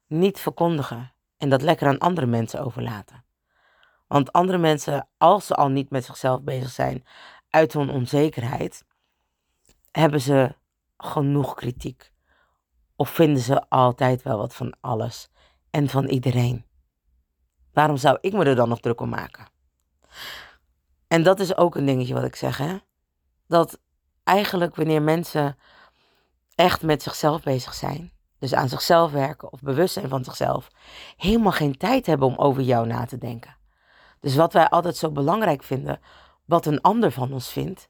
niet 0.07 0.39
verkondigen. 0.39 1.13
En 1.37 1.49
dat 1.49 1.61
lekker 1.61 1.87
aan 1.87 1.97
andere 1.97 2.27
mensen 2.27 2.63
overlaten. 2.63 3.25
Want 4.11 4.31
andere 4.31 4.57
mensen, 4.57 5.07
als 5.17 5.45
ze 5.45 5.55
al 5.55 5.69
niet 5.69 5.89
met 5.89 6.05
zichzelf 6.05 6.41
bezig 6.41 6.69
zijn 6.69 7.05
uit 7.49 7.73
hun 7.73 7.89
onzekerheid, 7.89 8.83
hebben 9.91 10.21
ze 10.21 10.55
genoeg 10.97 11.53
kritiek. 11.53 12.11
Of 12.95 13.09
vinden 13.09 13.41
ze 13.41 13.69
altijd 13.69 14.21
wel 14.21 14.37
wat 14.37 14.55
van 14.55 14.75
alles 14.81 15.29
en 15.69 15.89
van 15.89 16.05
iedereen. 16.05 16.65
Waarom 17.73 17.97
zou 17.97 18.17
ik 18.21 18.33
me 18.33 18.45
er 18.45 18.55
dan 18.55 18.69
nog 18.69 18.79
druk 18.79 19.01
om 19.01 19.09
maken? 19.09 19.45
En 21.07 21.23
dat 21.23 21.39
is 21.39 21.57
ook 21.57 21.75
een 21.75 21.85
dingetje 21.85 22.13
wat 22.13 22.23
ik 22.23 22.35
zeg, 22.35 22.57
hè? 22.57 22.77
Dat 23.47 23.79
eigenlijk 24.23 24.75
wanneer 24.75 25.01
mensen 25.01 25.57
echt 26.55 26.81
met 26.81 27.03
zichzelf 27.03 27.43
bezig 27.43 27.73
zijn, 27.73 28.11
dus 28.39 28.53
aan 28.53 28.69
zichzelf 28.69 29.11
werken 29.11 29.51
of 29.51 29.61
bewustzijn 29.61 30.09
van 30.09 30.23
zichzelf, 30.23 30.67
helemaal 31.17 31.51
geen 31.51 31.77
tijd 31.77 32.05
hebben 32.05 32.27
om 32.27 32.37
over 32.37 32.61
jou 32.61 32.87
na 32.87 33.05
te 33.05 33.17
denken. 33.17 33.59
Dus 34.21 34.35
wat 34.35 34.53
wij 34.53 34.69
altijd 34.69 34.97
zo 34.97 35.11
belangrijk 35.11 35.63
vinden, 35.63 35.99
wat 36.45 36.65
een 36.65 36.81
ander 36.81 37.11
van 37.11 37.33
ons 37.33 37.49
vindt, 37.49 37.89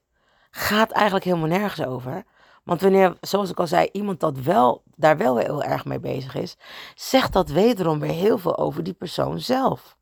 gaat 0.52 0.92
eigenlijk 0.92 1.26
helemaal 1.26 1.48
nergens 1.48 1.88
over. 1.88 2.24
Want 2.64 2.82
wanneer, 2.82 3.18
zoals 3.22 3.50
ik 3.50 3.60
al 3.60 3.68
zei, 3.68 3.90
iemand 3.92 4.20
dat 4.20 4.38
wel, 4.38 4.84
daar 4.96 5.18
wel 5.18 5.38
heel 5.38 5.64
erg 5.64 5.86
mee 5.86 6.00
bezig 6.00 6.36
is, 6.36 6.58
zegt 6.96 7.34
dat 7.34 7.50
wederom 7.50 8.00
weer 8.00 8.12
heel 8.12 8.38
veel 8.38 8.58
over 8.58 8.84
die 8.84 8.94
persoon 8.94 9.40
zelf. 9.40 9.98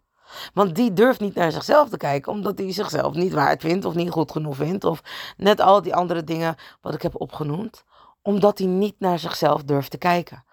Want 0.54 0.76
die 0.76 0.94
durft 0.94 1.20
niet 1.20 1.36
naar 1.36 1.52
zichzelf 1.52 1.90
te 1.90 1.98
kijken, 1.98 2.32
omdat 2.32 2.58
hij 2.58 2.74
zichzelf 2.74 3.14
niet 3.14 3.34
waard 3.34 3.62
vindt 3.62 3.86
of 3.86 3.94
niet 3.94 4.10
goed 4.10 4.32
genoeg 4.32 4.56
vindt. 4.56 4.84
Of 4.84 5.02
net 5.38 5.60
al 5.60 5.82
die 5.82 5.96
andere 5.96 6.24
dingen 6.24 6.56
wat 6.82 6.94
ik 6.94 7.02
heb 7.02 7.22
opgenoemd. 7.22 7.84
Omdat 8.22 8.58
hij 8.58 8.68
niet 8.68 8.96
naar 9.00 9.20
zichzelf 9.20 9.64
durft 9.64 9.92
te 9.92 9.98
kijken. 9.98 10.44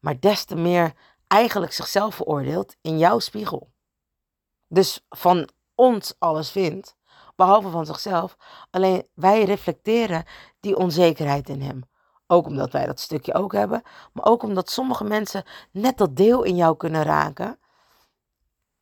Maar 0.00 0.20
des 0.20 0.44
te 0.44 0.56
meer 0.56 0.92
eigenlijk 1.26 1.72
zichzelf 1.72 2.14
veroordeelt 2.14 2.76
in 2.80 2.98
jouw 2.98 3.18
spiegel. 3.18 3.72
Dus 4.68 5.04
van 5.08 5.48
ons 5.74 6.14
alles 6.18 6.50
vindt, 6.50 6.96
behalve 7.36 7.70
van 7.70 7.86
zichzelf. 7.86 8.36
Alleen 8.70 9.08
wij 9.14 9.44
reflecteren 9.44 10.24
die 10.60 10.76
onzekerheid 10.76 11.48
in 11.48 11.60
hem. 11.60 11.82
Ook 12.26 12.46
omdat 12.46 12.72
wij 12.72 12.86
dat 12.86 13.00
stukje 13.00 13.34
ook 13.34 13.52
hebben, 13.52 13.82
maar 14.12 14.24
ook 14.24 14.42
omdat 14.42 14.70
sommige 14.70 15.04
mensen 15.04 15.44
net 15.70 15.98
dat 15.98 16.16
deel 16.16 16.42
in 16.42 16.56
jou 16.56 16.76
kunnen 16.76 17.02
raken. 17.02 17.58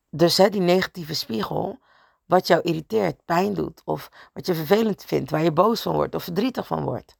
Dus 0.09 0.37
hè, 0.37 0.49
die 0.49 0.61
negatieve 0.61 1.13
spiegel, 1.13 1.79
wat 2.25 2.47
jou 2.47 2.61
irriteert, 2.61 3.25
pijn 3.25 3.53
doet, 3.53 3.81
of 3.85 4.09
wat 4.33 4.45
je 4.45 4.55
vervelend 4.55 5.03
vindt, 5.03 5.31
waar 5.31 5.43
je 5.43 5.51
boos 5.51 5.81
van 5.81 5.93
wordt 5.93 6.15
of 6.15 6.23
verdrietig 6.23 6.67
van 6.67 6.83
wordt. 6.83 7.17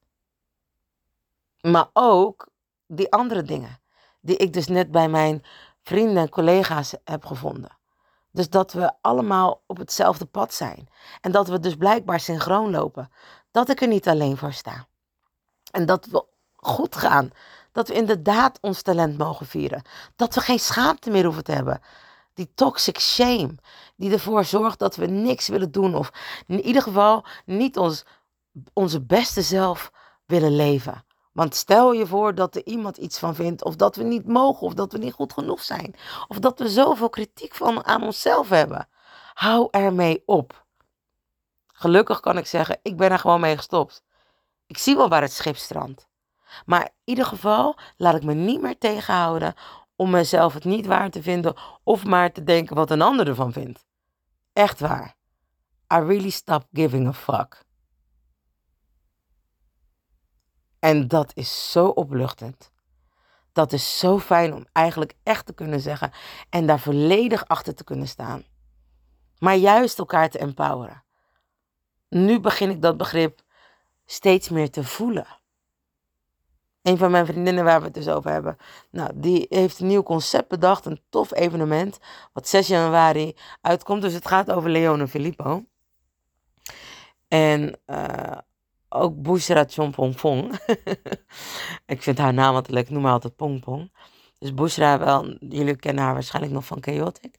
Maar 1.62 1.90
ook 1.94 2.48
die 2.88 3.12
andere 3.12 3.44
dingen, 3.44 3.82
die 4.22 4.38
ik 4.38 4.54
dus 4.54 4.68
net 4.68 4.92
bij 4.92 5.10
mijn 5.10 5.44
vrienden 5.82 6.18
en 6.18 6.30
collega's 6.30 6.96
heb 7.04 7.26
gevonden. 7.26 7.78
Dus 8.34 8.50
dat 8.50 8.74
we 8.74 8.92
allemaal 9.02 9.62
op 9.66 9.78
hetzelfde 9.78 10.26
pad 10.26 10.54
zijn. 10.54 10.90
En 11.22 11.32
dat 11.32 11.48
we 11.48 11.60
dus 11.60 11.76
blijkbaar 11.76 12.20
synchroon 12.20 12.72
lopen. 12.72 13.12
Dat 13.52 13.70
ik 13.70 13.82
er 13.82 13.88
niet 13.88 14.08
alleen 14.08 14.38
voor 14.38 14.54
sta. 14.54 14.88
En 15.72 15.86
dat 15.86 16.06
we 16.06 16.26
goed 16.56 16.96
gaan. 16.96 17.32
Dat 17.72 17.88
we 17.88 17.94
inderdaad 17.94 18.58
ons 18.62 18.82
talent 18.82 19.18
mogen 19.18 19.46
vieren. 19.46 19.82
Dat 20.16 20.36
we 20.36 20.42
geen 20.42 20.60
schaamte 20.60 21.10
meer 21.10 21.24
hoeven 21.24 21.44
te 21.44 21.52
hebben. 21.52 21.82
Die 22.34 22.52
toxic 22.56 23.00
shame. 23.00 23.56
Die 23.96 24.12
ervoor 24.12 24.46
zorgt 24.46 24.80
dat 24.80 24.96
we 24.96 25.06
niks 25.06 25.48
willen 25.48 25.72
doen. 25.72 25.96
Of 25.96 26.12
in 26.48 26.62
ieder 26.62 26.82
geval 26.82 27.26
niet 27.46 27.78
ons, 27.78 28.06
onze 28.74 29.02
beste 29.02 29.42
zelf 29.42 29.92
willen 30.26 30.56
leven. 30.56 31.06
Want 31.34 31.56
stel 31.56 31.92
je 31.92 32.08
voor 32.08 32.36
dat 32.36 32.56
er 32.56 32.66
iemand 32.66 32.98
iets 32.98 33.20
van 33.20 33.36
vindt, 33.36 33.64
of 33.64 33.76
dat 33.76 33.96
we 33.96 34.04
niet 34.04 34.28
mogen, 34.28 34.68
of 34.68 34.74
dat 34.74 34.92
we 34.92 34.98
niet 34.98 35.14
goed 35.14 35.34
genoeg 35.34 35.64
zijn, 35.64 35.96
of 36.28 36.40
dat 36.40 36.60
we 36.60 36.70
zoveel 36.70 37.10
kritiek 37.10 37.56
van 37.56 37.86
aan 37.86 38.04
onszelf 38.04 38.50
hebben. 38.50 38.88
Hou 39.34 39.68
ermee 39.72 40.24
op. 40.26 40.66
Gelukkig 41.68 42.20
kan 42.20 42.38
ik 42.38 42.46
zeggen, 42.46 42.80
ik 42.82 42.98
ben 42.98 43.12
er 43.12 43.20
gewoon 43.20 43.40
mee 43.40 43.58
gestopt. 43.58 44.04
Ik 44.68 44.78
zie 44.78 44.96
wel 44.96 45.10
waar 45.10 45.22
het 45.22 45.32
schip 45.32 45.56
strandt. 45.56 46.08
Maar 46.66 46.84
in 46.84 46.92
ieder 47.04 47.26
geval 47.26 47.76
laat 47.98 48.16
ik 48.16 48.24
me 48.24 48.34
niet 48.34 48.62
meer 48.62 48.78
tegenhouden 48.78 49.54
om 49.96 50.10
mezelf 50.10 50.54
het 50.54 50.64
niet 50.64 50.86
waar 50.86 51.10
te 51.10 51.22
vinden 51.22 51.56
of 51.84 52.06
maar 52.06 52.32
te 52.32 52.44
denken 52.44 52.76
wat 52.76 52.92
een 52.92 53.02
ander 53.02 53.28
ervan 53.28 53.52
vindt. 53.52 53.86
Echt 54.54 54.80
waar. 54.80 55.16
I 55.94 55.98
really 55.98 56.30
stop 56.30 56.66
giving 56.72 57.08
a 57.08 57.14
fuck. 57.14 57.63
En 60.84 61.08
dat 61.08 61.32
is 61.34 61.72
zo 61.72 61.88
opluchtend. 61.88 62.72
Dat 63.52 63.74
is 63.74 64.00
zo 64.00 64.20
fijn 64.20 64.54
om 64.54 64.66
eigenlijk 64.72 65.14
echt 65.24 65.46
te 65.46 65.54
kunnen 65.54 65.80
zeggen 65.80 66.12
en 66.50 66.66
daar 66.66 66.80
volledig 66.80 67.48
achter 67.48 67.76
te 67.76 67.84
kunnen 67.84 68.08
staan. 68.08 68.44
Maar 69.40 69.56
juist 69.56 70.00
elkaar 70.00 70.30
te 70.30 70.38
empoweren. 70.38 71.04
Nu 72.10 72.40
begin 72.40 72.70
ik 72.70 72.82
dat 72.82 72.98
begrip 72.98 73.42
steeds 74.06 74.50
meer 74.50 74.70
te 74.70 74.84
voelen. 74.84 75.28
Een 76.82 76.98
van 76.98 77.12
mijn 77.12 77.26
vriendinnen 77.26 77.64
waar 77.64 77.80
we 77.80 77.86
het 77.86 77.94
dus 77.94 78.10
over 78.10 78.32
hebben, 78.32 78.58
nou, 78.90 79.12
die 79.14 79.46
heeft 79.50 79.80
een 79.80 79.88
nieuw 79.88 80.04
concept 80.04 80.48
bedacht, 80.48 80.86
een 80.86 81.02
tof 81.10 81.34
evenement, 81.34 82.00
wat 82.34 82.48
6 82.48 82.68
januari 82.68 83.36
uitkomt. 83.62 84.02
Dus 84.02 84.14
het 84.14 84.28
gaat 84.28 84.52
over 84.52 84.70
Leone 84.70 85.08
Filippo. 85.08 85.66
En 87.28 87.80
uh, 87.86 88.38
ook 88.94 89.22
Bushra 89.22 89.66
Chompongpong. 89.68 90.60
ik 91.86 92.02
vind 92.02 92.18
haar 92.18 92.34
naam 92.34 92.56
altijd 92.56 92.74
leuk, 92.74 92.84
ik 92.84 92.90
noem 92.90 93.04
haar 93.04 93.14
altijd 93.14 93.36
Pongpong. 93.36 93.92
Dus 94.40 94.54
Bushra, 94.54 95.00
wel, 95.00 95.36
jullie 95.40 95.76
kennen 95.76 96.04
haar 96.04 96.14
waarschijnlijk 96.14 96.54
nog 96.54 96.66
van 96.66 96.84
Chaotic. 96.84 97.36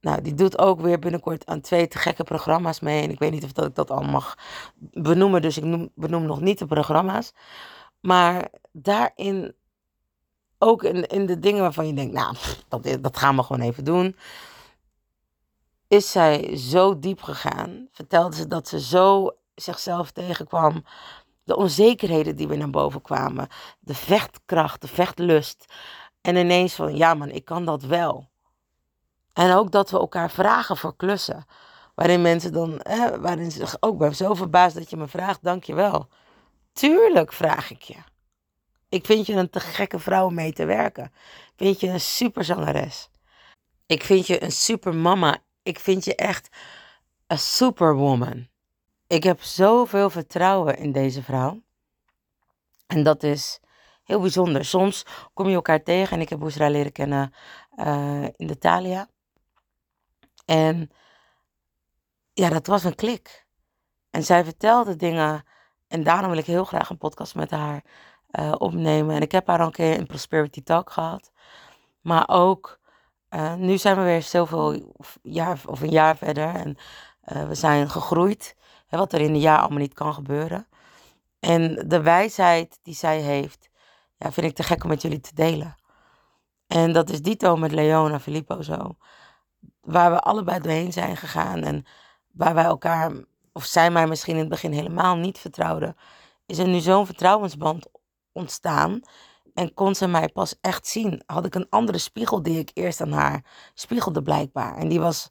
Nou, 0.00 0.22
die 0.22 0.34
doet 0.34 0.58
ook 0.58 0.80
weer 0.80 0.98
binnenkort 0.98 1.46
aan 1.46 1.60
twee 1.60 1.88
te 1.88 1.98
gekke 1.98 2.24
programma's 2.24 2.80
mee. 2.80 3.02
En 3.02 3.10
ik 3.10 3.18
weet 3.18 3.30
niet 3.30 3.44
of 3.44 3.52
dat 3.52 3.66
ik 3.66 3.74
dat 3.74 3.90
al 3.90 4.02
mag 4.02 4.38
benoemen, 4.76 5.42
dus 5.42 5.56
ik 5.56 5.64
noem, 5.64 5.90
benoem 5.94 6.22
nog 6.22 6.40
niet 6.40 6.58
de 6.58 6.66
programma's. 6.66 7.32
Maar 8.00 8.48
daarin, 8.72 9.54
ook 10.58 10.82
in, 10.82 11.06
in 11.06 11.26
de 11.26 11.38
dingen 11.38 11.62
waarvan 11.62 11.86
je 11.86 11.94
denkt, 11.94 12.14
nou, 12.14 12.36
dat, 12.68 13.02
dat 13.02 13.16
gaan 13.16 13.36
we 13.36 13.42
gewoon 13.42 13.62
even 13.62 13.84
doen. 13.84 14.16
Is 15.88 16.10
zij 16.10 16.56
zo 16.56 16.98
diep 16.98 17.22
gegaan? 17.22 17.88
Vertelde 17.92 18.36
ze 18.36 18.46
dat 18.46 18.68
ze 18.68 18.80
zo 18.80 19.36
zichzelf 19.54 20.10
tegenkwam. 20.10 20.84
De 21.44 21.56
onzekerheden 21.56 22.36
die 22.36 22.48
weer 22.48 22.58
naar 22.58 22.70
boven 22.70 23.02
kwamen. 23.02 23.48
De 23.80 23.94
vechtkracht, 23.94 24.80
de 24.80 24.88
vechtlust. 24.88 25.64
En 26.20 26.36
ineens 26.36 26.74
van, 26.74 26.96
ja 26.96 27.14
man, 27.14 27.30
ik 27.30 27.44
kan 27.44 27.64
dat 27.64 27.82
wel. 27.82 28.28
En 29.32 29.54
ook 29.54 29.70
dat 29.70 29.90
we 29.90 29.98
elkaar 29.98 30.30
vragen 30.30 30.76
voor 30.76 30.96
klussen. 30.96 31.46
Waarin 31.94 32.22
mensen 32.22 32.52
dan, 32.52 32.80
waarin 33.20 33.50
ze 33.50 33.58
zich 33.58 33.76
ook 33.80 33.98
ben 33.98 34.14
zo 34.14 34.34
verbaasd 34.34 34.74
dat 34.74 34.90
je 34.90 34.96
me 34.96 35.08
vraagt, 35.08 35.42
dankjewel. 35.42 36.08
Tuurlijk 36.72 37.32
vraag 37.32 37.70
ik 37.70 37.82
je. 37.82 37.96
Ik 38.88 39.06
vind 39.06 39.26
je 39.26 39.32
een 39.32 39.50
te 39.50 39.60
gekke 39.60 39.98
vrouw 39.98 40.26
om 40.26 40.34
mee 40.34 40.52
te 40.52 40.64
werken. 40.64 41.04
Ik 41.04 41.52
vind 41.56 41.80
je 41.80 41.88
een 41.88 42.00
super 42.00 42.44
zangeres. 42.44 43.10
Ik 43.86 44.04
vind 44.04 44.26
je 44.26 44.42
een 44.42 44.52
super 44.52 44.94
mama. 44.94 45.38
Ik 45.62 45.78
vind 45.78 46.04
je 46.04 46.14
echt 46.14 46.48
een 47.26 47.38
superwoman. 47.38 48.48
Ik 49.14 49.22
heb 49.22 49.42
zoveel 49.42 50.10
vertrouwen 50.10 50.76
in 50.76 50.92
deze 50.92 51.22
vrouw. 51.22 51.62
En 52.86 53.02
dat 53.02 53.22
is 53.22 53.60
heel 54.04 54.20
bijzonder. 54.20 54.64
Soms 54.64 55.06
kom 55.34 55.48
je 55.48 55.54
elkaar 55.54 55.82
tegen 55.82 56.16
en 56.16 56.22
ik 56.22 56.28
heb 56.28 56.38
Boesra 56.38 56.68
leren 56.68 56.92
kennen 56.92 57.34
uh, 57.76 58.22
in 58.36 58.46
de. 58.46 59.06
En 60.44 60.90
ja, 62.32 62.48
dat 62.48 62.66
was 62.66 62.84
een 62.84 62.94
klik. 62.94 63.46
En 64.10 64.22
zij 64.22 64.44
vertelde 64.44 64.96
dingen 64.96 65.44
en 65.88 66.02
daarom 66.02 66.30
wil 66.30 66.38
ik 66.38 66.46
heel 66.46 66.64
graag 66.64 66.90
een 66.90 66.98
podcast 66.98 67.34
met 67.34 67.50
haar 67.50 67.84
uh, 68.30 68.54
opnemen. 68.58 69.14
En 69.14 69.22
ik 69.22 69.32
heb 69.32 69.46
haar 69.46 69.60
al 69.60 69.66
een 69.66 69.72
keer 69.72 69.94
in 69.96 70.06
Prosperity 70.06 70.62
Talk 70.62 70.90
gehad. 70.90 71.32
Maar 72.00 72.28
ook, 72.28 72.78
uh, 73.30 73.54
nu 73.54 73.78
zijn 73.78 73.96
we 73.96 74.02
weer 74.02 74.22
zoveel 74.22 74.94
jaar 75.22 75.60
of 75.66 75.80
een 75.80 75.90
jaar 75.90 76.16
verder. 76.16 76.54
En 76.54 76.76
we 77.48 77.54
zijn 77.54 77.90
gegroeid 77.90 78.54
wat 78.88 79.12
er 79.12 79.20
in 79.20 79.34
een 79.34 79.40
jaar 79.40 79.58
allemaal 79.58 79.78
niet 79.78 79.94
kan 79.94 80.14
gebeuren. 80.14 80.66
En 81.40 81.88
de 81.88 82.02
wijsheid 82.02 82.78
die 82.82 82.94
zij 82.94 83.20
heeft, 83.20 83.70
ja, 84.16 84.32
vind 84.32 84.46
ik 84.46 84.54
te 84.54 84.62
gek 84.62 84.82
om 84.82 84.88
met 84.88 85.02
jullie 85.02 85.20
te 85.20 85.34
delen. 85.34 85.76
En 86.66 86.92
dat 86.92 87.10
is 87.10 87.22
dito 87.22 87.56
met 87.56 87.72
Leona 87.72 88.20
Filippo 88.20 88.62
zo. 88.62 88.96
Waar 89.80 90.10
we 90.10 90.20
allebei 90.20 90.60
doorheen 90.60 90.92
zijn 90.92 91.16
gegaan 91.16 91.62
en 91.62 91.84
waar 92.32 92.54
wij 92.54 92.64
elkaar, 92.64 93.12
of 93.52 93.64
zij 93.64 93.90
mij 93.90 94.06
misschien 94.06 94.34
in 94.34 94.40
het 94.40 94.48
begin 94.48 94.72
helemaal 94.72 95.16
niet 95.16 95.38
vertrouwden, 95.38 95.96
is 96.46 96.58
er 96.58 96.68
nu 96.68 96.80
zo'n 96.80 97.06
vertrouwensband 97.06 97.86
ontstaan. 98.32 99.00
En 99.54 99.74
kon 99.74 99.94
ze 99.94 100.06
mij 100.06 100.28
pas 100.28 100.54
echt 100.60 100.86
zien. 100.86 101.22
Had 101.26 101.46
ik 101.46 101.54
een 101.54 101.66
andere 101.70 101.98
spiegel 101.98 102.42
die 102.42 102.58
ik 102.58 102.70
eerst 102.74 103.00
aan 103.00 103.12
haar 103.12 103.44
spiegelde 103.74 104.22
blijkbaar. 104.22 104.76
En 104.76 104.88
die 104.88 105.00
was 105.00 105.28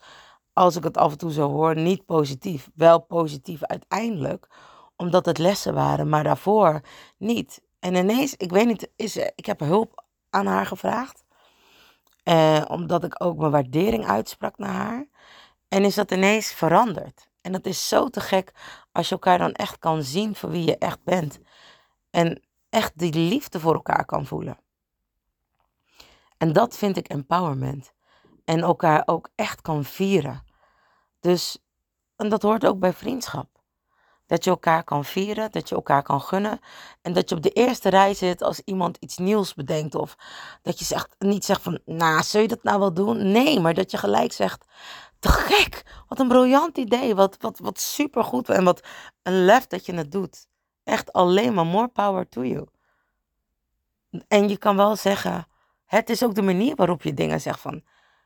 als 0.53 0.75
ik 0.75 0.83
het 0.83 0.97
af 0.97 1.11
en 1.11 1.17
toe 1.17 1.31
zo 1.31 1.49
hoor, 1.49 1.75
niet 1.75 2.05
positief. 2.05 2.69
Wel 2.75 3.01
positief 3.01 3.63
uiteindelijk, 3.63 4.47
omdat 4.95 5.25
het 5.25 5.37
lessen 5.37 5.73
waren, 5.73 6.09
maar 6.09 6.23
daarvoor 6.23 6.81
niet. 7.17 7.61
En 7.79 7.95
ineens, 7.95 8.35
ik 8.35 8.51
weet 8.51 8.67
niet, 8.67 8.89
is, 8.95 9.15
ik 9.15 9.45
heb 9.45 9.59
hulp 9.59 10.03
aan 10.29 10.45
haar 10.45 10.65
gevraagd. 10.65 11.23
Eh, 12.23 12.65
omdat 12.67 13.03
ik 13.03 13.23
ook 13.23 13.37
mijn 13.37 13.51
waardering 13.51 14.05
uitsprak 14.05 14.57
naar 14.57 14.73
haar. 14.73 15.07
En 15.67 15.83
is 15.83 15.95
dat 15.95 16.11
ineens 16.11 16.53
veranderd. 16.53 17.29
En 17.41 17.51
dat 17.51 17.65
is 17.65 17.87
zo 17.87 18.09
te 18.09 18.19
gek 18.21 18.51
als 18.91 19.07
je 19.07 19.13
elkaar 19.13 19.37
dan 19.37 19.51
echt 19.51 19.79
kan 19.79 20.03
zien 20.03 20.35
voor 20.35 20.49
wie 20.49 20.65
je 20.65 20.77
echt 20.77 21.03
bent. 21.03 21.39
En 22.09 22.41
echt 22.69 22.97
die 22.97 23.13
liefde 23.13 23.59
voor 23.59 23.73
elkaar 23.73 24.05
kan 24.05 24.25
voelen. 24.25 24.57
En 26.37 26.53
dat 26.53 26.77
vind 26.77 26.97
ik 26.97 27.07
empowerment 27.07 27.92
en 28.45 28.59
elkaar 28.59 29.03
ook 29.05 29.29
echt 29.35 29.61
kan 29.61 29.83
vieren. 29.83 30.43
Dus, 31.19 31.57
en 32.15 32.29
dat 32.29 32.41
hoort 32.41 32.65
ook 32.65 32.79
bij 32.79 32.93
vriendschap. 32.93 33.53
Dat 34.25 34.43
je 34.43 34.49
elkaar 34.49 34.83
kan 34.83 35.05
vieren, 35.05 35.51
dat 35.51 35.69
je 35.69 35.75
elkaar 35.75 36.03
kan 36.03 36.21
gunnen. 36.21 36.59
En 37.01 37.13
dat 37.13 37.29
je 37.29 37.35
op 37.35 37.41
de 37.41 37.49
eerste 37.49 37.89
rij 37.89 38.13
zit 38.13 38.41
als 38.41 38.61
iemand 38.65 38.97
iets 38.97 39.17
nieuws 39.17 39.53
bedenkt. 39.53 39.95
Of 39.95 40.15
dat 40.61 40.79
je 40.79 40.85
zegt, 40.85 41.15
niet 41.19 41.45
zegt 41.45 41.61
van, 41.61 41.79
nou, 41.85 42.23
zul 42.23 42.41
je 42.41 42.47
dat 42.47 42.63
nou 42.63 42.79
wel 42.79 42.93
doen? 42.93 43.31
Nee, 43.31 43.59
maar 43.59 43.73
dat 43.73 43.91
je 43.91 43.97
gelijk 43.97 44.31
zegt, 44.31 44.65
te 45.19 45.29
gek. 45.29 45.83
Wat 46.07 46.19
een 46.19 46.27
briljant 46.27 46.77
idee. 46.77 47.15
Wat, 47.15 47.37
wat, 47.39 47.59
wat 47.59 47.79
supergoed. 47.79 48.49
En 48.49 48.63
wat 48.63 48.87
een 49.23 49.45
lef 49.45 49.67
dat 49.67 49.85
je 49.85 49.93
het 49.93 50.11
doet. 50.11 50.47
Echt 50.83 51.13
alleen 51.13 51.53
maar 51.53 51.65
more 51.65 51.87
power 51.87 52.29
to 52.29 52.43
you. 52.43 52.67
En 54.27 54.49
je 54.49 54.57
kan 54.57 54.75
wel 54.75 54.95
zeggen, 54.95 55.47
het 55.85 56.09
is 56.09 56.23
ook 56.23 56.35
de 56.35 56.41
manier 56.41 56.75
waarop 56.75 57.03
je 57.03 57.13
dingen 57.13 57.41
zegt 57.41 57.59
van, 57.59 57.83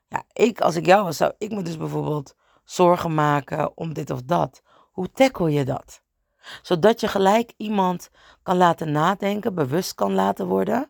ja, 0.08 0.24
ik, 0.34 0.62
als 0.62 0.76
ik 0.76 0.86
jou 0.86 1.04
was, 1.04 1.18
zou 1.18 1.34
ik 1.38 1.52
me 1.52 1.62
dus 1.62 1.78
bijvoorbeeld 1.78 2.36
zorgen 2.64 3.14
maken 3.14 3.78
om 3.78 3.94
dit 3.94 4.10
of 4.10 4.22
dat. 4.22 4.62
Hoe 4.92 5.12
tackle 5.12 5.52
je 5.52 5.66
dat? 5.66 6.02
Zodat 6.62 7.00
je 7.00 7.08
gelijk 7.08 7.54
iemand 7.58 8.10
kan 8.44 8.58
laten 8.58 8.92
nadenken, 8.92 9.56
bewust 9.56 9.94
kan 9.94 10.14
laten 10.14 10.48
worden. 10.48 10.90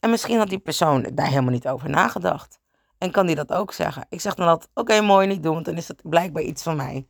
En 0.00 0.10
misschien 0.10 0.38
had 0.38 0.48
die 0.48 0.58
persoon 0.58 1.02
daar 1.14 1.26
helemaal 1.26 1.52
niet 1.52 1.68
over 1.68 1.90
nagedacht. 1.90 2.58
En 2.98 3.10
kan 3.10 3.26
die 3.26 3.36
dat 3.36 3.52
ook 3.52 3.72
zeggen? 3.72 4.06
Ik 4.08 4.20
zeg 4.20 4.34
dan 4.34 4.48
altijd, 4.48 4.70
oké, 4.74 5.00
mooi 5.00 5.26
niet 5.26 5.42
doen, 5.42 5.52
want 5.52 5.64
dan 5.64 5.76
is 5.76 5.88
het 5.88 6.00
blijkbaar 6.02 6.42
iets 6.42 6.62
van 6.62 6.76
mij. 6.76 7.08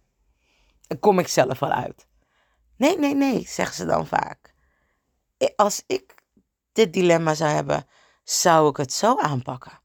Dan 0.86 0.98
kom 0.98 1.18
ik 1.18 1.28
zelf 1.28 1.58
wel 1.58 1.70
uit. 1.70 2.06
Nee, 2.76 2.98
nee, 2.98 3.14
nee, 3.14 3.46
zeggen 3.46 3.76
ze 3.76 3.84
dan 3.84 4.06
vaak. 4.06 4.54
Als 5.56 5.82
ik 5.86 6.14
dit 6.72 6.92
dilemma 6.92 7.34
zou 7.34 7.50
hebben, 7.50 7.86
zou 8.24 8.68
ik 8.68 8.76
het 8.76 8.92
zo 8.92 9.18
aanpakken. 9.18 9.80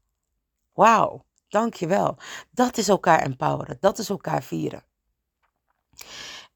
Wauw, 0.72 1.24
dankjewel. 1.52 2.16
Dat 2.50 2.76
is 2.76 2.88
elkaar 2.88 3.20
empoweren, 3.20 3.76
dat 3.80 3.98
is 3.98 4.08
elkaar 4.08 4.42
vieren. 4.42 4.84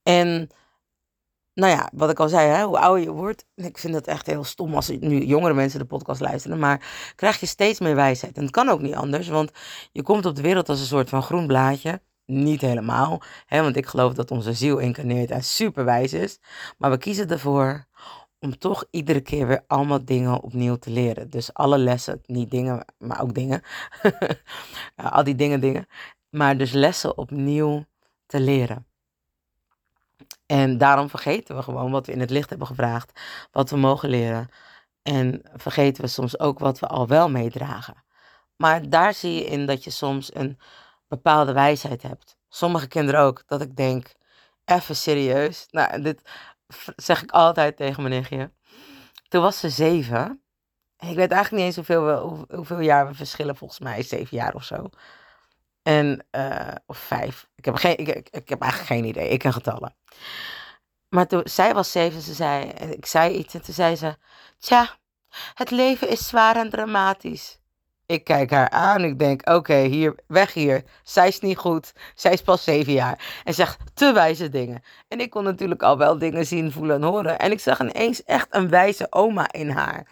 En 0.03 0.51
nou 1.55 1.73
ja, 1.73 1.91
wat 1.93 2.11
ik 2.11 2.21
al 2.21 2.29
zei, 2.29 2.49
hè, 2.49 2.65
hoe 2.65 2.79
ouder 2.79 3.05
je 3.05 3.11
wordt. 3.11 3.47
Ik 3.55 3.79
vind 3.79 3.95
het 3.95 4.07
echt 4.07 4.27
heel 4.27 4.45
stom 4.45 4.75
als 4.75 4.89
nu 4.89 5.25
jongere 5.25 5.55
mensen 5.55 5.79
de 5.79 5.85
podcast 5.85 6.21
luisteren. 6.21 6.59
Maar 6.59 7.13
krijg 7.17 7.41
je 7.41 7.47
steeds 7.47 7.81
meer 7.81 7.95
wijsheid. 7.95 8.37
En 8.37 8.43
het 8.43 8.51
kan 8.51 8.69
ook 8.69 8.81
niet 8.81 8.95
anders, 8.95 9.29
want 9.29 9.51
je 9.93 10.03
komt 10.03 10.27
op 10.27 10.37
de 10.37 10.43
wereld 10.43 10.69
als 10.69 10.81
een 10.81 10.87
soort 10.87 11.09
van 11.09 11.23
groen 11.23 11.47
blaadje. 11.47 12.01
Niet 12.25 12.61
helemaal, 12.61 13.23
hè, 13.47 13.63
want 13.63 13.77
ik 13.77 13.87
geloof 13.87 14.15
dat 14.15 14.31
onze 14.31 14.53
ziel 14.53 14.79
incarneert 14.79 15.31
en 15.31 15.45
superwijs 15.45 16.13
is. 16.13 16.39
Maar 16.79 16.91
we 16.91 16.99
kiezen 16.99 17.29
ervoor 17.29 17.87
om 18.47 18.59
toch 18.59 18.85
iedere 18.91 19.21
keer 19.21 19.47
weer 19.47 19.65
allemaal 19.67 20.05
dingen 20.05 20.41
opnieuw 20.41 20.77
te 20.77 20.91
leren. 20.91 21.31
Dus 21.31 21.55
alle 21.55 21.79
lessen, 21.79 22.21
niet 22.27 22.51
dingen, 22.51 22.85
maar 22.99 23.23
ook 23.23 23.35
dingen. 23.35 23.63
al 25.15 25.25
die 25.25 25.35
dingen, 25.35 25.61
dingen. 25.61 25.87
Maar 26.31 26.57
dus 26.57 26.73
lessen 26.73 27.19
opnieuw 27.19 27.85
te 28.27 28.41
leren. 28.41 28.87
En 30.47 30.79
daarom 30.79 31.09
vergeten 31.09 31.57
we 31.57 31.63
gewoon 31.63 31.91
wat 31.91 32.07
we 32.07 32.13
in 32.13 32.21
het 32.21 32.31
licht 32.31 32.49
hebben 32.49 32.67
gevraagd, 32.67 33.21
wat 33.51 33.71
we 33.71 33.77
mogen 33.77 34.09
leren. 34.09 34.49
En 35.03 35.43
vergeten 35.55 36.03
we 36.03 36.09
soms 36.09 36.39
ook 36.39 36.59
wat 36.59 36.79
we 36.79 36.87
al 36.87 37.07
wel 37.07 37.31
meedragen. 37.31 38.05
Maar 38.57 38.89
daar 38.89 39.15
zie 39.15 39.35
je 39.35 39.45
in 39.45 39.67
dat 39.67 39.85
je 39.85 39.91
soms 39.91 40.35
een 40.35 40.59
bepaalde 41.09 41.53
wijsheid 41.53 42.03
hebt. 42.03 42.37
Sommige 42.49 42.89
kinderen 42.89 43.21
ook, 43.21 43.43
dat 43.47 43.61
ik 43.61 43.77
denk, 43.77 44.15
even 44.65 44.97
serieus. 44.97 45.67
Nou, 45.71 46.03
dit 46.03 46.21
zeg 46.97 47.23
ik 47.23 47.31
altijd 47.31 47.77
tegen 47.77 48.03
mijn 48.03 48.15
nichtje. 48.15 48.53
Toen 49.29 49.43
was 49.43 49.59
ze 49.59 49.71
zeven. 49.71 50.43
Ik 50.99 51.17
weet 51.17 51.31
eigenlijk 51.31 51.51
niet 51.51 51.63
eens 51.63 51.77
hoeveel, 51.77 52.47
hoeveel 52.55 52.81
jaar 52.81 53.07
we 53.07 53.15
verschillen, 53.15 53.57
volgens 53.57 53.81
mij 53.81 54.03
zeven 54.03 54.37
jaar 54.37 54.55
of 54.55 54.65
zo. 54.65 54.89
En, 55.83 56.27
uh, 56.31 56.75
of 56.87 56.99
vijf. 56.99 57.49
Ik 57.55 57.65
heb, 57.65 57.75
geen, 57.75 57.97
ik, 57.97 58.29
ik, 58.31 58.49
heb 58.49 58.61
eigenlijk 58.61 58.93
geen 58.93 59.05
idee. 59.05 59.29
Ik 59.29 59.39
ken 59.39 59.53
getallen. 59.53 59.97
Maar 61.09 61.27
toen, 61.27 61.43
zij 61.45 61.75
was 61.75 61.91
zeven, 61.91 62.21
ze 62.21 62.35
zei, 62.35 62.65
ik 62.71 63.07
zei 63.07 63.35
iets 63.35 63.55
en 63.55 63.63
toen 63.63 63.75
zei 63.75 63.97
ze, 63.97 64.17
tja, 64.59 64.97
het 65.55 65.71
leven 65.71 66.09
is 66.09 66.27
zwaar 66.27 66.57
en 66.57 66.71
dramatisch. 66.71 67.59
Ik 68.07 68.25
kijk 68.25 68.51
haar 68.51 68.71
aan, 68.71 69.05
ik 69.05 69.19
denk, 69.19 69.51
oké, 69.51 69.77
hier, 69.77 70.15
weg 70.27 70.53
hier. 70.53 70.83
Zij 71.03 71.29
is 71.29 71.41
niet 71.41 71.57
goed, 71.57 71.93
zij 72.15 72.33
is 72.33 72.43
pas 72.43 72.65
zeven 72.65 72.93
jaar. 72.93 73.41
En 73.45 73.55
zegt 73.55 73.79
te 73.95 74.13
wijze 74.13 74.49
dingen. 74.49 74.83
En 75.09 75.21
ik 75.21 75.31
kon 75.31 75.45
natuurlijk 75.45 75.83
al 75.83 75.99
wel 75.99 76.19
dingen 76.19 76.47
zien, 76.47 76.73
voelen 76.73 76.97
en 76.97 77.03
horen. 77.03 77.39
En 77.39 77.51
ik 77.51 77.61
zag 77.61 77.81
ineens 77.81 78.25
echt 78.25 78.47
een 78.51 78.69
wijze 78.69 79.07
oma 79.11 79.53
in 79.53 79.71
haar. 79.71 80.07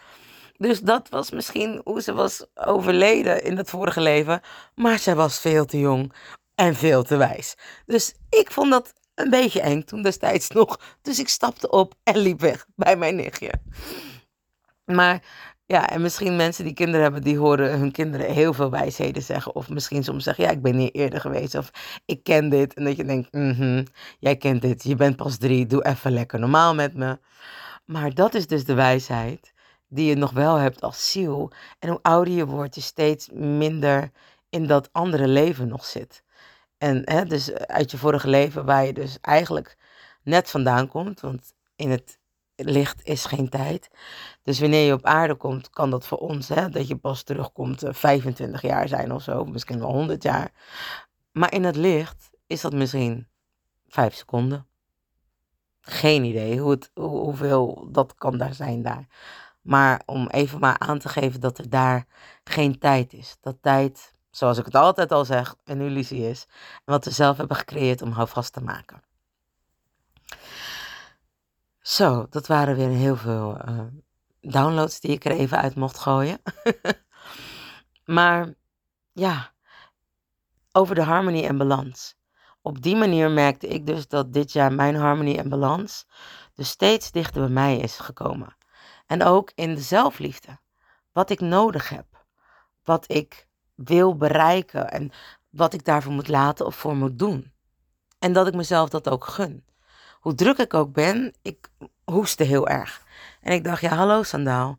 Dus 0.57 0.79
dat 0.79 1.09
was 1.09 1.31
misschien 1.31 1.81
hoe 1.83 2.01
ze 2.01 2.13
was 2.13 2.45
overleden 2.55 3.43
in 3.43 3.57
het 3.57 3.69
vorige 3.69 4.01
leven. 4.01 4.41
Maar 4.75 4.99
zij 4.99 5.15
was 5.15 5.39
veel 5.39 5.65
te 5.65 5.79
jong 5.79 6.13
en 6.55 6.75
veel 6.75 7.03
te 7.03 7.17
wijs. 7.17 7.55
Dus 7.85 8.15
ik 8.29 8.51
vond 8.51 8.71
dat 8.71 8.93
een 9.15 9.29
beetje 9.29 9.61
eng 9.61 9.81
toen 9.81 10.01
destijds 10.01 10.49
nog. 10.49 10.79
Dus 11.01 11.19
ik 11.19 11.27
stapte 11.27 11.69
op 11.69 11.93
en 12.03 12.17
liep 12.17 12.39
weg 12.39 12.65
bij 12.75 12.97
mijn 12.97 13.15
nichtje. 13.15 13.51
Maar 14.85 15.23
ja, 15.67 15.89
en 15.89 16.01
misschien 16.01 16.35
mensen 16.35 16.63
die 16.63 16.73
kinderen 16.73 17.01
hebben, 17.01 17.21
die 17.21 17.37
horen 17.37 17.79
hun 17.79 17.91
kinderen 17.91 18.33
heel 18.33 18.53
veel 18.53 18.69
wijsheden 18.69 19.23
zeggen. 19.23 19.55
Of 19.55 19.69
misschien 19.69 20.03
soms 20.03 20.23
zeggen, 20.23 20.43
ja, 20.43 20.49
ik 20.49 20.61
ben 20.61 20.75
hier 20.75 20.91
eerder 20.91 21.19
geweest. 21.21 21.55
Of 21.55 21.71
ik 22.05 22.23
ken 22.23 22.49
dit. 22.49 22.73
En 22.73 22.83
dat 22.83 22.95
je 22.95 23.05
denkt, 23.05 23.33
mm 23.33 23.83
jij 24.19 24.35
kent 24.35 24.61
dit. 24.61 24.83
Je 24.83 24.95
bent 24.95 25.15
pas 25.15 25.37
drie. 25.37 25.65
Doe 25.65 25.85
even 25.85 26.11
lekker 26.11 26.39
normaal 26.39 26.75
met 26.75 26.93
me. 26.93 27.19
Maar 27.85 28.13
dat 28.13 28.33
is 28.33 28.47
dus 28.47 28.65
de 28.65 28.73
wijsheid 28.73 29.53
die 29.87 30.09
je 30.09 30.15
nog 30.15 30.31
wel 30.31 30.55
hebt 30.55 30.81
als 30.81 31.11
ziel. 31.11 31.51
En 31.79 31.89
hoe 31.89 31.99
ouder 32.01 32.33
je 32.33 32.45
wordt, 32.45 32.75
je 32.75 32.81
steeds 32.81 33.29
minder 33.33 34.11
in 34.49 34.67
dat 34.67 34.89
andere 34.91 35.27
leven 35.27 35.67
nog 35.67 35.85
zit. 35.85 36.23
En 36.77 37.01
hè, 37.05 37.25
dus 37.25 37.53
uit 37.53 37.91
je 37.91 37.97
vorige 37.97 38.27
leven, 38.27 38.65
waar 38.65 38.85
je 38.85 38.93
dus 38.93 39.17
eigenlijk 39.21 39.77
net 40.23 40.49
vandaan 40.49 40.87
komt, 40.87 41.19
want 41.19 41.53
in 41.75 41.91
het 41.91 42.19
licht 42.55 43.03
is 43.03 43.25
geen 43.25 43.49
tijd. 43.49 43.89
Dus 44.43 44.59
wanneer 44.59 44.85
je 44.85 44.93
op 44.93 45.05
aarde 45.05 45.35
komt, 45.35 45.69
kan 45.69 45.89
dat 45.89 46.07
voor 46.07 46.17
ons, 46.17 46.47
hè, 46.47 46.69
dat 46.69 46.87
je 46.87 46.95
pas 46.95 47.23
terugkomt, 47.23 47.83
25 47.85 48.63
eh, 48.63 48.69
jaar 48.69 48.87
zijn 48.87 49.13
of 49.13 49.21
zo, 49.21 49.45
misschien 49.45 49.79
wel 49.79 49.91
100 49.91 50.23
jaar. 50.23 50.51
Maar 51.31 51.53
in 51.53 51.63
het 51.63 51.75
licht 51.75 52.29
is 52.47 52.61
dat 52.61 52.73
misschien 52.73 53.27
5 53.87 54.13
seconden. 54.15 54.67
Geen 55.81 56.23
idee 56.23 56.59
hoe 56.59 56.71
het, 56.71 56.91
hoeveel 56.93 57.87
dat 57.91 58.15
kan 58.15 58.37
daar 58.37 58.53
zijn 58.53 58.81
daar. 58.81 59.07
Maar 59.61 60.01
om 60.05 60.27
even 60.27 60.59
maar 60.59 60.79
aan 60.79 60.99
te 60.99 61.09
geven 61.09 61.39
dat 61.39 61.57
er 61.57 61.69
daar 61.69 62.05
geen 62.43 62.79
tijd 62.79 63.13
is. 63.13 63.37
Dat 63.41 63.57
tijd, 63.61 64.13
zoals 64.29 64.57
ik 64.57 64.65
het 64.65 64.75
altijd 64.75 65.11
al 65.11 65.25
zeg, 65.25 65.55
een 65.63 65.81
illusie 65.81 66.29
is. 66.29 66.47
Wat 66.85 67.05
we 67.05 67.11
zelf 67.11 67.37
hebben 67.37 67.57
gecreëerd 67.57 68.01
om 68.01 68.11
houvast 68.11 68.53
te 68.53 68.61
maken. 68.61 69.01
Zo, 71.85 72.25
dat 72.29 72.47
waren 72.47 72.75
weer 72.75 72.89
heel 72.89 73.15
veel 73.15 73.57
uh, 73.67 73.79
downloads 74.41 74.99
die 74.99 75.11
ik 75.11 75.25
er 75.25 75.31
even 75.31 75.57
uit 75.57 75.75
mocht 75.75 75.97
gooien. 75.97 76.41
maar 78.05 78.53
ja, 79.11 79.51
over 80.71 80.95
de 80.95 81.03
harmonie 81.03 81.47
en 81.47 81.57
balans. 81.57 82.15
Op 82.61 82.81
die 82.81 82.95
manier 82.95 83.31
merkte 83.31 83.67
ik 83.67 83.85
dus 83.85 84.07
dat 84.07 84.33
dit 84.33 84.51
jaar 84.51 84.73
mijn 84.73 84.95
harmonie 84.95 85.37
en 85.37 85.49
balans 85.49 86.07
dus 86.53 86.69
steeds 86.69 87.11
dichter 87.11 87.41
bij 87.41 87.49
mij 87.49 87.77
is 87.77 87.97
gekomen. 87.97 88.57
En 89.05 89.23
ook 89.23 89.51
in 89.55 89.75
de 89.75 89.81
zelfliefde. 89.81 90.59
Wat 91.11 91.29
ik 91.29 91.39
nodig 91.39 91.89
heb. 91.89 92.25
Wat 92.83 93.11
ik 93.11 93.47
wil 93.75 94.17
bereiken 94.17 94.91
en 94.91 95.11
wat 95.49 95.73
ik 95.73 95.85
daarvoor 95.85 96.13
moet 96.13 96.27
laten 96.27 96.65
of 96.65 96.75
voor 96.75 96.95
moet 96.95 97.19
doen. 97.19 97.53
En 98.19 98.33
dat 98.33 98.47
ik 98.47 98.55
mezelf 98.55 98.89
dat 98.89 99.09
ook 99.09 99.25
gun. 99.25 99.65
Hoe 100.25 100.35
druk 100.35 100.57
ik 100.57 100.73
ook 100.73 100.93
ben, 100.93 101.33
ik 101.41 101.69
hoestte 102.03 102.43
heel 102.43 102.67
erg. 102.67 103.01
En 103.41 103.51
ik 103.51 103.63
dacht, 103.63 103.81
ja, 103.81 103.95
hallo 103.95 104.23
Sandaal. 104.23 104.77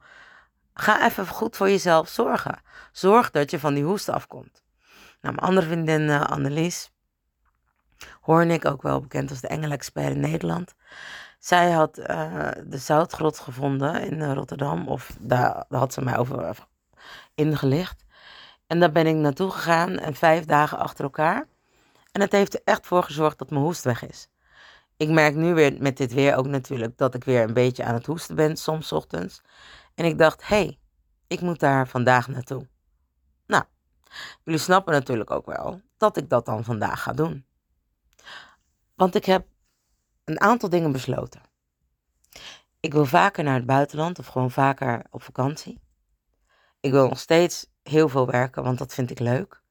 Ga 0.74 1.06
even 1.06 1.26
goed 1.26 1.56
voor 1.56 1.68
jezelf 1.68 2.08
zorgen. 2.08 2.58
Zorg 2.92 3.30
dat 3.30 3.50
je 3.50 3.58
van 3.58 3.74
die 3.74 3.84
hoest 3.84 4.08
afkomt. 4.08 4.62
Nou, 5.20 5.34
mijn 5.34 5.38
andere 5.38 5.66
vriendin 5.66 6.00
uh, 6.00 6.20
Annelies, 6.20 6.90
ik 8.26 8.64
ook 8.64 8.82
wel 8.82 9.00
bekend 9.00 9.30
als 9.30 9.40
de 9.40 9.48
engelexpert 9.48 10.14
in 10.14 10.20
Nederland. 10.20 10.74
Zij 11.38 11.70
had 11.70 11.98
uh, 11.98 12.06
de 12.64 12.78
zoutgrot 12.78 13.38
gevonden 13.38 14.02
in 14.02 14.22
eh, 14.22 14.32
Rotterdam, 14.32 14.88
of 14.88 15.16
daar, 15.20 15.64
had 15.68 15.92
ze 15.92 16.00
mij 16.00 16.16
over 16.16 16.66
ingelicht. 17.34 18.04
En 18.66 18.80
daar 18.80 18.92
ben 18.92 19.06
ik 19.06 19.16
naartoe 19.16 19.50
gegaan 19.50 19.98
en 19.98 20.14
vijf 20.14 20.44
dagen 20.44 20.78
achter 20.78 21.04
elkaar. 21.04 21.46
En 22.12 22.20
het 22.20 22.32
heeft 22.32 22.54
er 22.54 22.60
echt 22.64 22.86
voor 22.86 23.02
gezorgd 23.02 23.38
dat 23.38 23.50
mijn 23.50 23.62
hoest 23.62 23.84
weg 23.84 24.06
is. 24.06 24.28
Ik 24.96 25.08
merk 25.08 25.34
nu 25.34 25.54
weer 25.54 25.76
met 25.78 25.96
dit 25.96 26.12
weer 26.12 26.36
ook 26.36 26.46
natuurlijk 26.46 26.98
dat 26.98 27.14
ik 27.14 27.24
weer 27.24 27.42
een 27.42 27.54
beetje 27.54 27.84
aan 27.84 27.94
het 27.94 28.06
hoesten 28.06 28.36
ben, 28.36 28.56
soms 28.56 28.92
ochtends. 28.92 29.40
En 29.94 30.04
ik 30.04 30.18
dacht, 30.18 30.48
hé, 30.48 30.56
hey, 30.56 30.78
ik 31.26 31.40
moet 31.40 31.60
daar 31.60 31.88
vandaag 31.88 32.28
naartoe. 32.28 32.68
Nou, 33.46 33.64
jullie 34.44 34.60
snappen 34.60 34.92
natuurlijk 34.92 35.30
ook 35.30 35.46
wel 35.46 35.80
dat 35.96 36.16
ik 36.16 36.28
dat 36.28 36.46
dan 36.46 36.64
vandaag 36.64 37.02
ga 37.02 37.12
doen. 37.12 37.46
Want 38.94 39.14
ik 39.14 39.24
heb 39.24 39.46
een 40.24 40.40
aantal 40.40 40.68
dingen 40.68 40.92
besloten. 40.92 41.40
Ik 42.80 42.92
wil 42.92 43.04
vaker 43.04 43.44
naar 43.44 43.54
het 43.54 43.66
buitenland 43.66 44.18
of 44.18 44.26
gewoon 44.26 44.50
vaker 44.50 45.02
op 45.10 45.22
vakantie. 45.22 45.80
Ik 46.80 46.90
wil 46.90 47.08
nog 47.08 47.18
steeds 47.18 47.70
heel 47.82 48.08
veel 48.08 48.26
werken, 48.26 48.62
want 48.62 48.78
dat 48.78 48.94
vind 48.94 49.10
ik 49.10 49.18
leuk. 49.18 49.62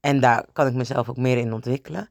En 0.00 0.20
daar 0.20 0.46
kan 0.52 0.66
ik 0.66 0.74
mezelf 0.74 1.08
ook 1.08 1.16
meer 1.16 1.38
in 1.38 1.52
ontwikkelen. 1.52 2.10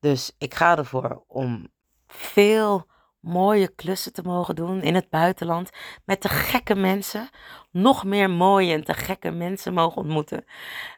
Dus 0.00 0.34
ik 0.38 0.54
ga 0.54 0.76
ervoor 0.76 1.24
om 1.26 1.68
veel 2.16 2.86
mooie 3.20 3.68
klussen 3.68 4.12
te 4.12 4.22
mogen 4.22 4.54
doen 4.54 4.82
in 4.82 4.94
het 4.94 5.10
buitenland. 5.10 5.70
Met 6.04 6.22
de 6.22 6.28
gekke 6.28 6.74
mensen. 6.74 7.28
Nog 7.70 8.04
meer 8.04 8.30
mooie 8.30 8.72
en 8.72 8.84
te 8.84 8.94
gekke 8.94 9.30
mensen 9.30 9.74
mogen 9.74 9.96
ontmoeten. 9.96 10.44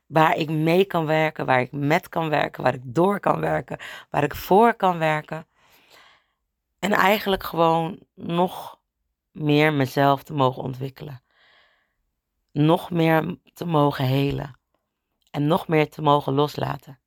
Waar 0.07 0.37
ik 0.37 0.51
mee 0.51 0.85
kan 0.85 1.07
werken, 1.07 1.47
waar 1.47 1.61
ik 1.61 1.73
met 1.73 2.09
kan 2.09 2.29
werken, 2.29 2.63
waar 2.63 2.75
ik 2.75 2.83
door 2.85 3.21
kan 3.21 3.41
werken, 3.41 3.79
waar 4.11 4.23
ik 4.23 4.35
voor 4.35 4.75
kan 4.75 4.99
werken. 4.99 5.47
En 6.79 6.93
eigenlijk 6.93 7.43
gewoon 7.43 7.99
nog 8.15 8.79
meer 9.33 9.73
mezelf 9.73 10.23
te 10.23 10.35
mogen 10.35 10.63
ontwikkelen. 10.63 11.23
Nog 12.53 12.91
meer 12.91 13.37
te 13.55 13.65
mogen 13.65 14.05
helen. 14.05 14.59
En 15.31 15.47
nog 15.47 15.69
meer 15.69 15.91
te 15.91 16.03
mogen 16.03 16.33
loslaten. 16.33 16.99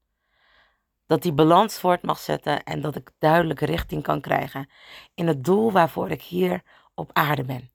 Dat 1.11 1.21
die 1.21 1.33
balans 1.33 1.79
voort 1.79 2.01
mag 2.01 2.19
zetten 2.19 2.63
en 2.63 2.81
dat 2.81 2.95
ik 2.95 3.11
duidelijk 3.19 3.59
richting 3.59 4.03
kan 4.03 4.21
krijgen 4.21 4.69
in 5.13 5.27
het 5.27 5.43
doel 5.43 5.71
waarvoor 5.71 6.09
ik 6.09 6.21
hier 6.21 6.63
op 6.95 7.09
aarde 7.13 7.43
ben. 7.43 7.71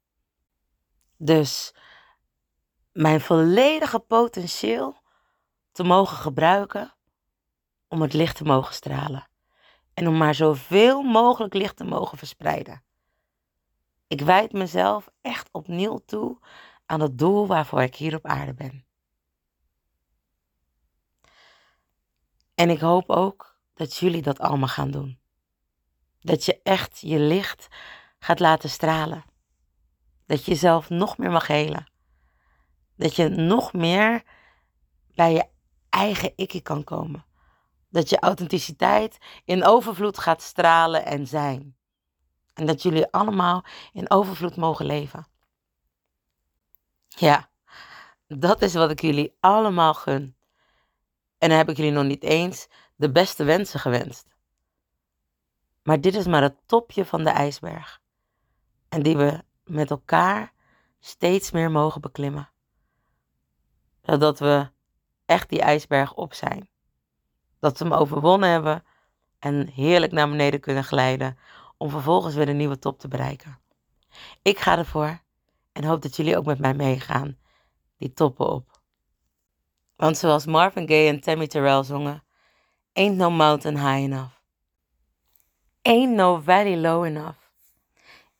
Dus 1.16 1.74
mijn 2.92 3.20
volledige 3.20 3.98
potentieel 3.98 4.96
te 5.72 5.84
mogen 5.84 6.16
gebruiken 6.16 6.94
om 7.88 8.02
het 8.02 8.12
licht 8.12 8.36
te 8.36 8.44
mogen 8.44 8.74
stralen. 8.74 9.28
En 9.94 10.08
om 10.08 10.16
maar 10.16 10.34
zoveel 10.34 11.02
mogelijk 11.02 11.54
licht 11.54 11.76
te 11.76 11.84
mogen 11.84 12.18
verspreiden. 12.18 12.82
Ik 14.06 14.20
wijd 14.20 14.52
mezelf 14.52 15.08
echt 15.20 15.48
opnieuw 15.52 15.98
toe 16.06 16.38
aan 16.86 17.00
het 17.00 17.18
doel 17.18 17.46
waarvoor 17.46 17.82
ik 17.82 17.94
hier 17.94 18.14
op 18.14 18.26
aarde 18.26 18.54
ben. 18.54 18.85
En 22.56 22.70
ik 22.70 22.80
hoop 22.80 23.10
ook 23.10 23.58
dat 23.74 23.96
jullie 23.96 24.22
dat 24.22 24.38
allemaal 24.38 24.68
gaan 24.68 24.90
doen. 24.90 25.18
Dat 26.20 26.44
je 26.44 26.60
echt 26.62 27.00
je 27.00 27.18
licht 27.18 27.68
gaat 28.18 28.40
laten 28.40 28.70
stralen. 28.70 29.24
Dat 30.26 30.44
je 30.44 30.50
jezelf 30.50 30.88
nog 30.88 31.18
meer 31.18 31.30
mag 31.30 31.46
helen. 31.46 31.90
Dat 32.96 33.16
je 33.16 33.28
nog 33.28 33.72
meer 33.72 34.22
bij 35.14 35.32
je 35.32 35.48
eigen 35.90 36.32
ikkie 36.36 36.60
kan 36.60 36.84
komen. 36.84 37.24
Dat 37.88 38.08
je 38.08 38.18
authenticiteit 38.18 39.18
in 39.44 39.64
overvloed 39.64 40.18
gaat 40.18 40.42
stralen 40.42 41.04
en 41.04 41.26
zijn. 41.26 41.76
En 42.54 42.66
dat 42.66 42.82
jullie 42.82 43.10
allemaal 43.10 43.64
in 43.92 44.10
overvloed 44.10 44.56
mogen 44.56 44.86
leven. 44.86 45.26
Ja, 47.08 47.50
dat 48.26 48.62
is 48.62 48.74
wat 48.74 48.90
ik 48.90 49.00
jullie 49.00 49.36
allemaal 49.40 49.94
gun. 49.94 50.35
En 51.38 51.48
dan 51.48 51.58
heb 51.58 51.68
ik 51.68 51.76
jullie 51.76 51.92
nog 51.92 52.04
niet 52.04 52.22
eens 52.22 52.68
de 52.96 53.10
beste 53.10 53.44
wensen 53.44 53.80
gewenst. 53.80 54.26
Maar 55.82 56.00
dit 56.00 56.14
is 56.14 56.26
maar 56.26 56.42
het 56.42 56.56
topje 56.66 57.04
van 57.04 57.24
de 57.24 57.30
ijsberg. 57.30 58.00
En 58.88 59.02
die 59.02 59.16
we 59.16 59.42
met 59.64 59.90
elkaar 59.90 60.52
steeds 60.98 61.50
meer 61.50 61.70
mogen 61.70 62.00
beklimmen. 62.00 62.50
Zodat 64.02 64.38
we 64.38 64.70
echt 65.24 65.48
die 65.48 65.60
ijsberg 65.60 66.14
op 66.14 66.34
zijn. 66.34 66.68
Dat 67.58 67.78
we 67.78 67.84
hem 67.84 67.92
overwonnen 67.92 68.48
hebben 68.48 68.84
en 69.38 69.68
heerlijk 69.68 70.12
naar 70.12 70.28
beneden 70.28 70.60
kunnen 70.60 70.84
glijden 70.84 71.38
om 71.76 71.90
vervolgens 71.90 72.34
weer 72.34 72.48
een 72.48 72.56
nieuwe 72.56 72.78
top 72.78 72.98
te 72.98 73.08
bereiken. 73.08 73.58
Ik 74.42 74.58
ga 74.58 74.78
ervoor 74.78 75.20
en 75.72 75.84
hoop 75.84 76.02
dat 76.02 76.16
jullie 76.16 76.36
ook 76.36 76.44
met 76.44 76.58
mij 76.58 76.74
meegaan 76.74 77.36
die 77.96 78.12
toppen 78.12 78.48
op. 78.48 78.75
Want 79.96 80.16
zoals 80.16 80.46
Marvin 80.46 80.88
Gaye 80.88 81.08
en 81.08 81.20
Tammy 81.20 81.46
Terrell 81.46 81.82
zongen, 81.84 82.24
Ain't 82.92 83.16
no 83.16 83.30
mountain 83.30 83.76
high 83.76 84.04
enough. 84.04 84.40
Ain't 85.84 86.12
no 86.12 86.36
valley 86.36 86.76
low 86.76 87.04
enough. 87.04 87.36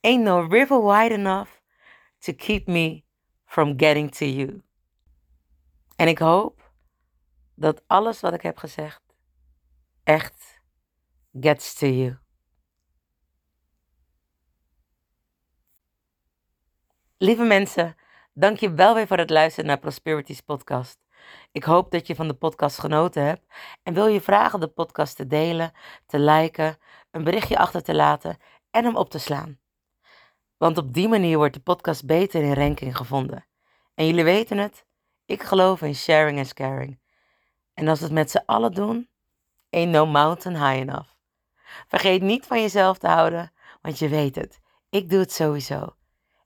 Ain't 0.02 0.24
no 0.24 0.40
river 0.40 0.80
wide 0.80 1.12
enough 1.12 1.60
to 2.20 2.32
keep 2.32 2.66
me 2.66 3.04
from 3.44 3.76
getting 3.76 4.10
to 4.10 4.24
you. 4.24 4.62
En 5.96 6.08
ik 6.08 6.18
hoop 6.18 6.72
dat 7.54 7.82
alles 7.86 8.20
wat 8.20 8.34
ik 8.34 8.42
heb 8.42 8.58
gezegd 8.58 9.02
echt 10.04 10.60
gets 11.40 11.74
to 11.74 11.86
you. 11.86 12.18
Lieve 17.18 17.42
mensen, 17.42 17.96
dank 18.32 18.58
je 18.58 18.74
wel 18.74 18.94
weer 18.94 19.06
voor 19.06 19.18
het 19.18 19.30
luisteren 19.30 19.66
naar 19.66 19.78
Prosperities 19.78 20.40
podcast. 20.40 21.05
Ik 21.56 21.64
hoop 21.64 21.90
dat 21.90 22.06
je 22.06 22.14
van 22.14 22.28
de 22.28 22.34
podcast 22.34 22.78
genoten 22.78 23.24
hebt 23.24 23.46
en 23.82 23.94
wil 23.94 24.06
je 24.06 24.20
vragen 24.20 24.60
de 24.60 24.68
podcast 24.68 25.16
te 25.16 25.26
delen, 25.26 25.72
te 26.06 26.18
liken, 26.18 26.78
een 27.10 27.24
berichtje 27.24 27.58
achter 27.58 27.82
te 27.82 27.94
laten 27.94 28.38
en 28.70 28.84
hem 28.84 28.96
op 28.96 29.10
te 29.10 29.18
slaan. 29.18 29.58
Want 30.56 30.78
op 30.78 30.92
die 30.92 31.08
manier 31.08 31.36
wordt 31.36 31.54
de 31.54 31.60
podcast 31.60 32.06
beter 32.06 32.42
in 32.42 32.52
ranking 32.52 32.96
gevonden. 32.96 33.46
En 33.94 34.06
jullie 34.06 34.24
weten 34.24 34.58
het, 34.58 34.84
ik 35.24 35.42
geloof 35.42 35.82
in 35.82 35.94
sharing 35.94 36.38
en 36.38 36.54
caring. 36.54 36.98
En 37.74 37.88
als 37.88 37.98
we 37.98 38.04
het 38.04 38.14
met 38.14 38.30
z'n 38.30 38.42
allen 38.46 38.72
doen, 38.72 39.08
ain't 39.70 39.92
no 39.92 40.06
mountain 40.06 40.56
high 40.56 40.80
enough. 40.80 41.10
Vergeet 41.88 42.22
niet 42.22 42.46
van 42.46 42.60
jezelf 42.60 42.98
te 42.98 43.08
houden, 43.08 43.52
want 43.82 43.98
je 43.98 44.08
weet 44.08 44.34
het. 44.34 44.60
Ik 44.88 45.10
doe 45.10 45.18
het 45.18 45.32
sowieso. 45.32 45.94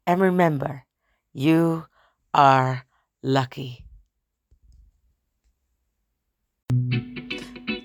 And 0.04 0.20
remember, 0.20 0.86
you 1.30 1.84
are 2.30 2.82
lucky. 3.20 3.89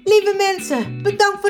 Lieve 0.04 0.34
mensen, 0.38 1.02
bedankt 1.02 1.42
voor 1.42 1.50